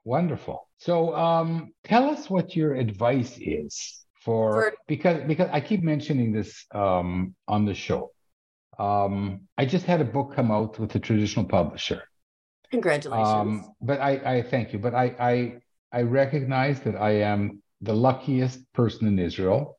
Wonderful. 0.04 0.64
So, 0.78 1.15
um, 1.15 1.73
tell 1.84 2.09
us 2.09 2.30
what 2.30 2.55
your 2.55 2.76
advice 2.76 3.38
is 3.39 4.05
for, 4.21 4.53
For- 4.53 4.73
because 4.88 5.23
because 5.28 5.49
I 5.51 5.61
keep 5.61 5.84
mentioning 5.84 6.32
this 6.32 6.65
um, 6.71 7.36
on 7.47 7.65
the 7.65 7.73
show. 7.73 8.11
Um, 8.78 9.47
I 9.57 9.65
just 9.65 9.86
had 9.86 10.01
a 10.01 10.05
book 10.05 10.34
come 10.36 10.51
out 10.51 10.78
with 10.80 10.93
a 10.95 10.99
traditional 10.99 11.45
publisher. 11.45 12.03
Congratulations. 12.71 13.65
Um, 13.65 13.73
but 13.82 14.01
I, 14.01 14.11
I 14.38 14.41
thank 14.41 14.73
you. 14.73 14.80
But 14.80 14.93
I, 14.93 15.15
I, 15.17 15.57
I 15.97 16.01
recognize 16.01 16.82
that 16.82 16.95
I 16.95 17.21
am 17.21 17.61
the 17.82 17.93
luckiest 17.93 18.59
person 18.73 19.07
in 19.07 19.17
Israel. 19.17 19.78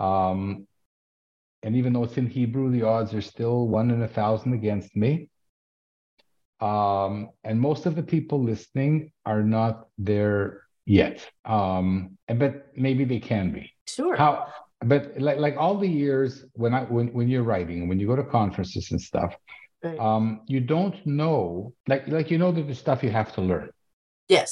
Um, 0.00 0.66
and 1.62 1.76
even 1.76 1.92
though 1.92 2.04
it's 2.04 2.18
in 2.18 2.26
Hebrew, 2.26 2.70
the 2.70 2.82
odds 2.82 3.14
are 3.14 3.20
still 3.20 3.68
one 3.68 3.90
in 3.90 4.02
a 4.02 4.08
thousand 4.08 4.54
against 4.54 4.94
me. 4.96 5.28
Um, 6.60 7.30
and 7.44 7.60
most 7.60 7.86
of 7.86 7.94
the 7.96 8.02
people 8.02 8.42
listening 8.42 9.12
are 9.26 9.42
not 9.42 9.88
there 9.98 10.62
yet. 10.86 11.26
Um, 11.44 12.16
and 12.28 12.38
but 12.38 12.68
maybe 12.76 13.04
they 13.04 13.18
can 13.20 13.52
be. 13.52 13.72
sure. 13.86 14.16
How? 14.16 14.46
But 14.84 15.18
like 15.20 15.38
like 15.38 15.56
all 15.56 15.76
the 15.78 15.88
years 15.88 16.44
when 16.54 16.74
I 16.74 16.82
when 16.84 17.08
when 17.12 17.28
you're 17.28 17.42
writing, 17.42 17.88
when 17.88 17.98
you 18.00 18.06
go 18.06 18.16
to 18.16 18.24
conferences 18.24 18.90
and 18.90 19.00
stuff, 19.00 19.34
Right. 19.82 19.98
um, 19.98 20.40
you 20.46 20.60
don't 20.60 20.96
know 21.06 21.72
like 21.86 22.08
like 22.08 22.30
you 22.30 22.38
know 22.38 22.52
that 22.52 22.62
there's 22.62 22.78
stuff 22.78 23.02
you 23.02 23.10
have 23.10 23.32
to 23.34 23.40
learn, 23.42 23.70
yes. 24.28 24.50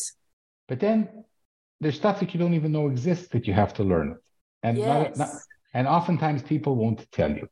but 0.68 0.80
then 0.80 1.24
there's 1.80 1.96
stuff 1.96 2.20
that 2.20 2.32
you 2.34 2.38
don't 2.40 2.54
even 2.54 2.72
know 2.72 2.88
exists 2.88 3.28
that 3.28 3.46
you 3.46 3.54
have 3.54 3.72
to 3.74 3.84
learn, 3.84 4.16
and 4.62 4.78
not- 4.78 5.16
not- 5.16 5.30
and 5.72 5.88
oftentimes 5.88 6.42
people 6.42 6.76
won't 6.76 7.10
tell 7.10 7.30
you. 7.30 7.48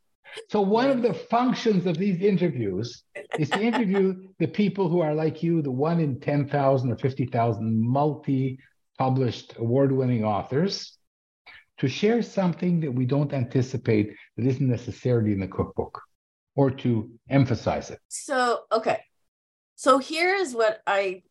So 0.49 0.61
one 0.61 0.91
of 0.91 1.03
the 1.03 1.15
functions 1.15 1.87
of 1.87 1.97
these 1.97 2.21
interviews 2.21 3.03
is 3.39 3.51
to 3.51 3.61
interview 3.61 4.29
the 4.39 4.47
people 4.47 4.89
who 4.89 5.01
are 5.01 5.15
like 5.15 5.43
you, 5.43 5.63
the 5.63 5.71
one 5.71 6.01
in 6.01 6.21
ten 6.21 6.49
thousand 6.49 6.93
or 6.93 6.97
fifty 6.97 7.27
thousand 7.27 7.81
multi-published 7.81 9.55
award-winning 9.59 10.25
authors, 10.25 10.97
to 11.79 11.89
share 11.89 12.23
something 12.23 12.81
that 12.81 12.93
we 12.93 13.07
don't 13.07 13.33
anticipate 13.33 14.15
that 14.37 14.47
isn't 14.47 14.69
necessarily 14.69 15.33
in 15.33 15.41
the 15.41 15.49
cookbook, 15.49 16.01
or 16.55 16.71
to 16.71 17.11
emphasize 17.29 17.91
it. 17.91 17.99
So, 18.09 18.61
okay. 18.71 19.01
So 19.77 19.99
here 19.99 20.35
is 20.35 20.55
what 20.55 20.81
I 20.87 21.23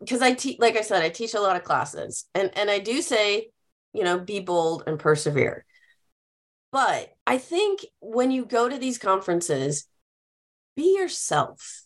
because 0.00 0.22
I 0.22 0.32
teach 0.32 0.58
like 0.58 0.76
I 0.76 0.82
said 0.82 1.02
I 1.02 1.08
teach 1.08 1.34
a 1.34 1.40
lot 1.40 1.56
of 1.56 1.64
classes 1.64 2.26
and 2.34 2.50
and 2.56 2.70
I 2.70 2.78
do 2.78 3.02
say, 3.02 3.50
you 3.92 4.04
know, 4.04 4.18
be 4.18 4.40
bold 4.40 4.84
and 4.86 4.98
persevere. 4.98 5.64
But 6.70 7.10
I 7.26 7.38
think 7.38 7.86
when 8.00 8.30
you 8.30 8.44
go 8.44 8.68
to 8.68 8.78
these 8.78 8.98
conferences, 8.98 9.86
be 10.76 10.96
yourself. 10.96 11.84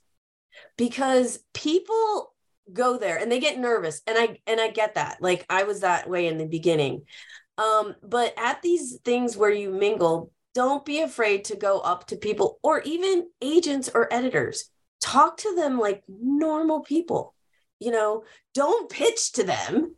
Because 0.76 1.38
people 1.54 2.32
go 2.72 2.98
there 2.98 3.16
and 3.16 3.30
they 3.30 3.40
get 3.40 3.58
nervous 3.58 4.02
and 4.06 4.16
I 4.18 4.38
and 4.46 4.60
I 4.60 4.70
get 4.70 4.94
that. 4.94 5.18
Like 5.20 5.44
I 5.48 5.64
was 5.64 5.80
that 5.80 6.08
way 6.08 6.26
in 6.26 6.38
the 6.38 6.46
beginning. 6.46 7.02
Um 7.58 7.94
but 8.02 8.34
at 8.36 8.62
these 8.62 8.98
things 9.04 9.36
where 9.36 9.50
you 9.50 9.70
mingle, 9.70 10.30
don't 10.54 10.84
be 10.84 11.00
afraid 11.00 11.44
to 11.46 11.56
go 11.56 11.80
up 11.80 12.06
to 12.08 12.16
people 12.16 12.58
or 12.62 12.80
even 12.82 13.28
agents 13.40 13.90
or 13.92 14.12
editors. 14.12 14.70
Talk 15.00 15.38
to 15.38 15.54
them 15.56 15.78
like 15.78 16.02
normal 16.08 16.80
people. 16.80 17.34
You 17.80 17.90
know, 17.90 18.24
don't 18.54 18.90
pitch 18.90 19.32
to 19.32 19.42
them 19.42 19.96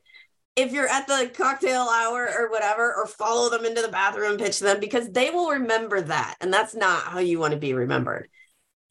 if 0.56 0.72
you're 0.72 0.88
at 0.88 1.06
the 1.06 1.30
cocktail 1.34 1.88
hour 1.88 2.28
or 2.36 2.50
whatever, 2.50 2.94
or 2.94 3.06
follow 3.06 3.50
them 3.50 3.64
into 3.64 3.82
the 3.82 3.88
bathroom 3.88 4.38
pitch 4.38 4.60
them 4.60 4.80
because 4.80 5.10
they 5.10 5.30
will 5.30 5.50
remember 5.50 6.00
that. 6.00 6.36
And 6.40 6.52
that's 6.52 6.74
not 6.74 7.04
how 7.04 7.18
you 7.18 7.38
want 7.38 7.52
to 7.52 7.58
be 7.58 7.74
remembered. 7.74 8.28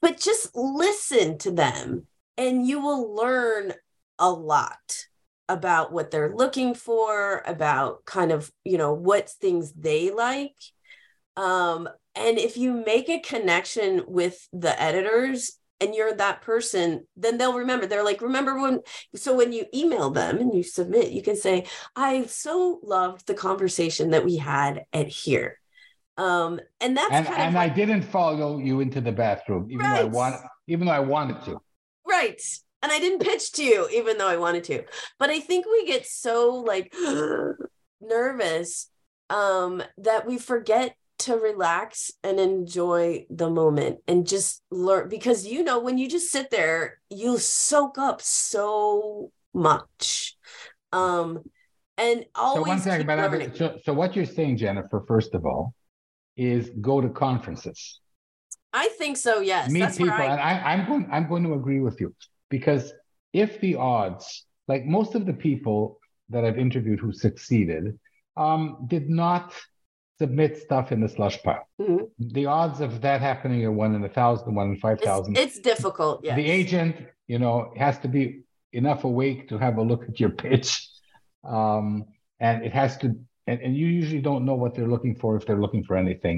But 0.02 0.20
just 0.20 0.50
listen 0.54 1.38
to 1.40 1.52
them 1.52 2.08
and 2.38 2.68
you 2.68 2.82
will 2.82 3.16
learn 3.16 3.74
a 4.20 4.30
lot 4.30 5.06
about 5.48 5.92
what 5.94 6.12
they're 6.12 6.36
looking 6.36 6.74
for, 6.74 7.42
about 7.46 8.06
kind 8.06 8.32
of, 8.32 8.52
you 8.64 8.78
know, 8.78 8.94
what 8.94 9.30
things 9.30 9.72
they 9.74 10.12
like. 10.12 10.56
Um, 11.38 11.88
and 12.16 12.38
if 12.38 12.58
you 12.58 12.84
make 12.86 13.10
a 13.10 13.20
connection 13.20 14.04
with 14.08 14.48
the 14.52 14.80
editors 14.82 15.58
and 15.84 15.94
you're 15.96 16.14
that 16.16 16.42
person, 16.42 17.06
then 17.18 17.38
they'll 17.38 17.58
remember. 17.58 17.86
They're 17.86 18.04
like, 18.04 18.22
remember 18.22 18.60
when, 18.60 18.80
so 19.16 19.36
when 19.36 19.52
you 19.54 19.66
email 19.74 20.10
them 20.10 20.38
and 20.40 20.54
you 20.54 20.64
submit, 20.64 21.12
you 21.12 21.22
can 21.22 21.36
say, 21.36 21.66
I 21.96 22.26
so 22.26 22.80
loved 22.84 23.28
the 23.28 23.34
conversation 23.34 24.12
that 24.12 24.26
we 24.26 24.38
had 24.38 24.86
at 24.94 25.08
here. 25.08 25.60
Um, 26.18 26.60
and 26.80 26.96
that's 26.96 27.12
And 27.12 27.28
and 27.28 27.58
I 27.58 27.70
didn't 27.70 28.04
follow 28.04 28.58
you 28.60 28.80
into 28.80 29.02
the 29.02 29.12
bathroom, 29.12 29.70
even 29.72 29.90
though 29.90 29.98
I 29.98 30.04
Right. 30.04 30.12
want, 30.14 30.36
even 30.68 30.88
though 30.88 30.94
I 30.94 31.00
wanted 31.00 31.42
to. 31.46 31.60
right. 32.06 32.42
And 32.82 32.92
I 32.92 33.00
didn't 33.00 33.20
pitch 33.22 33.54
to 33.54 33.64
you, 33.64 33.88
even 33.94 34.18
though 34.18 34.28
I 34.28 34.38
wanted 34.38 34.66
to. 34.66 34.84
But 35.18 35.30
I 35.30 35.40
think 35.40 35.66
we 35.66 35.86
get 35.86 36.06
so 36.06 36.56
like 36.56 36.94
nervous 38.02 38.90
um, 39.30 39.82
that 39.98 40.26
we 40.28 40.38
forget 40.38 40.96
to 41.24 41.36
relax 41.36 42.12
and 42.24 42.40
enjoy 42.40 43.26
the 43.30 43.50
moment 43.50 44.00
and 44.08 44.28
just 44.28 44.62
learn 44.72 45.10
because 45.10 45.46
you 45.46 45.64
know 45.64 45.80
when 45.80 45.98
you 45.98 46.08
just 46.10 46.32
sit 46.32 46.50
there 46.52 47.00
you 47.10 47.38
soak 47.38 47.98
up 47.98 48.22
so 48.22 49.32
much 49.54 50.36
um 50.92 51.44
and 51.98 52.26
always 52.36 52.64
so 52.66 52.70
one 52.70 52.80
second, 52.80 53.00
keep 53.02 53.08
but 53.08 53.20
I, 53.20 53.28
learning. 53.28 53.52
so, 53.56 53.78
so 53.84 53.94
what 53.94 54.16
you're 54.16 54.26
saying, 54.26 54.58
Jennifer, 54.58 55.04
first 55.08 55.36
of 55.36 55.46
all, 55.46 55.74
is 56.36 56.72
go 56.82 57.00
to 57.00 57.10
conferences, 57.10 58.00
I 58.72 58.90
think 58.98 59.18
so 59.18 59.40
yes 59.40 59.70
meet 59.70 59.82
that's 59.82 59.98
people, 59.98 60.14
I 60.14 60.24
and 60.24 60.42
I, 60.42 60.74
I'm 60.74 60.88
going. 60.88 61.08
I'm 61.12 61.28
going 61.30 61.44
to 61.44 61.54
agree 61.54 61.80
with 61.80 62.02
you 62.02 62.16
because 62.50 62.92
if 63.32 63.62
the 63.62 63.76
odds, 63.76 64.46
like 64.68 64.86
most 64.86 65.14
of 65.14 65.28
the 65.28 65.34
people 65.34 66.00
that 66.30 66.44
I've 66.44 66.58
interviewed 66.58 67.00
who 67.00 67.14
succeeded, 67.14 68.00
um, 68.36 68.86
did 68.88 69.10
not 69.10 69.54
submit 70.24 70.52
stuff 70.68 70.86
in 70.94 71.00
the 71.06 71.10
slush 71.18 71.38
pile. 71.46 71.66
Mhm. 71.82 72.04
The 72.38 72.46
odds 72.60 72.80
of 72.88 72.92
that 73.06 73.20
happening 73.30 73.60
are 73.68 73.76
one 73.86 73.94
in 73.98 74.02
a 74.12 74.14
thousand, 74.20 74.50
one 74.62 74.70
in 74.74 74.78
five 74.86 75.00
thousand. 75.08 75.32
it's, 75.38 75.58
it's 75.58 75.60
difficult 75.72 76.16
yes 76.28 76.36
The 76.42 76.48
agent, 76.60 76.94
you 77.32 77.40
know, 77.44 77.56
has 77.86 77.96
to 78.04 78.08
be 78.18 78.24
enough 78.82 79.02
awake 79.12 79.42
to 79.50 79.56
have 79.66 79.76
a 79.84 79.86
look 79.92 80.04
at 80.10 80.16
your 80.22 80.34
pitch. 80.46 80.70
Um, 81.58 82.06
and 82.48 82.56
it 82.68 82.74
has 82.82 82.92
to, 83.02 83.08
and, 83.50 83.58
and 83.66 83.72
you 83.82 83.88
usually 84.02 84.24
don't 84.30 84.44
know 84.48 84.58
what 84.64 84.72
they're 84.76 84.94
looking 84.96 85.16
for 85.22 85.30
if 85.38 85.44
they're 85.46 85.64
looking 85.66 85.84
for 85.88 85.96
anything. 86.06 86.38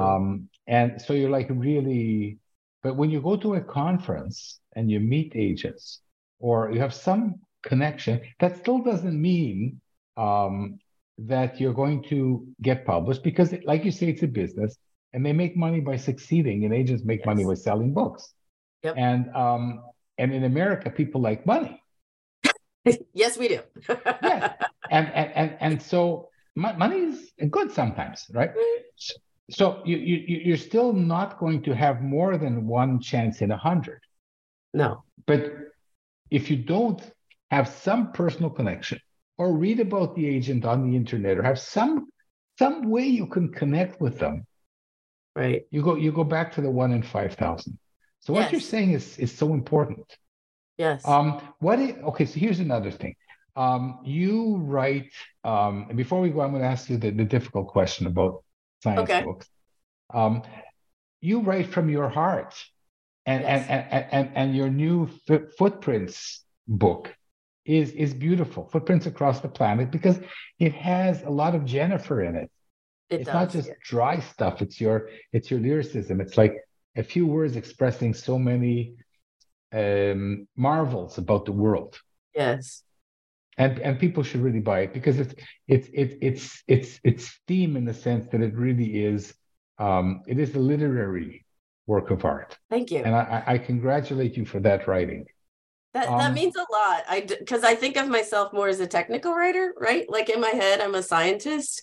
Um, 0.00 0.48
and 0.66 1.00
so 1.04 1.10
you're 1.18 1.34
like 1.38 1.48
really, 1.68 2.38
but 2.84 2.96
when 3.00 3.10
you 3.14 3.20
go 3.20 3.34
to 3.44 3.54
a 3.54 3.60
conference 3.82 4.36
and 4.76 4.84
you 4.92 4.98
meet 5.14 5.30
agents 5.48 5.84
or 6.46 6.56
you 6.72 6.80
have 6.80 6.94
some 7.08 7.22
connection, 7.70 8.14
that 8.40 8.52
still 8.62 8.80
doesn't 8.90 9.18
mean 9.30 9.58
um, 10.16 10.54
that 11.26 11.60
you're 11.60 11.74
going 11.74 12.02
to 12.04 12.46
get 12.60 12.84
published 12.84 13.22
because, 13.22 13.54
like 13.64 13.84
you 13.84 13.90
say, 13.90 14.08
it's 14.08 14.22
a 14.22 14.28
business 14.28 14.76
and 15.12 15.24
they 15.24 15.32
make 15.32 15.56
money 15.56 15.80
by 15.80 15.96
succeeding, 15.96 16.64
and 16.64 16.72
agents 16.72 17.04
make 17.04 17.20
yes. 17.20 17.26
money 17.26 17.44
by 17.44 17.54
selling 17.54 17.92
books. 17.92 18.32
Yep. 18.82 18.94
And 18.96 19.34
um, 19.34 19.82
and 20.18 20.32
in 20.32 20.44
America, 20.44 20.90
people 20.90 21.20
like 21.20 21.46
money. 21.46 21.82
yes, 23.12 23.36
we 23.36 23.48
do. 23.48 23.60
yeah, 23.88 24.54
and 24.90 25.08
and 25.12 25.32
and 25.34 25.56
and 25.60 25.82
so 25.82 26.28
money 26.54 26.96
is 26.96 27.32
good 27.50 27.72
sometimes, 27.72 28.26
right? 28.32 28.50
So, 28.96 29.14
so 29.50 29.82
you 29.84 29.98
you 29.98 30.40
you're 30.44 30.56
still 30.56 30.92
not 30.92 31.38
going 31.38 31.62
to 31.64 31.74
have 31.74 32.02
more 32.02 32.38
than 32.38 32.66
one 32.66 33.00
chance 33.00 33.42
in 33.42 33.50
a 33.50 33.56
hundred. 33.56 34.00
No. 34.74 35.04
But 35.26 35.52
if 36.30 36.50
you 36.50 36.56
don't 36.56 37.02
have 37.50 37.68
some 37.68 38.12
personal 38.12 38.50
connection, 38.50 38.98
or 39.38 39.52
read 39.52 39.80
about 39.80 40.14
the 40.14 40.26
agent 40.26 40.64
on 40.64 40.88
the 40.88 40.96
internet, 40.96 41.38
or 41.38 41.42
have 41.42 41.58
some 41.58 42.08
some 42.58 42.90
way 42.90 43.06
you 43.06 43.26
can 43.26 43.52
connect 43.52 44.00
with 44.00 44.18
them, 44.18 44.46
right? 45.34 45.62
You 45.70 45.82
go 45.82 45.96
you 45.96 46.12
go 46.12 46.24
back 46.24 46.52
to 46.54 46.60
the 46.60 46.70
one 46.70 46.92
in 46.92 47.02
five 47.02 47.34
thousand. 47.34 47.78
So 48.20 48.32
what 48.32 48.42
yes. 48.42 48.52
you're 48.52 48.60
saying 48.60 48.92
is 48.92 49.18
is 49.18 49.36
so 49.36 49.54
important. 49.54 50.06
Yes. 50.78 51.06
Um. 51.06 51.40
What? 51.58 51.78
Is, 51.78 51.96
okay. 52.10 52.24
So 52.24 52.38
here's 52.38 52.60
another 52.60 52.90
thing. 52.90 53.16
Um. 53.56 54.00
You 54.04 54.56
write. 54.56 55.12
Um. 55.44 55.86
And 55.88 55.96
before 55.96 56.20
we 56.20 56.30
go, 56.30 56.40
I'm 56.40 56.50
going 56.50 56.62
to 56.62 56.68
ask 56.68 56.88
you 56.88 56.96
the, 56.96 57.10
the 57.10 57.24
difficult 57.24 57.68
question 57.68 58.06
about 58.06 58.44
science 58.82 59.00
okay. 59.00 59.22
books. 59.24 59.48
Um. 60.12 60.42
You 61.20 61.40
write 61.40 61.68
from 61.68 61.88
your 61.88 62.08
heart, 62.08 62.54
and 63.26 63.42
yes. 63.42 63.66
and, 63.68 63.86
and 63.90 64.06
and 64.12 64.30
and 64.36 64.56
your 64.56 64.70
new 64.70 65.08
f- 65.28 65.42
footprints 65.58 66.44
book 66.66 67.14
is 67.64 67.92
is 67.92 68.14
beautiful. 68.14 68.68
Footprints 68.72 69.06
across 69.06 69.40
the 69.40 69.48
planet 69.48 69.90
because 69.90 70.18
it 70.58 70.72
has 70.72 71.22
a 71.22 71.30
lot 71.30 71.54
of 71.54 71.64
Jennifer 71.64 72.22
in 72.22 72.36
it. 72.36 72.50
It 73.10 73.20
it's 73.20 73.26
does, 73.26 73.34
not 73.34 73.50
just 73.50 73.68
yeah. 73.68 73.74
dry 73.84 74.20
stuff. 74.20 74.62
It's 74.62 74.80
your 74.80 75.08
it's 75.32 75.50
your 75.50 75.60
lyricism. 75.60 76.20
It's 76.20 76.36
like 76.36 76.56
a 76.96 77.02
few 77.02 77.26
words 77.26 77.56
expressing 77.56 78.14
so 78.14 78.38
many 78.38 78.94
um, 79.72 80.46
marvels 80.56 81.18
about 81.18 81.44
the 81.44 81.52
world. 81.52 82.00
Yes. 82.34 82.82
And 83.58 83.78
and 83.80 83.98
people 83.98 84.22
should 84.22 84.40
really 84.40 84.60
buy 84.60 84.80
it 84.80 84.94
because 84.94 85.20
it's 85.20 85.34
it's 85.68 85.88
it's 85.92 86.14
it's 86.20 86.62
it's 86.66 87.00
it's 87.04 87.40
theme 87.46 87.76
in 87.76 87.84
the 87.84 87.94
sense 87.94 88.26
that 88.32 88.40
it 88.40 88.54
really 88.56 89.04
is 89.04 89.34
um, 89.78 90.22
it 90.26 90.38
is 90.38 90.54
a 90.54 90.58
literary 90.58 91.44
work 91.86 92.10
of 92.10 92.24
art. 92.24 92.56
Thank 92.70 92.90
you. 92.90 92.98
And 92.98 93.14
I, 93.14 93.42
I 93.46 93.58
congratulate 93.58 94.36
you 94.36 94.44
for 94.44 94.60
that 94.60 94.86
writing. 94.88 95.26
That 95.94 96.08
um, 96.08 96.18
that 96.18 96.32
means 96.32 96.56
a 96.56 96.60
lot. 96.60 97.02
I 97.08 97.20
because 97.20 97.64
I 97.64 97.74
think 97.74 97.96
of 97.96 98.08
myself 98.08 98.52
more 98.52 98.68
as 98.68 98.80
a 98.80 98.86
technical 98.86 99.34
writer, 99.34 99.74
right? 99.78 100.08
Like 100.08 100.30
in 100.30 100.40
my 100.40 100.50
head, 100.50 100.80
I'm 100.80 100.94
a 100.94 101.02
scientist. 101.02 101.82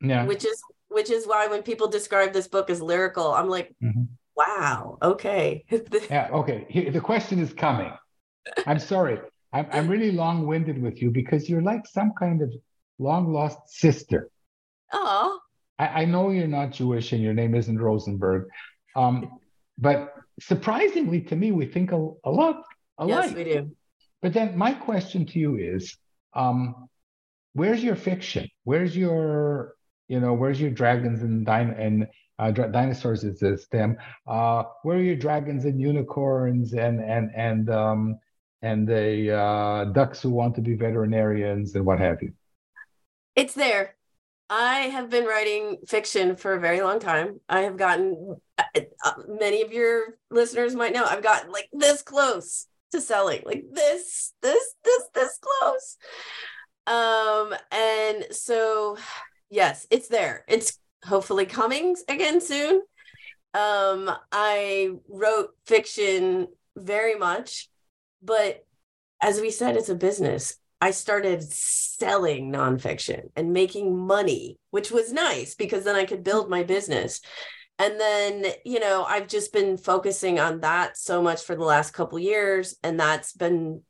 Yeah. 0.00 0.24
Which 0.24 0.44
is 0.44 0.62
which 0.88 1.10
is 1.10 1.26
why 1.26 1.46
when 1.46 1.62
people 1.62 1.88
describe 1.88 2.32
this 2.32 2.48
book 2.48 2.70
as 2.70 2.80
lyrical, 2.80 3.32
I'm 3.32 3.48
like, 3.48 3.74
mm-hmm. 3.82 4.04
wow, 4.36 4.98
okay. 5.02 5.64
yeah, 6.10 6.28
okay. 6.32 6.66
Here, 6.68 6.90
the 6.90 7.00
question 7.00 7.38
is 7.38 7.52
coming. 7.52 7.92
I'm 8.66 8.78
sorry. 8.78 9.20
I'm 9.52 9.66
I'm 9.72 9.88
really 9.88 10.12
long-winded 10.12 10.80
with 10.80 11.02
you 11.02 11.10
because 11.10 11.48
you're 11.48 11.62
like 11.62 11.86
some 11.86 12.12
kind 12.18 12.40
of 12.40 12.52
long 12.98 13.32
lost 13.32 13.58
sister. 13.68 14.30
Oh. 14.92 15.38
I, 15.78 16.02
I 16.02 16.04
know 16.06 16.30
you're 16.30 16.46
not 16.46 16.72
Jewish 16.72 17.12
and 17.12 17.22
your 17.22 17.34
name 17.34 17.54
isn't 17.54 17.78
Rosenberg. 17.78 18.48
Um, 18.96 19.38
but 19.78 20.14
surprisingly 20.40 21.20
to 21.22 21.36
me, 21.36 21.52
we 21.52 21.66
think 21.66 21.92
a, 21.92 22.10
a 22.24 22.30
lot 22.30 22.62
alike. 23.00 23.24
Yes, 23.26 23.34
we 23.34 23.44
do. 23.44 23.76
But 24.22 24.32
then 24.32 24.56
my 24.56 24.72
question 24.72 25.26
to 25.26 25.38
you 25.38 25.56
is, 25.56 25.96
um, 26.34 26.88
where's 27.54 27.82
your 27.82 27.96
fiction? 27.96 28.48
Where's 28.64 28.96
your, 28.96 29.74
you 30.08 30.20
know, 30.20 30.34
where's 30.34 30.60
your 30.60 30.70
dragons 30.70 31.22
and 31.22 31.44
din- 31.44 31.74
and 31.76 32.06
uh, 32.38 32.50
dinosaurs 32.50 33.24
is 33.24 33.38
this 33.38 33.64
stem. 33.64 33.96
Uh, 34.26 34.64
where 34.82 34.96
are 34.96 35.02
your 35.02 35.16
dragons 35.16 35.64
and 35.64 35.80
unicorns 35.80 36.72
and 36.72 37.00
and 37.00 37.30
and 37.34 37.70
um, 37.70 38.18
and 38.62 38.88
the 38.88 39.36
uh, 39.36 39.84
ducks 39.92 40.22
who 40.22 40.30
want 40.30 40.54
to 40.54 40.60
be 40.60 40.74
veterinarians 40.74 41.74
and 41.74 41.84
what 41.84 41.98
have 41.98 42.22
you? 42.22 42.32
It's 43.36 43.54
there. 43.54 43.96
I 44.48 44.88
have 44.88 45.10
been 45.10 45.26
writing 45.26 45.78
fiction 45.86 46.34
for 46.34 46.54
a 46.54 46.60
very 46.60 46.80
long 46.80 46.98
time. 46.98 47.40
I 47.48 47.60
have 47.60 47.76
gotten 47.76 48.36
uh, 48.58 48.80
uh, 49.04 49.12
many 49.28 49.62
of 49.62 49.72
your 49.72 50.18
listeners 50.30 50.74
might 50.74 50.92
know 50.92 51.04
I've 51.04 51.22
gotten 51.22 51.52
like 51.52 51.68
this 51.72 52.02
close 52.02 52.66
to 52.90 53.00
selling 53.00 53.42
like 53.44 53.64
this 53.72 54.32
this 54.42 54.74
this 54.84 55.02
this 55.14 55.38
close 55.38 55.96
um 56.86 57.54
and 57.70 58.26
so 58.30 58.96
yes 59.50 59.86
it's 59.90 60.08
there. 60.08 60.44
It's 60.48 60.78
hopefully 61.04 61.46
coming 61.46 61.96
again 62.08 62.40
soon. 62.40 62.82
Um 63.54 64.10
i 64.32 64.90
wrote 65.08 65.50
fiction 65.66 66.48
very 66.76 67.16
much 67.16 67.68
but 68.22 68.64
as 69.20 69.40
we 69.40 69.50
said 69.50 69.76
it's 69.76 69.88
a 69.88 69.94
business. 69.94 70.56
I 70.82 70.92
started 70.92 71.42
selling 71.42 72.50
nonfiction 72.50 73.24
and 73.36 73.52
making 73.52 73.94
money 73.94 74.58
which 74.70 74.90
was 74.90 75.12
nice 75.12 75.54
because 75.54 75.84
then 75.84 75.94
i 75.94 76.06
could 76.06 76.24
build 76.24 76.48
my 76.48 76.62
business 76.62 77.20
and 77.80 77.98
then 77.98 78.44
you 78.64 78.78
know 78.78 79.04
i've 79.04 79.26
just 79.26 79.52
been 79.52 79.76
focusing 79.76 80.38
on 80.38 80.60
that 80.60 80.96
so 80.96 81.20
much 81.20 81.42
for 81.42 81.56
the 81.56 81.64
last 81.64 81.92
couple 81.92 82.18
years 82.18 82.76
and 82.84 83.00
that's 83.00 83.32
been 83.32 83.82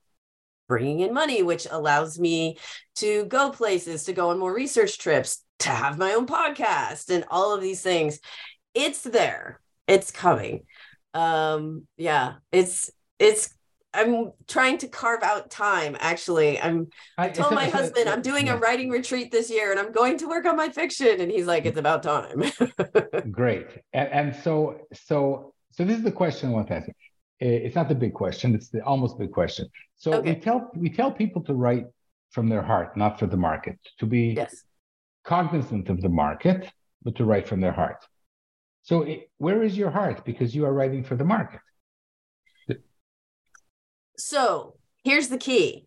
bringing 0.68 1.00
in 1.00 1.12
money 1.12 1.42
which 1.42 1.66
allows 1.70 2.18
me 2.18 2.56
to 2.94 3.24
go 3.24 3.50
places 3.50 4.04
to 4.04 4.12
go 4.12 4.30
on 4.30 4.38
more 4.38 4.54
research 4.54 4.98
trips 4.98 5.44
to 5.60 5.68
have 5.68 5.98
my 5.98 6.14
own 6.14 6.26
podcast 6.26 7.10
and 7.10 7.24
all 7.30 7.54
of 7.54 7.60
these 7.60 7.82
things. 7.82 8.18
It's 8.74 9.02
there. 9.02 9.60
It's 9.86 10.10
coming. 10.10 10.64
Um 11.12 11.86
yeah 11.96 12.34
it's 12.52 12.90
it's 13.18 13.52
I'm 13.92 14.32
trying 14.46 14.78
to 14.78 14.88
carve 14.88 15.22
out 15.22 15.50
time. 15.50 15.96
Actually, 15.98 16.60
I'm. 16.60 16.88
I 17.18 17.28
told 17.28 17.54
my 17.54 17.68
husband 17.78 18.08
I'm 18.08 18.22
doing 18.22 18.48
a 18.48 18.56
writing 18.56 18.90
retreat 18.90 19.30
this 19.30 19.50
year, 19.50 19.70
and 19.70 19.80
I'm 19.80 19.92
going 19.92 20.16
to 20.18 20.26
work 20.26 20.46
on 20.46 20.56
my 20.56 20.68
fiction. 20.68 21.20
And 21.20 21.30
he's 21.30 21.46
like, 21.46 21.66
"It's 21.66 21.78
about 21.78 22.02
time." 22.02 22.44
Great, 23.30 23.66
and, 23.92 24.08
and 24.08 24.36
so 24.36 24.80
so 24.92 25.54
so 25.72 25.84
this 25.84 25.98
is 25.98 26.04
the 26.04 26.12
question 26.12 26.50
I 26.50 26.52
want 26.52 26.68
to 26.68 26.74
ask. 26.74 26.88
It's 27.40 27.74
not 27.74 27.88
the 27.88 27.94
big 27.94 28.14
question; 28.14 28.54
it's 28.54 28.68
the 28.68 28.82
almost 28.84 29.18
big 29.18 29.32
question. 29.32 29.68
So 29.96 30.14
okay. 30.14 30.34
we 30.34 30.40
tell 30.40 30.70
we 30.74 30.90
tell 30.90 31.10
people 31.10 31.42
to 31.44 31.54
write 31.54 31.86
from 32.30 32.48
their 32.48 32.62
heart, 32.62 32.96
not 32.96 33.18
for 33.18 33.26
the 33.26 33.36
market. 33.36 33.78
To 33.98 34.06
be 34.06 34.34
yes. 34.36 34.62
cognizant 35.24 35.88
of 35.88 36.00
the 36.00 36.08
market, 36.08 36.70
but 37.02 37.16
to 37.16 37.24
write 37.24 37.48
from 37.48 37.60
their 37.60 37.72
heart. 37.72 38.06
So 38.82 39.02
it, 39.02 39.30
where 39.38 39.62
is 39.62 39.76
your 39.76 39.90
heart? 39.90 40.24
Because 40.24 40.54
you 40.54 40.64
are 40.64 40.72
writing 40.72 41.02
for 41.02 41.16
the 41.16 41.24
market. 41.24 41.60
So 44.20 44.76
here's 45.04 45.28
the 45.28 45.38
key 45.38 45.86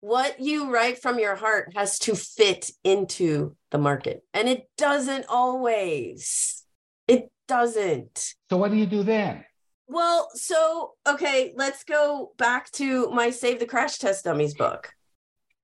what 0.00 0.38
you 0.38 0.72
write 0.72 1.02
from 1.02 1.18
your 1.18 1.34
heart 1.34 1.72
has 1.74 1.98
to 1.98 2.14
fit 2.14 2.70
into 2.84 3.56
the 3.70 3.78
market, 3.78 4.22
and 4.32 4.48
it 4.48 4.68
doesn't 4.76 5.26
always. 5.28 6.64
It 7.08 7.30
doesn't. 7.48 8.34
So, 8.50 8.56
what 8.56 8.70
do 8.70 8.76
you 8.76 8.86
do 8.86 9.02
then? 9.02 9.44
Well, 9.88 10.28
so, 10.34 10.92
okay, 11.08 11.52
let's 11.56 11.84
go 11.84 12.32
back 12.36 12.70
to 12.72 13.10
my 13.10 13.30
Save 13.30 13.60
the 13.60 13.66
Crash 13.66 13.98
Test 13.98 14.24
Dummies 14.24 14.54
book. 14.54 14.92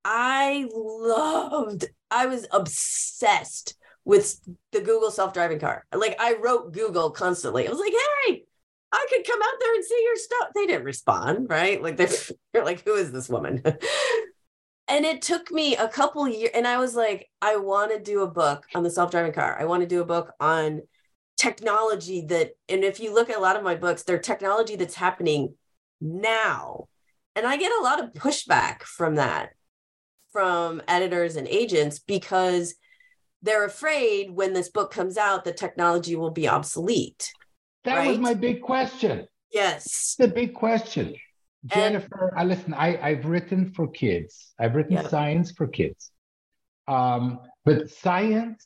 I 0.05 0.67
loved, 0.73 1.85
I 2.11 2.25
was 2.25 2.45
obsessed 2.51 3.75
with 4.05 4.39
the 4.71 4.81
Google 4.81 5.11
self 5.11 5.33
driving 5.33 5.59
car. 5.59 5.85
Like, 5.93 6.17
I 6.19 6.35
wrote 6.41 6.73
Google 6.73 7.11
constantly. 7.11 7.67
I 7.67 7.71
was 7.71 7.79
like, 7.79 7.93
hey, 8.25 8.43
I 8.93 9.07
could 9.09 9.25
come 9.25 9.41
out 9.41 9.59
there 9.59 9.73
and 9.73 9.83
see 9.83 10.01
your 10.03 10.15
stuff. 10.15 10.49
They 10.53 10.67
didn't 10.67 10.85
respond, 10.85 11.49
right? 11.49 11.81
Like 11.81 11.97
they're, 11.97 12.09
they're 12.53 12.63
like, 12.63 12.83
who 12.85 12.93
is 12.93 13.11
this 13.11 13.27
woman? 13.27 13.61
and 14.87 15.05
it 15.05 15.23
took 15.23 15.51
me 15.51 15.75
a 15.75 15.87
couple 15.87 16.27
years, 16.27 16.51
and 16.53 16.67
I 16.67 16.77
was 16.77 16.95
like, 16.95 17.27
I 17.41 17.57
want 17.57 17.91
to 17.91 17.99
do 17.99 18.21
a 18.21 18.31
book 18.31 18.65
on 18.75 18.83
the 18.83 18.91
self-driving 18.91 19.33
car. 19.33 19.57
I 19.59 19.65
want 19.65 19.81
to 19.81 19.87
do 19.87 20.01
a 20.01 20.05
book 20.05 20.31
on 20.39 20.81
technology 21.37 22.25
that, 22.27 22.51
and 22.69 22.83
if 22.83 22.99
you 22.99 23.13
look 23.13 23.31
at 23.31 23.37
a 23.37 23.41
lot 23.41 23.55
of 23.55 23.63
my 23.63 23.75
books, 23.75 24.03
they're 24.03 24.19
technology 24.19 24.75
that's 24.75 24.95
happening 24.95 25.55
now. 25.99 26.87
And 27.35 27.47
I 27.47 27.57
get 27.57 27.71
a 27.71 27.83
lot 27.83 28.03
of 28.03 28.13
pushback 28.13 28.83
from 28.83 29.15
that, 29.15 29.49
from 30.31 30.83
editors 30.87 31.35
and 31.35 31.47
agents, 31.47 31.97
because 31.97 32.75
they're 33.41 33.65
afraid 33.65 34.29
when 34.29 34.53
this 34.53 34.69
book 34.69 34.91
comes 34.91 35.17
out, 35.17 35.43
the 35.43 35.51
technology 35.51 36.15
will 36.15 36.29
be 36.29 36.47
obsolete 36.47 37.33
that 37.83 37.95
right? 37.95 38.07
was 38.09 38.19
my 38.19 38.33
big 38.33 38.61
question. 38.61 39.27
Yes. 39.51 40.15
The 40.17 40.27
big 40.27 40.53
question. 40.53 41.15
Jennifer, 41.65 42.33
I 42.35 42.43
listen, 42.43 42.73
I, 42.73 42.97
I've 43.01 43.25
written 43.25 43.71
for 43.71 43.87
kids. 43.87 44.53
I've 44.59 44.75
written 44.75 44.93
yeah. 44.93 45.07
science 45.07 45.51
for 45.51 45.67
kids. 45.67 46.11
Um, 46.87 47.39
but 47.63 47.89
science 47.89 48.65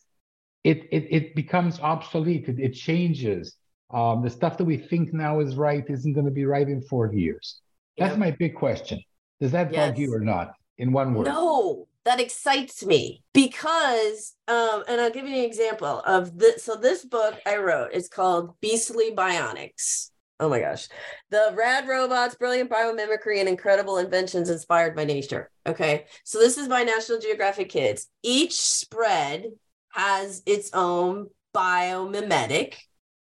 it 0.64 0.88
it, 0.92 1.08
it 1.10 1.36
becomes 1.36 1.80
obsolete. 1.80 2.50
It, 2.50 2.60
it 2.60 2.74
changes. 2.74 3.56
Um, 3.94 4.22
the 4.22 4.30
stuff 4.30 4.58
that 4.58 4.66
we 4.66 4.78
think 4.78 5.14
now 5.14 5.40
is 5.40 5.56
right 5.56 5.86
isn't 5.88 6.14
going 6.14 6.26
to 6.26 6.32
be 6.32 6.46
right 6.46 6.68
in 6.68 6.82
40 6.82 7.18
years. 7.20 7.62
That's 7.98 8.12
Yep. 8.12 8.20
my 8.20 8.32
big 8.32 8.56
question. 8.56 9.02
Does 9.40 9.52
that 9.54 9.72
bug 9.72 9.98
you 9.98 10.14
or 10.14 10.20
not? 10.20 10.54
In 10.78 10.92
one 10.92 11.14
word. 11.14 11.28
No, 11.28 11.87
that 12.08 12.22
excites 12.22 12.86
me 12.86 13.22
because, 13.34 14.34
um, 14.48 14.86
and 14.88 15.02
I'll 15.02 15.12
give 15.12 15.28
you 15.28 15.36
an 15.36 15.44
example 15.44 16.00
of 16.06 16.38
this. 16.38 16.64
So 16.64 16.78
this 16.78 17.04
book 17.04 17.36
I 17.46 17.58
wrote 17.58 17.92
is 17.92 18.08
called 18.08 18.56
Beastly 18.62 19.12
Bionics. 19.14 20.12
Oh 20.40 20.48
my 20.48 20.62
gosh, 20.62 20.88
the 21.32 21.54
rad 21.58 21.86
robots, 21.86 22.36
brilliant 22.36 22.70
biomimicry, 22.70 23.42
and 23.42 23.50
incredible 23.50 23.98
inventions 23.98 24.50
inspired 24.50 24.96
by 24.96 25.04
nature. 25.04 25.52
Okay, 25.66 26.06
so 26.24 26.40
this 26.40 26.58
is 26.58 26.70
by 26.70 26.84
National 26.84 27.20
Geographic 27.20 27.68
Kids. 27.68 28.08
Each 28.24 28.54
spread 28.54 29.48
has 29.90 30.44
its 30.46 30.70
own 30.74 31.28
biomimetic, 31.54 32.76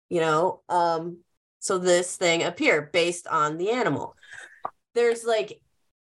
you 0.09 0.19
know. 0.19 0.61
Um, 0.69 1.21
so 1.59 1.79
this 1.79 2.15
thing 2.15 2.43
appeared 2.43 2.91
based 2.91 3.25
on 3.25 3.57
the 3.57 3.71
animal. 3.71 4.15
There's 4.93 5.23
like, 5.23 5.61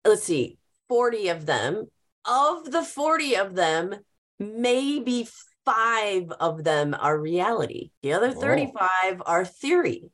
let's 0.05 0.25
see, 0.25 0.59
40 0.89 1.29
of 1.29 1.47
them. 1.47 1.87
Of 2.27 2.71
the 2.71 2.83
40 2.83 3.37
of 3.37 3.55
them, 3.55 3.95
maybe 4.39 5.29
five 5.65 6.31
of 6.41 6.65
them 6.65 6.95
are 6.99 7.19
reality. 7.19 7.91
The 8.03 8.15
other 8.15 8.31
Whoa. 8.31 8.41
35 8.41 9.23
are 9.25 9.45
theory. 9.45 10.11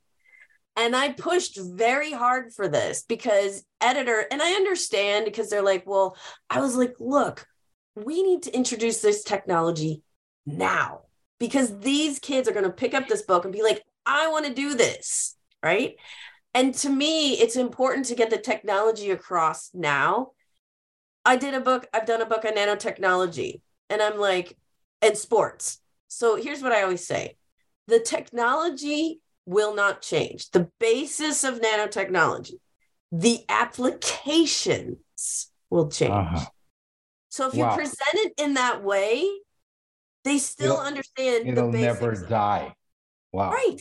And 0.77 0.97
I 0.97 1.13
pushed 1.13 1.59
very 1.61 2.13
hard 2.13 2.53
for 2.53 2.67
this 2.67 3.05
because 3.07 3.63
editor, 3.81 4.25
and 4.31 4.41
I 4.41 4.53
understand 4.53 5.27
because 5.27 5.51
they're 5.51 5.63
like, 5.63 5.87
well, 5.87 6.17
I 6.49 6.61
was 6.61 6.77
like, 6.77 6.95
look, 6.99 7.47
we 7.95 8.23
need 8.23 8.45
to 8.45 8.57
introduce 8.57 9.01
this 9.01 9.23
technology 9.23 10.03
now 10.47 11.03
because 11.39 11.79
these 11.81 12.19
kids 12.19 12.49
are 12.49 12.53
going 12.53 12.65
to 12.65 12.71
pick 12.71 12.95
up 12.95 13.07
this 13.07 13.23
book 13.23 13.45
and 13.45 13.53
be 13.53 13.63
like, 13.63 13.83
I 14.07 14.29
want 14.29 14.47
to 14.47 14.55
do 14.55 14.75
this. 14.75 15.37
Right. 15.63 15.97
And 16.55 16.75
to 16.77 16.91
me, 16.91 17.35
it's 17.35 17.57
important 17.57 18.07
to 18.07 18.15
get 18.15 18.31
the 18.31 18.39
technology 18.39 19.11
across 19.11 19.71
now. 19.75 20.33
I 21.25 21.37
did 21.37 21.55
a 21.55 21.61
book, 21.61 21.87
I've 21.95 22.07
done 22.07 22.23
a 22.23 22.27
book 22.27 22.45
on 22.45 22.55
nanotechnology, 22.55 23.61
and 23.89 24.03
I'm 24.03 24.19
like, 24.19 24.57
and 25.01 25.17
sports. 25.17 25.79
So 26.09 26.37
here's 26.37 26.63
what 26.63 26.73
I 26.73 26.83
always 26.83 27.07
say 27.07 27.37
the 27.89 28.01
technology 28.01 29.21
will 29.47 29.75
not 29.75 30.03
change. 30.03 30.51
The 30.51 30.71
basis 30.79 31.45
of 31.45 31.61
nanotechnology, 31.61 32.55
the 33.11 33.45
applications 33.49 35.51
will 35.71 35.89
change. 35.89 36.13
Uh-huh. 36.13 36.45
So 37.29 37.49
if 37.49 37.55
you 37.55 37.65
present 37.65 38.15
it 38.15 38.35
in 38.39 38.55
that 38.55 38.83
way, 38.83 39.27
they 40.25 40.39
still 40.39 40.75
It'll- 40.75 40.85
understand 40.85 41.49
It'll 41.49 41.71
the 41.71 41.79
never 41.79 42.15
die. 42.15 42.75
Wow. 43.33 43.53
Right. 43.53 43.81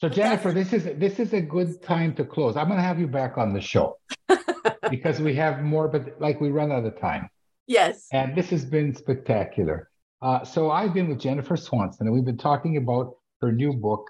So 0.00 0.08
Jennifer, 0.08 0.50
this 0.52 0.72
is 0.72 0.84
this 0.98 1.20
is 1.20 1.34
a 1.34 1.42
good 1.42 1.82
time 1.82 2.14
to 2.14 2.24
close. 2.24 2.56
I'm 2.56 2.68
going 2.68 2.78
to 2.78 2.82
have 2.82 2.98
you 2.98 3.06
back 3.06 3.36
on 3.36 3.52
the 3.52 3.60
show 3.60 3.98
because 4.90 5.20
we 5.20 5.34
have 5.34 5.62
more, 5.62 5.88
but 5.88 6.18
like 6.20 6.40
we 6.40 6.48
run 6.48 6.72
out 6.72 6.86
of 6.86 6.98
time. 6.98 7.28
Yes. 7.66 8.06
And 8.10 8.34
this 8.34 8.48
has 8.48 8.64
been 8.64 8.94
spectacular. 8.94 9.90
Uh, 10.22 10.42
so 10.44 10.70
I've 10.70 10.94
been 10.94 11.08
with 11.08 11.20
Jennifer 11.20 11.56
Swanson, 11.56 12.06
and 12.06 12.14
we've 12.14 12.24
been 12.24 12.38
talking 12.38 12.78
about 12.78 13.14
her 13.42 13.52
new 13.52 13.74
book, 13.74 14.06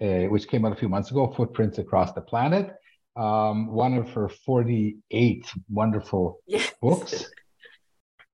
uh, 0.00 0.24
which 0.32 0.46
came 0.46 0.64
out 0.64 0.72
a 0.72 0.76
few 0.76 0.88
months 0.88 1.10
ago, 1.10 1.32
Footprints 1.36 1.78
Across 1.78 2.12
the 2.12 2.20
Planet. 2.20 2.72
Um, 3.16 3.72
one 3.72 3.94
of 3.94 4.10
her 4.10 4.28
48 4.28 5.46
wonderful 5.68 6.40
Yes. 6.46 6.72
books, 6.80 7.30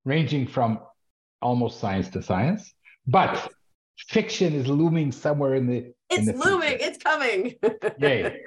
ranging 0.05 0.47
from 0.47 0.81
almost 1.43 1.81
science 1.81 2.09
to 2.11 2.23
science, 2.23 2.73
but 3.07 3.51
fiction 4.09 4.55
is 4.55 4.67
looming 4.67 5.13
somewhere 5.13 5.55
in 5.55 5.67
the 5.67 5.93
It's 6.11 6.45
looming. 6.45 6.77
It's 6.81 6.99
coming. 6.99 7.55
Yay. 7.99 8.43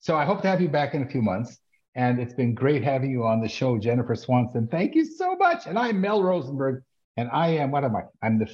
So 0.00 0.16
I 0.16 0.24
hope 0.24 0.42
to 0.42 0.48
have 0.48 0.60
you 0.60 0.68
back 0.68 0.94
in 0.94 1.02
a 1.02 1.06
few 1.06 1.22
months. 1.22 1.58
And 1.96 2.18
it's 2.18 2.34
been 2.34 2.54
great 2.54 2.82
having 2.82 3.10
you 3.10 3.24
on 3.24 3.40
the 3.40 3.48
show, 3.48 3.78
Jennifer 3.78 4.16
Swanson. 4.16 4.66
Thank 4.66 4.96
you 4.96 5.04
so 5.04 5.36
much. 5.36 5.66
And 5.66 5.78
I'm 5.78 6.00
Mel 6.00 6.22
Rosenberg, 6.22 6.82
and 7.16 7.30
I 7.32 7.48
am 7.48 7.70
what 7.70 7.84
am 7.84 7.94
I? 7.94 8.02
I'm 8.20 8.38
the 8.38 8.50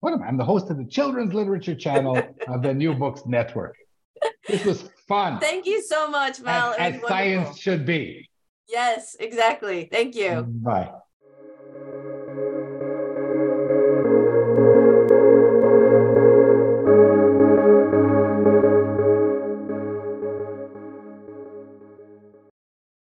what 0.00 0.12
am 0.12 0.22
I? 0.22 0.26
I'm 0.26 0.36
the 0.36 0.44
host 0.44 0.70
of 0.70 0.76
the 0.76 0.84
Children's 0.84 1.32
Literature 1.32 1.76
Channel 1.76 2.20
of 2.48 2.62
the 2.62 2.74
New 2.74 2.94
Books 2.94 3.22
Network. 3.26 3.76
This 4.48 4.64
was 4.64 4.90
fun. 5.06 5.38
Thank 5.38 5.66
you 5.66 5.82
so 5.82 6.10
much, 6.10 6.40
Mel. 6.40 6.74
as 6.78 6.94
as 6.96 7.02
science 7.02 7.58
should 7.58 7.86
be. 7.86 8.28
Yes, 8.68 9.16
exactly. 9.20 9.88
Thank 9.90 10.16
you. 10.16 10.42
Bye. 10.42 10.90